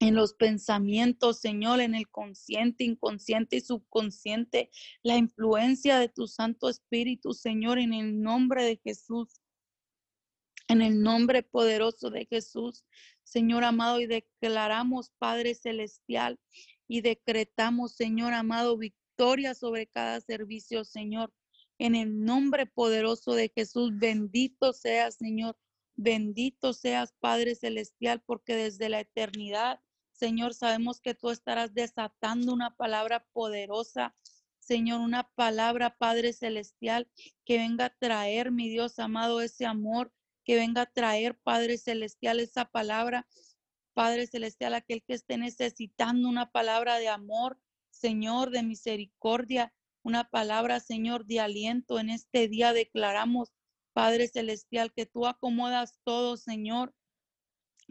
en 0.00 0.14
los 0.14 0.34
pensamientos, 0.34 1.40
Señor, 1.40 1.80
en 1.80 1.94
el 1.94 2.08
consciente, 2.08 2.84
inconsciente 2.84 3.56
y 3.56 3.60
subconsciente, 3.60 4.70
la 5.02 5.16
influencia 5.16 5.98
de 5.98 6.08
tu 6.08 6.26
Santo 6.28 6.68
Espíritu, 6.68 7.34
Señor, 7.34 7.78
en 7.78 7.92
el 7.92 8.20
nombre 8.20 8.64
de 8.64 8.80
Jesús. 8.82 9.40
En 10.68 10.82
el 10.82 11.02
nombre 11.02 11.42
poderoso 11.42 12.10
de 12.10 12.26
Jesús, 12.26 12.84
Señor 13.24 13.64
amado, 13.64 14.00
y 14.00 14.06
declaramos, 14.06 15.10
Padre 15.18 15.54
Celestial, 15.54 16.38
y 16.86 17.00
decretamos, 17.00 17.96
Señor 17.96 18.34
amado, 18.34 18.76
victoria 18.76 19.54
sobre 19.54 19.86
cada 19.86 20.20
servicio, 20.20 20.84
Señor. 20.84 21.32
En 21.78 21.94
el 21.94 22.22
nombre 22.24 22.66
poderoso 22.66 23.32
de 23.32 23.50
Jesús, 23.54 23.98
bendito 23.98 24.72
seas, 24.72 25.16
Señor. 25.16 25.56
Bendito 25.96 26.72
seas, 26.74 27.14
Padre 27.18 27.54
Celestial, 27.54 28.22
porque 28.24 28.54
desde 28.54 28.88
la 28.88 29.00
eternidad, 29.00 29.80
Señor, 30.18 30.54
sabemos 30.54 31.00
que 31.00 31.14
tú 31.14 31.30
estarás 31.30 31.72
desatando 31.74 32.52
una 32.52 32.74
palabra 32.76 33.24
poderosa 33.32 34.14
Señor, 34.68 35.00
una 35.00 35.30
palabra, 35.34 35.96
Padre 35.96 36.34
Celestial, 36.34 37.08
que 37.46 37.56
venga 37.56 37.86
a 37.86 37.96
traer, 37.98 38.52
mi 38.52 38.68
Dios 38.68 38.98
amado, 38.98 39.40
ese 39.40 39.64
amor, 39.64 40.12
que 40.44 40.56
venga 40.56 40.82
a 40.82 40.92
traer, 40.92 41.38
Padre 41.38 41.78
Celestial, 41.78 42.38
esa 42.38 42.66
palabra, 42.66 43.26
Padre 43.94 44.26
Celestial, 44.26 44.74
aquel 44.74 45.02
que 45.02 45.14
esté 45.14 45.38
necesitando 45.38 46.28
una 46.28 46.50
palabra 46.50 46.98
de 46.98 47.08
amor, 47.08 47.58
Señor, 47.88 48.50
de 48.50 48.62
misericordia, 48.62 49.72
una 50.02 50.28
palabra, 50.28 50.80
Señor, 50.80 51.24
de 51.24 51.40
aliento. 51.40 51.98
En 51.98 52.10
este 52.10 52.46
día 52.46 52.74
declaramos, 52.74 53.54
Padre 53.94 54.28
Celestial, 54.28 54.92
que 54.92 55.06
tú 55.06 55.26
acomodas 55.26 55.98
todo, 56.04 56.36
Señor, 56.36 56.94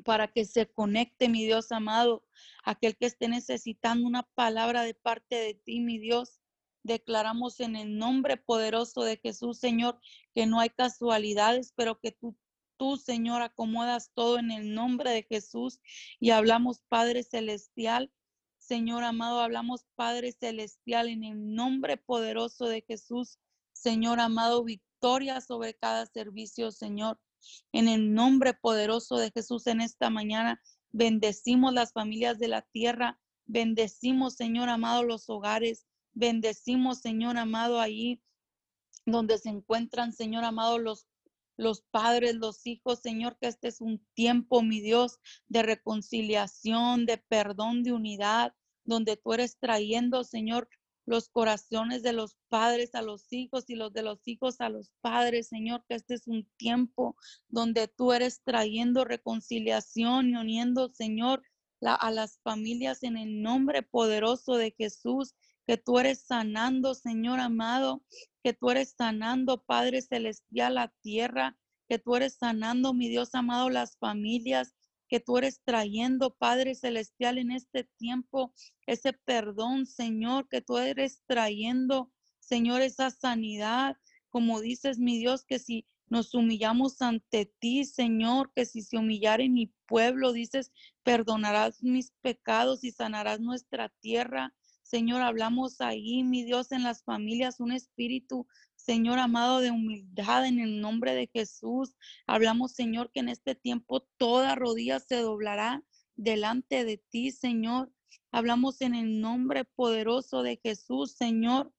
para 0.03 0.27
que 0.27 0.45
se 0.45 0.67
conecte, 0.67 1.29
mi 1.29 1.45
Dios 1.45 1.71
amado, 1.71 2.23
aquel 2.63 2.97
que 2.97 3.05
esté 3.05 3.27
necesitando 3.27 4.07
una 4.07 4.23
palabra 4.35 4.83
de 4.83 4.93
parte 4.93 5.35
de 5.35 5.53
ti, 5.53 5.79
mi 5.79 5.99
Dios. 5.99 6.39
Declaramos 6.83 7.59
en 7.59 7.75
el 7.75 7.97
nombre 7.97 8.37
poderoso 8.37 9.03
de 9.03 9.17
Jesús, 9.17 9.59
Señor, 9.59 9.99
que 10.33 10.45
no 10.45 10.59
hay 10.59 10.69
casualidades, 10.69 11.73
pero 11.75 11.99
que 11.99 12.11
tú, 12.11 12.37
tú, 12.77 12.97
Señor, 12.97 13.41
acomodas 13.41 14.11
todo 14.13 14.39
en 14.39 14.51
el 14.51 14.73
nombre 14.73 15.11
de 15.11 15.23
Jesús. 15.23 15.79
Y 16.19 16.29
hablamos, 16.29 16.81
Padre 16.87 17.23
Celestial, 17.23 18.11
Señor 18.67 19.03
amado, 19.03 19.39
hablamos, 19.39 19.85
Padre 19.95 20.33
Celestial, 20.33 21.07
en 21.07 21.23
el 21.23 21.55
nombre 21.55 21.95
poderoso 21.95 22.65
de 22.67 22.81
Jesús. 22.81 23.39
Señor 23.71 24.19
amado, 24.19 24.63
victoria 24.63 25.39
sobre 25.39 25.73
cada 25.73 26.05
servicio, 26.05 26.71
Señor. 26.71 27.17
En 27.71 27.87
el 27.87 28.13
nombre 28.13 28.53
poderoso 28.53 29.17
de 29.17 29.31
Jesús 29.31 29.67
en 29.67 29.81
esta 29.81 30.09
mañana, 30.09 30.61
bendecimos 30.91 31.73
las 31.73 31.93
familias 31.93 32.39
de 32.39 32.47
la 32.47 32.61
tierra, 32.61 33.19
bendecimos, 33.45 34.35
Señor 34.35 34.69
amado, 34.69 35.03
los 35.03 35.29
hogares, 35.29 35.87
Bendecimos, 36.19 36.97
Señor 36.97 37.37
amado, 37.37 37.79
ahí 37.79 38.23
donde 39.05 39.37
se 39.37 39.49
encuentran, 39.49 40.13
Señor 40.13 40.45
amado, 40.45 40.79
los, 40.79 41.05
los 41.57 41.81
padres, 41.91 42.33
los 42.33 42.65
hijos, 42.65 43.01
Señor, 43.01 43.37
que 43.39 43.45
este 43.45 43.67
es 43.67 43.81
un 43.81 44.03
tiempo, 44.15 44.63
mi 44.63 44.81
Dios, 44.81 45.19
de 45.47 45.61
reconciliación, 45.61 47.05
de 47.05 47.19
perdón, 47.19 47.83
de 47.83 47.93
unidad, 47.93 48.55
donde 48.83 49.15
tú 49.15 49.33
eres 49.33 49.59
trayendo, 49.59 50.23
Señor, 50.23 50.67
los 51.07 51.29
corazones 51.29 52.03
de 52.03 52.13
los 52.13 52.37
padres 52.49 52.93
a 52.93 53.01
los 53.01 53.31
hijos 53.31 53.63
y 53.69 53.75
los 53.75 53.93
de 53.93 54.03
los 54.03 54.19
hijos 54.27 54.59
a 54.59 54.69
los 54.69 54.91
padres, 55.01 55.47
Señor, 55.47 55.83
que 55.87 55.95
este 55.95 56.13
es 56.13 56.27
un 56.27 56.47
tiempo 56.57 57.15
donde 57.47 57.87
tú 57.87 58.11
eres 58.11 58.41
trayendo 58.43 59.05
reconciliación 59.05 60.29
y 60.29 60.35
uniendo, 60.35 60.89
Señor, 60.89 61.41
a 61.81 62.11
las 62.11 62.39
familias 62.43 63.03
en 63.03 63.17
el 63.17 63.41
nombre 63.41 63.83
poderoso 63.83 64.57
de 64.57 64.75
Jesús 64.77 65.33
que 65.65 65.77
tú 65.77 65.99
eres 65.99 66.25
sanando, 66.25 66.93
Señor 66.93 67.39
amado, 67.39 68.03
que 68.43 68.53
tú 68.53 68.69
eres 68.69 68.95
sanando, 68.97 69.63
Padre 69.63 70.01
Celestial, 70.01 70.75
la 70.75 70.93
tierra, 71.01 71.57
que 71.87 71.99
tú 71.99 72.15
eres 72.15 72.35
sanando, 72.35 72.93
mi 72.93 73.09
Dios 73.09 73.33
amado, 73.33 73.69
las 73.69 73.97
familias, 73.97 74.75
que 75.07 75.19
tú 75.19 75.37
eres 75.37 75.61
trayendo, 75.63 76.35
Padre 76.35 76.75
Celestial, 76.75 77.37
en 77.37 77.51
este 77.51 77.83
tiempo, 77.97 78.53
ese 78.85 79.13
perdón, 79.13 79.85
Señor, 79.85 80.47
que 80.49 80.61
tú 80.61 80.77
eres 80.77 81.23
trayendo, 81.27 82.11
Señor, 82.39 82.81
esa 82.81 83.09
sanidad, 83.09 83.97
como 84.29 84.61
dices, 84.61 84.99
mi 84.99 85.17
Dios, 85.17 85.45
que 85.45 85.59
si 85.59 85.85
nos 86.09 86.33
humillamos 86.33 87.01
ante 87.01 87.51
ti, 87.59 87.83
Señor, 87.85 88.51
que 88.53 88.65
si 88.65 88.81
se 88.81 88.97
humillare 88.97 89.49
mi 89.49 89.73
pueblo, 89.87 90.31
dices, 90.31 90.71
perdonarás 91.03 91.83
mis 91.83 92.11
pecados 92.21 92.83
y 92.83 92.91
sanarás 92.91 93.39
nuestra 93.39 93.89
tierra. 93.99 94.53
Señor, 94.83 95.21
hablamos 95.21 95.81
ahí, 95.81 96.23
mi 96.23 96.43
Dios, 96.45 96.71
en 96.71 96.83
las 96.83 97.03
familias, 97.03 97.59
un 97.59 97.73
espíritu, 97.73 98.47
Señor 98.87 99.19
amado, 99.19 99.59
de 99.59 99.69
humildad 99.69 100.47
en 100.47 100.61
el 100.61 100.79
nombre 100.79 101.13
de 101.13 101.27
Jesús. 101.27 101.93
Hablamos, 102.25 102.71
Señor, 102.71 103.11
que 103.11 103.19
en 103.19 103.27
este 103.27 103.53
tiempo 103.53 104.07
toda 104.15 104.55
rodilla 104.55 105.01
se 105.01 105.17
doblará 105.17 105.83
delante 106.15 106.85
de 106.85 106.97
ti, 106.97 107.31
Señor. 107.31 107.91
Hablamos 108.31 108.79
en 108.79 108.95
el 108.95 109.19
nombre 109.19 109.65
poderoso 109.65 110.41
de 110.41 110.57
Jesús, 110.63 111.11
Señor 111.11 111.73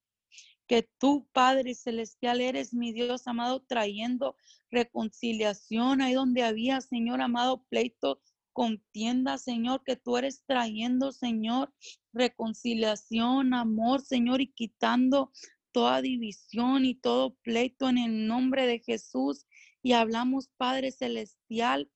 que 0.67 0.87
tú, 0.99 1.27
Padre 1.33 1.73
Celestial, 1.73 2.41
eres 2.41 2.75
mi 2.75 2.93
Dios 2.93 3.25
amado, 3.25 3.63
trayendo 3.67 4.35
reconciliación 4.69 5.99
ahí 5.99 6.13
donde 6.13 6.43
había, 6.43 6.79
Señor 6.79 7.21
amado, 7.21 7.65
pleito, 7.69 8.21
contienda, 8.53 9.39
Señor, 9.39 9.81
que 9.83 9.95
tú 9.95 10.17
eres 10.17 10.43
trayendo, 10.45 11.11
Señor, 11.11 11.73
reconciliación, 12.13 13.55
amor, 13.55 14.01
Señor, 14.01 14.41
y 14.41 14.53
quitando 14.53 15.31
toda 15.71 16.01
división 16.01 16.85
y 16.85 16.95
todo 16.95 17.35
pleito 17.43 17.89
en 17.89 17.97
el 17.97 18.27
nombre 18.27 18.65
de 18.67 18.79
Jesús. 18.79 19.45
Y 19.81 19.93
hablamos, 19.93 20.49
Padre 20.57 20.91
Celestial, 20.91 21.89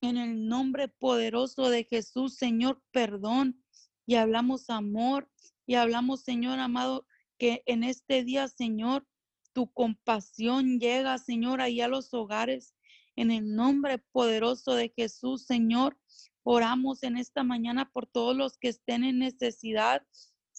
en 0.00 0.16
el 0.16 0.48
nombre 0.48 0.88
poderoso 0.88 1.70
de 1.70 1.84
Jesús, 1.84 2.36
Señor, 2.36 2.82
perdón. 2.92 3.62
Y 4.06 4.14
hablamos 4.14 4.70
amor. 4.70 5.30
Y 5.66 5.74
hablamos, 5.74 6.22
Señor 6.22 6.58
amado, 6.58 7.06
que 7.38 7.62
en 7.66 7.84
este 7.84 8.24
día, 8.24 8.48
Señor, 8.48 9.06
tu 9.52 9.70
compasión 9.72 10.78
llega, 10.78 11.18
Señor, 11.18 11.60
ahí 11.60 11.80
a 11.80 11.88
los 11.88 12.12
hogares 12.14 12.74
en 13.18 13.32
el 13.32 13.54
nombre 13.56 13.98
poderoso 13.98 14.74
de 14.74 14.92
Jesús, 14.94 15.44
Señor, 15.44 15.98
oramos 16.44 17.02
en 17.02 17.16
esta 17.16 17.42
mañana 17.42 17.90
por 17.90 18.06
todos 18.06 18.36
los 18.36 18.56
que 18.58 18.68
estén 18.68 19.02
en 19.02 19.18
necesidad, 19.18 20.06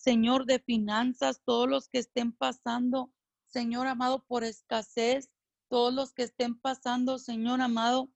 Señor, 0.01 0.45
de 0.45 0.59
finanzas, 0.59 1.41
todos 1.45 1.69
los 1.69 1.89
que 1.89 1.99
estén 1.99 2.31
pasando, 2.31 3.11
Señor 3.47 3.87
amado, 3.87 4.23
por 4.27 4.43
escasez, 4.43 5.29
todos 5.67 5.93
los 5.93 6.13
que 6.13 6.23
estén 6.23 6.59
pasando, 6.59 7.19
Señor 7.19 7.61
amado, 7.61 8.09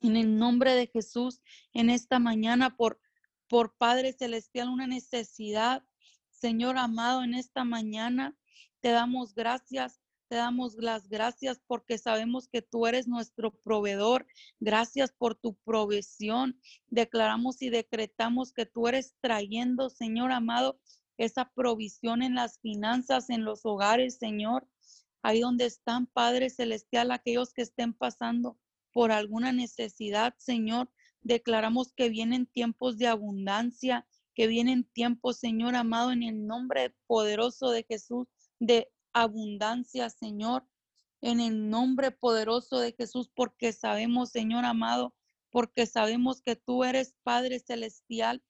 en 0.00 0.16
el 0.16 0.36
nombre 0.36 0.74
de 0.74 0.88
Jesús, 0.88 1.40
en 1.72 1.90
esta 1.90 2.18
mañana, 2.18 2.76
por, 2.76 3.00
por 3.48 3.76
Padre 3.76 4.12
Celestial, 4.12 4.68
una 4.68 4.86
necesidad. 4.86 5.84
Señor 6.30 6.76
amado, 6.76 7.22
en 7.22 7.34
esta 7.34 7.64
mañana 7.64 8.36
te 8.80 8.90
damos 8.90 9.34
gracias 9.34 10.02
te 10.32 10.38
damos 10.38 10.76
las 10.76 11.10
gracias 11.10 11.60
porque 11.66 11.98
sabemos 11.98 12.48
que 12.48 12.62
tú 12.62 12.86
eres 12.86 13.06
nuestro 13.06 13.50
proveedor. 13.50 14.26
Gracias 14.60 15.12
por 15.12 15.34
tu 15.34 15.56
provisión. 15.56 16.58
Declaramos 16.88 17.60
y 17.60 17.68
decretamos 17.68 18.54
que 18.54 18.64
tú 18.64 18.88
eres 18.88 19.14
trayendo, 19.20 19.90
Señor 19.90 20.32
amado, 20.32 20.80
esa 21.24 21.50
provisión 21.54 22.22
en 22.22 22.34
las 22.34 22.58
finanzas, 22.58 23.30
en 23.30 23.44
los 23.44 23.64
hogares, 23.64 24.16
Señor. 24.16 24.66
Ahí 25.22 25.40
donde 25.40 25.66
están, 25.66 26.06
Padre 26.06 26.50
Celestial, 26.50 27.12
aquellos 27.12 27.52
que 27.52 27.62
estén 27.62 27.94
pasando 27.94 28.58
por 28.92 29.12
alguna 29.12 29.52
necesidad, 29.52 30.34
Señor. 30.36 30.90
Declaramos 31.20 31.92
que 31.92 32.08
vienen 32.08 32.46
tiempos 32.46 32.98
de 32.98 33.06
abundancia, 33.06 34.04
que 34.34 34.48
vienen 34.48 34.84
tiempos, 34.92 35.38
Señor 35.38 35.76
amado, 35.76 36.10
en 36.10 36.24
el 36.24 36.44
nombre 36.44 36.94
poderoso 37.06 37.70
de 37.70 37.84
Jesús, 37.84 38.26
de 38.58 38.90
abundancia, 39.12 40.10
Señor, 40.10 40.66
en 41.20 41.38
el 41.38 41.70
nombre 41.70 42.10
poderoso 42.10 42.80
de 42.80 42.94
Jesús, 42.98 43.30
porque 43.32 43.72
sabemos, 43.72 44.30
Señor 44.30 44.64
amado, 44.64 45.14
porque 45.52 45.86
sabemos 45.86 46.42
que 46.42 46.56
tú 46.56 46.82
eres 46.82 47.14
Padre 47.22 47.60
Celestial, 47.60 48.42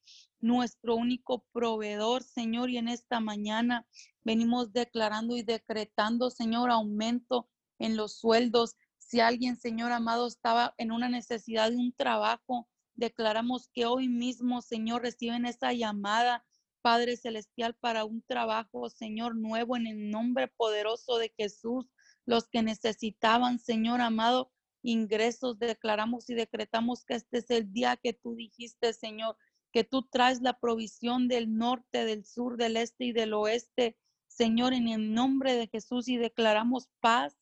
nuestro 0.43 0.97
único 0.97 1.47
proveedor, 1.53 2.23
Señor, 2.23 2.69
y 2.71 2.79
en 2.79 2.89
esta 2.89 3.21
mañana 3.21 3.87
venimos 4.23 4.73
declarando 4.73 5.37
y 5.37 5.43
decretando, 5.43 6.31
Señor, 6.31 6.71
aumento 6.71 7.49
en 7.79 7.97
los 7.97 8.19
sueldos. 8.19 8.77
Si 8.99 9.21
alguien, 9.21 9.57
Señor 9.57 9.93
amado, 9.93 10.27
estaba 10.27 10.75
en 10.79 10.93
una 10.93 11.09
necesidad 11.09 11.71
de 11.71 11.77
un 11.77 11.93
trabajo, 11.93 12.69
declaramos 12.95 13.69
que 13.73 13.87
hoy 13.87 14.09
mismo, 14.09 14.63
Señor, 14.63 15.03
reciben 15.03 15.47
esa 15.47 15.73
llamada 15.73 16.45
Padre 16.83 17.17
Celestial, 17.17 17.77
para 17.81 18.05
un 18.05 18.23
trabajo, 18.23 18.91
Señor, 18.91 19.37
nuevo 19.37 19.77
en 19.77 19.87
el 19.87 20.11
nombre 20.11 20.49
poderoso 20.49 21.17
de 21.17 21.33
Jesús. 21.39 21.87
Los 22.27 22.49
que 22.49 22.63
necesitaban, 22.63 23.61
Señor 23.61 24.01
amado, 24.01 24.53
ingresos, 24.83 25.61
declaramos 25.61 26.29
y 26.29 26.35
decretamos 26.35 27.05
que 27.05 27.15
este 27.15 27.39
es 27.39 27.51
el 27.51 27.73
día 27.73 27.97
que 27.97 28.13
tú 28.13 28.35
dijiste, 28.35 28.93
Señor, 28.93 29.37
que 29.73 29.85
tú 29.85 30.03
traes 30.03 30.43
la 30.43 30.59
provisión 30.59 31.29
del 31.29 31.57
norte, 31.57 32.05
del 32.05 32.25
sur, 32.25 32.57
del 32.57 32.77
este 32.77 33.07
y 33.07 33.13
del 33.13 33.33
oeste, 33.33 33.97
Señor, 34.29 34.73
en 34.73 34.89
el 34.89 35.13
nombre 35.13 35.55
de 35.55 35.69
Jesús 35.69 36.09
y 36.09 36.17
declaramos 36.17 36.89
paz, 37.01 37.37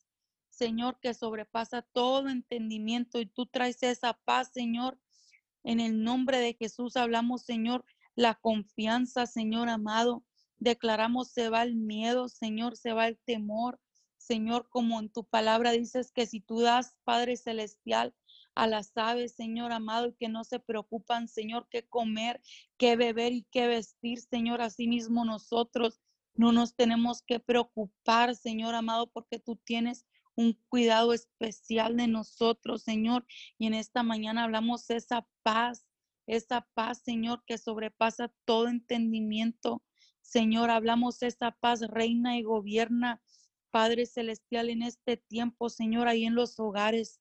Señor, 0.49 0.99
que 1.01 1.15
sobrepasa 1.15 1.83
todo 1.83 2.29
entendimiento 2.29 3.21
y 3.21 3.27
tú 3.27 3.47
traes 3.47 3.83
esa 3.83 4.15
paz, 4.25 4.51
Señor. 4.53 4.99
En 5.63 5.81
el 5.81 6.03
nombre 6.03 6.39
de 6.39 6.55
Jesús 6.55 6.97
hablamos, 6.97 7.43
Señor, 7.43 7.85
la 8.15 8.35
confianza, 8.35 9.27
Señor 9.27 9.69
amado. 9.69 10.25
Declaramos 10.59 11.31
se 11.31 11.49
va 11.49 11.63
el 11.63 11.77
miedo, 11.77 12.29
Señor, 12.29 12.77
se 12.77 12.93
va 12.93 13.09
el 13.09 13.19
temor. 13.19 13.81
Señor, 14.19 14.69
como 14.69 15.01
en 15.01 15.11
tu 15.11 15.25
palabra 15.25 15.73
dices 15.73 16.13
que 16.13 16.27
si 16.27 16.41
tú 16.41 16.61
das, 16.61 16.95
Padre 17.05 17.37
Celestial, 17.37 18.15
a 18.55 18.67
las 18.67 18.97
aves, 18.97 19.35
Señor 19.35 19.73
amado, 19.73 20.15
que 20.19 20.29
no 20.29 20.45
se 20.45 20.59
preocupan, 20.59 21.29
Señor, 21.29 21.69
qué 21.71 21.87
comer, 21.87 22.41
qué 22.77 22.97
beber 22.97 23.33
y 23.33 23.47
qué 23.51 23.67
vestir, 23.67 24.21
Señor, 24.21 24.61
así 24.61 24.89
mismo 24.89 25.25
nosotros 25.25 26.01
no 26.35 26.53
nos 26.53 26.75
tenemos 26.75 27.23
que 27.23 27.41
preocupar, 27.41 28.35
Señor 28.35 28.75
amado, 28.75 29.11
porque 29.11 29.39
tú 29.39 29.57
tienes 29.57 30.07
un 30.37 30.59
cuidado 30.69 31.13
especial 31.13 31.97
de 31.97 32.09
nosotros, 32.09 32.83
Señor. 32.83 33.27
Y 33.59 33.67
en 33.67 33.75
esta 33.75 34.03
mañana 34.03 34.45
hablamos 34.45 34.89
esa 34.91 35.27
paz, 35.43 35.87
esa 36.27 36.67
paz, 36.75 37.03
Señor, 37.05 37.43
que 37.47 37.59
sobrepasa 37.59 38.33
todo 38.45 38.69
entendimiento. 38.69 39.83
Señor, 40.23 40.71
hablamos 40.71 41.23
esa 41.23 41.51
paz, 41.51 41.81
reina 41.83 42.39
y 42.39 42.43
gobierna, 42.43 43.21
Padre 43.71 44.07
Celestial, 44.07 44.71
en 44.71 44.83
este 44.83 45.17
tiempo, 45.17 45.69
Señor, 45.69 46.09
ahí 46.09 46.25
en 46.25 46.35
los 46.35 46.59
hogares. 46.59 47.21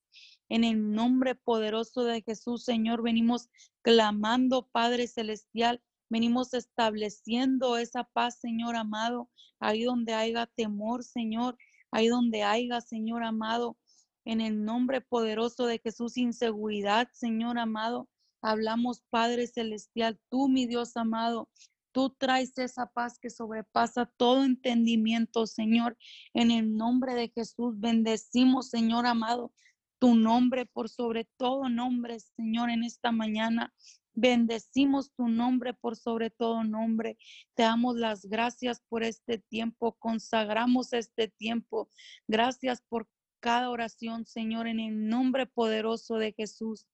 En 0.50 0.64
el 0.64 0.92
nombre 0.92 1.36
poderoso 1.36 2.04
de 2.04 2.22
Jesús, 2.22 2.64
Señor, 2.64 3.04
venimos 3.04 3.50
clamando, 3.82 4.68
Padre 4.72 5.08
Celestial, 5.08 5.82
venimos 6.10 6.54
estableciendo 6.54 7.78
esa 7.78 8.04
paz, 8.04 8.40
Señor 8.40 8.76
amado, 8.76 9.30
ahí 9.60 9.84
donde 9.84 10.14
haya 10.14 10.48
temor, 10.48 11.04
Señor, 11.04 11.58
ahí 11.92 12.08
donde 12.08 12.44
haya, 12.44 12.82
Señor 12.82 13.24
amado, 13.24 13.78
en 14.26 14.42
el 14.42 14.64
nombre 14.64 15.02
poderoso 15.02 15.66
de 15.66 15.80
Jesús, 15.80 16.18
inseguridad, 16.18 17.10
Señor 17.14 17.58
amado. 17.58 18.10
Hablamos, 18.42 19.04
Padre 19.10 19.48
Celestial, 19.48 20.20
tú, 20.30 20.50
mi 20.50 20.66
Dios 20.66 20.96
amado, 20.98 21.50
Tú 21.92 22.12
traes 22.12 22.58
esa 22.58 22.88
paz 22.88 23.18
que 23.20 23.30
sobrepasa 23.30 24.06
todo 24.18 24.44
entendimiento, 24.44 25.48
Señor. 25.48 25.98
En 26.34 26.52
el 26.52 26.76
nombre 26.76 27.16
de 27.16 27.30
Jesús, 27.30 27.80
bendecimos, 27.80 28.70
Señor 28.70 29.06
amado, 29.06 29.52
tu 30.00 30.16
nombre 30.16 30.66
por 30.66 30.90
sobre 30.90 31.26
todo 31.38 31.70
nombre, 31.70 32.20
Señor, 32.20 32.70
en 32.70 32.84
esta 32.84 33.12
mañana. 33.12 33.74
Bendecimos 34.14 35.14
tu 35.14 35.28
nombre 35.28 35.74
por 35.74 35.96
sobre 35.96 36.30
todo 36.30 36.64
nombre. 36.64 37.18
Te 37.54 37.64
damos 37.64 37.96
las 37.96 38.26
gracias 38.26 38.82
por 38.90 39.04
este 39.04 39.38
tiempo. 39.38 39.94
Consagramos 40.00 40.94
este 40.94 41.28
tiempo. 41.28 41.90
Gracias 42.28 42.82
por 42.90 43.08
cada 43.40 43.70
oración, 43.70 44.26
Señor, 44.26 44.68
en 44.68 44.80
el 44.80 45.08
nombre 45.08 45.46
poderoso 45.46 46.16
de 46.16 46.34
Jesús. 46.34 46.88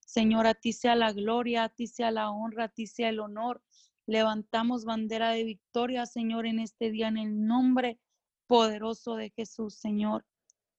Señor, 0.00 0.46
a 0.46 0.54
ti 0.54 0.72
sea 0.72 0.94
la 0.94 1.12
gloria, 1.12 1.64
a 1.64 1.68
ti 1.68 1.86
sea 1.86 2.10
la 2.10 2.30
honra, 2.30 2.64
a 2.64 2.68
ti 2.68 2.86
sea 2.86 3.08
el 3.08 3.20
honor. 3.20 3.62
Levantamos 4.08 4.86
bandera 4.86 5.32
de 5.32 5.44
victoria, 5.44 6.06
Señor, 6.06 6.46
en 6.46 6.60
este 6.60 6.90
día, 6.90 7.08
en 7.08 7.18
el 7.18 7.46
nombre 7.46 8.00
poderoso 8.46 9.16
de 9.16 9.28
Jesús, 9.36 9.74
Señor. 9.74 10.24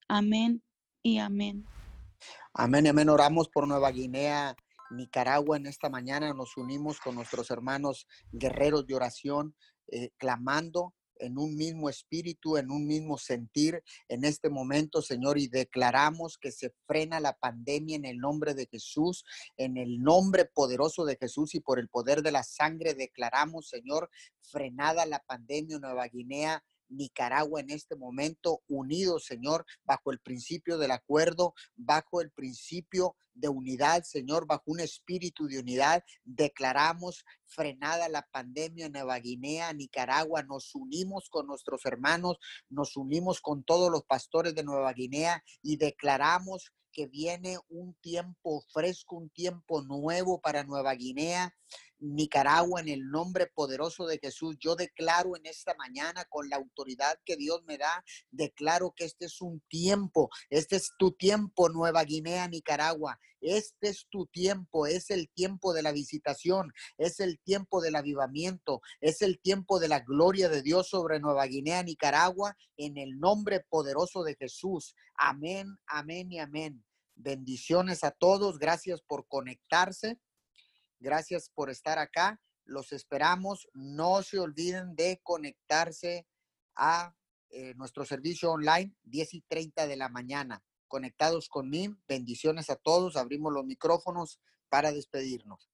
Amén 0.08 0.64
y 1.04 1.20
amén. 1.20 1.64
Amén 2.54 2.88
amén. 2.88 3.08
Oramos 3.08 3.48
por 3.48 3.68
Nueva 3.68 3.92
Guinea, 3.92 4.56
Nicaragua 4.90 5.58
en 5.58 5.68
esta 5.68 5.92
mañana. 5.92 6.34
Nos 6.34 6.58
unimos 6.58 7.00
con 7.00 7.14
nuestros 7.14 7.52
hermanos 7.52 8.08
guerreros 8.32 8.88
de 8.88 8.96
oración, 8.96 9.56
eh, 9.90 10.10
clamando 10.18 10.96
en 11.20 11.38
un 11.38 11.56
mismo 11.56 11.90
espíritu, 11.90 12.58
en 12.58 12.72
un 12.72 12.88
mismo 12.88 13.18
sentir 13.18 13.84
en 14.08 14.26
este 14.26 14.50
momento, 14.50 15.02
Señor, 15.02 15.38
y 15.38 15.48
declaramos 15.48 16.38
que 16.38 16.52
se 16.52 16.74
frena 16.86 17.20
la 17.20 17.34
pandemia 17.34 17.96
en 17.96 18.06
el 18.06 18.18
nombre 18.18 18.54
de 18.54 18.68
Jesús, 18.68 19.24
en 19.58 19.78
el 19.78 20.02
nombre 20.02 20.46
poderoso 20.46 21.06
de 21.06 21.18
Jesús 21.18 21.56
y 21.56 21.60
por 21.60 21.80
el 21.80 21.90
poder 21.90 22.22
de 22.22 22.32
la 22.32 22.44
sangre 22.44 22.94
declaramos, 22.94 23.70
Señor, 23.70 24.10
frenada 24.42 25.06
la 25.06 25.20
pandemia 25.20 25.76
en 25.76 25.82
Nueva 25.82 26.08
Guinea 26.08 26.64
Nicaragua 26.90 27.62
en 27.62 27.70
este 27.70 27.96
momento 27.96 28.62
unidos, 28.68 29.26
Señor, 29.26 29.66
bajo 29.84 30.12
el 30.12 30.20
principio 30.20 30.78
del 30.78 30.92
acuerdo, 30.92 31.54
bajo 31.76 32.22
el 32.22 32.32
principio 32.32 33.16
de 33.34 33.48
unidad, 33.48 34.04
Señor, 34.04 34.46
bajo 34.46 34.64
un 34.66 34.80
espíritu 34.80 35.48
de 35.48 35.60
unidad. 35.60 36.04
Declaramos 36.24 37.26
frenada 37.46 38.10
la 38.10 38.28
pandemia 38.32 38.88
en 38.88 38.92
Nueva 38.92 39.18
Guinea, 39.20 39.72
Nicaragua. 39.74 40.44
Nos 40.44 40.76
unimos 40.76 41.30
con 41.30 41.48
nuestros 41.48 41.86
hermanos, 41.86 42.38
nos 42.70 42.98
unimos 42.98 43.42
con 43.42 43.64
todos 43.64 43.90
los 43.92 44.04
pastores 44.04 44.56
de 44.56 44.64
Nueva 44.64 44.94
Guinea 44.94 45.44
y 45.62 45.78
declaramos 45.78 46.74
que 46.92 47.08
viene 47.08 47.58
un 47.70 47.94
tiempo 47.96 48.62
fresco, 48.74 49.16
un 49.16 49.30
tiempo 49.30 49.82
nuevo 49.84 50.42
para 50.42 50.64
Nueva 50.64 50.94
Guinea. 50.96 51.56
Nicaragua, 52.00 52.82
en 52.82 52.90
el 52.90 53.10
nombre 53.10 53.48
poderoso 53.48 54.08
de 54.08 54.20
Jesús, 54.20 54.58
yo 54.60 54.76
declaro 54.76 55.36
en 55.36 55.46
esta 55.46 55.74
mañana 55.76 56.26
con 56.26 56.50
la 56.50 56.58
autoridad 56.58 57.20
que 57.26 57.36
Dios 57.36 57.64
me 57.66 57.78
da, 57.78 58.04
declaro 58.32 58.94
que 58.96 59.06
este 59.06 59.26
es 59.26 59.42
un 59.42 59.62
tiempo, 59.68 60.30
este 60.50 60.76
es 60.76 60.92
tu 60.98 61.12
tiempo, 61.12 61.70
Nueva 61.70 62.04
Guinea, 62.04 62.48
Nicaragua. 62.48 63.20
Este 63.42 63.88
es 63.88 64.06
tu 64.10 64.26
tiempo, 64.26 64.86
es 64.86 65.10
el 65.12 65.30
tiempo 65.30 65.74
de 65.74 65.82
la 65.82 65.94
visitación, 65.94 66.74
es 66.98 67.22
el 67.22 67.40
tiempo 67.40 67.82
del 67.82 67.96
avivamiento, 67.96 68.82
es 69.00 69.22
el 69.22 69.40
tiempo 69.40 69.80
de 69.80 69.88
la 69.88 70.02
gloria 70.02 70.50
de 70.50 70.62
Dios 70.62 70.90
sobre 70.90 71.22
Nueva 71.22 71.46
Guinea, 71.46 71.82
Nicaragua, 71.84 72.58
en 72.76 72.98
el 72.98 73.18
nombre 73.18 73.62
poderoso 73.70 74.24
de 74.24 74.36
Jesús. 74.36 74.94
Amén, 75.16 75.78
amén 75.88 76.32
y 76.32 76.40
amén. 76.40 76.84
Bendiciones 77.16 78.04
a 78.04 78.12
todos, 78.12 78.60
gracias 78.60 79.02
por 79.02 79.28
conectarse. 79.28 80.20
Gracias 81.00 81.50
por 81.50 81.70
estar 81.70 82.00
acá. 82.00 82.40
Los 82.66 82.92
esperamos. 82.92 83.68
No 83.74 84.22
se 84.24 84.40
olviden 84.40 84.96
de 84.96 85.20
conectarse 85.24 86.28
a 86.76 87.16
eh, 87.50 87.74
nuestro 87.76 88.06
servicio 88.06 88.52
online 88.52 88.96
10 89.04 89.34
y 89.36 89.42
30 89.42 89.88
de 89.88 89.96
la 89.96 90.10
mañana. 90.10 90.64
Conectados 90.88 91.50
con 91.50 91.70
mí. 91.70 91.96
Bendiciones 92.08 92.70
a 92.70 92.76
todos. 92.76 93.16
Abrimos 93.16 93.54
los 93.54 93.66
micrófonos 93.66 94.40
para 94.70 94.92
despedirnos. 94.92 95.69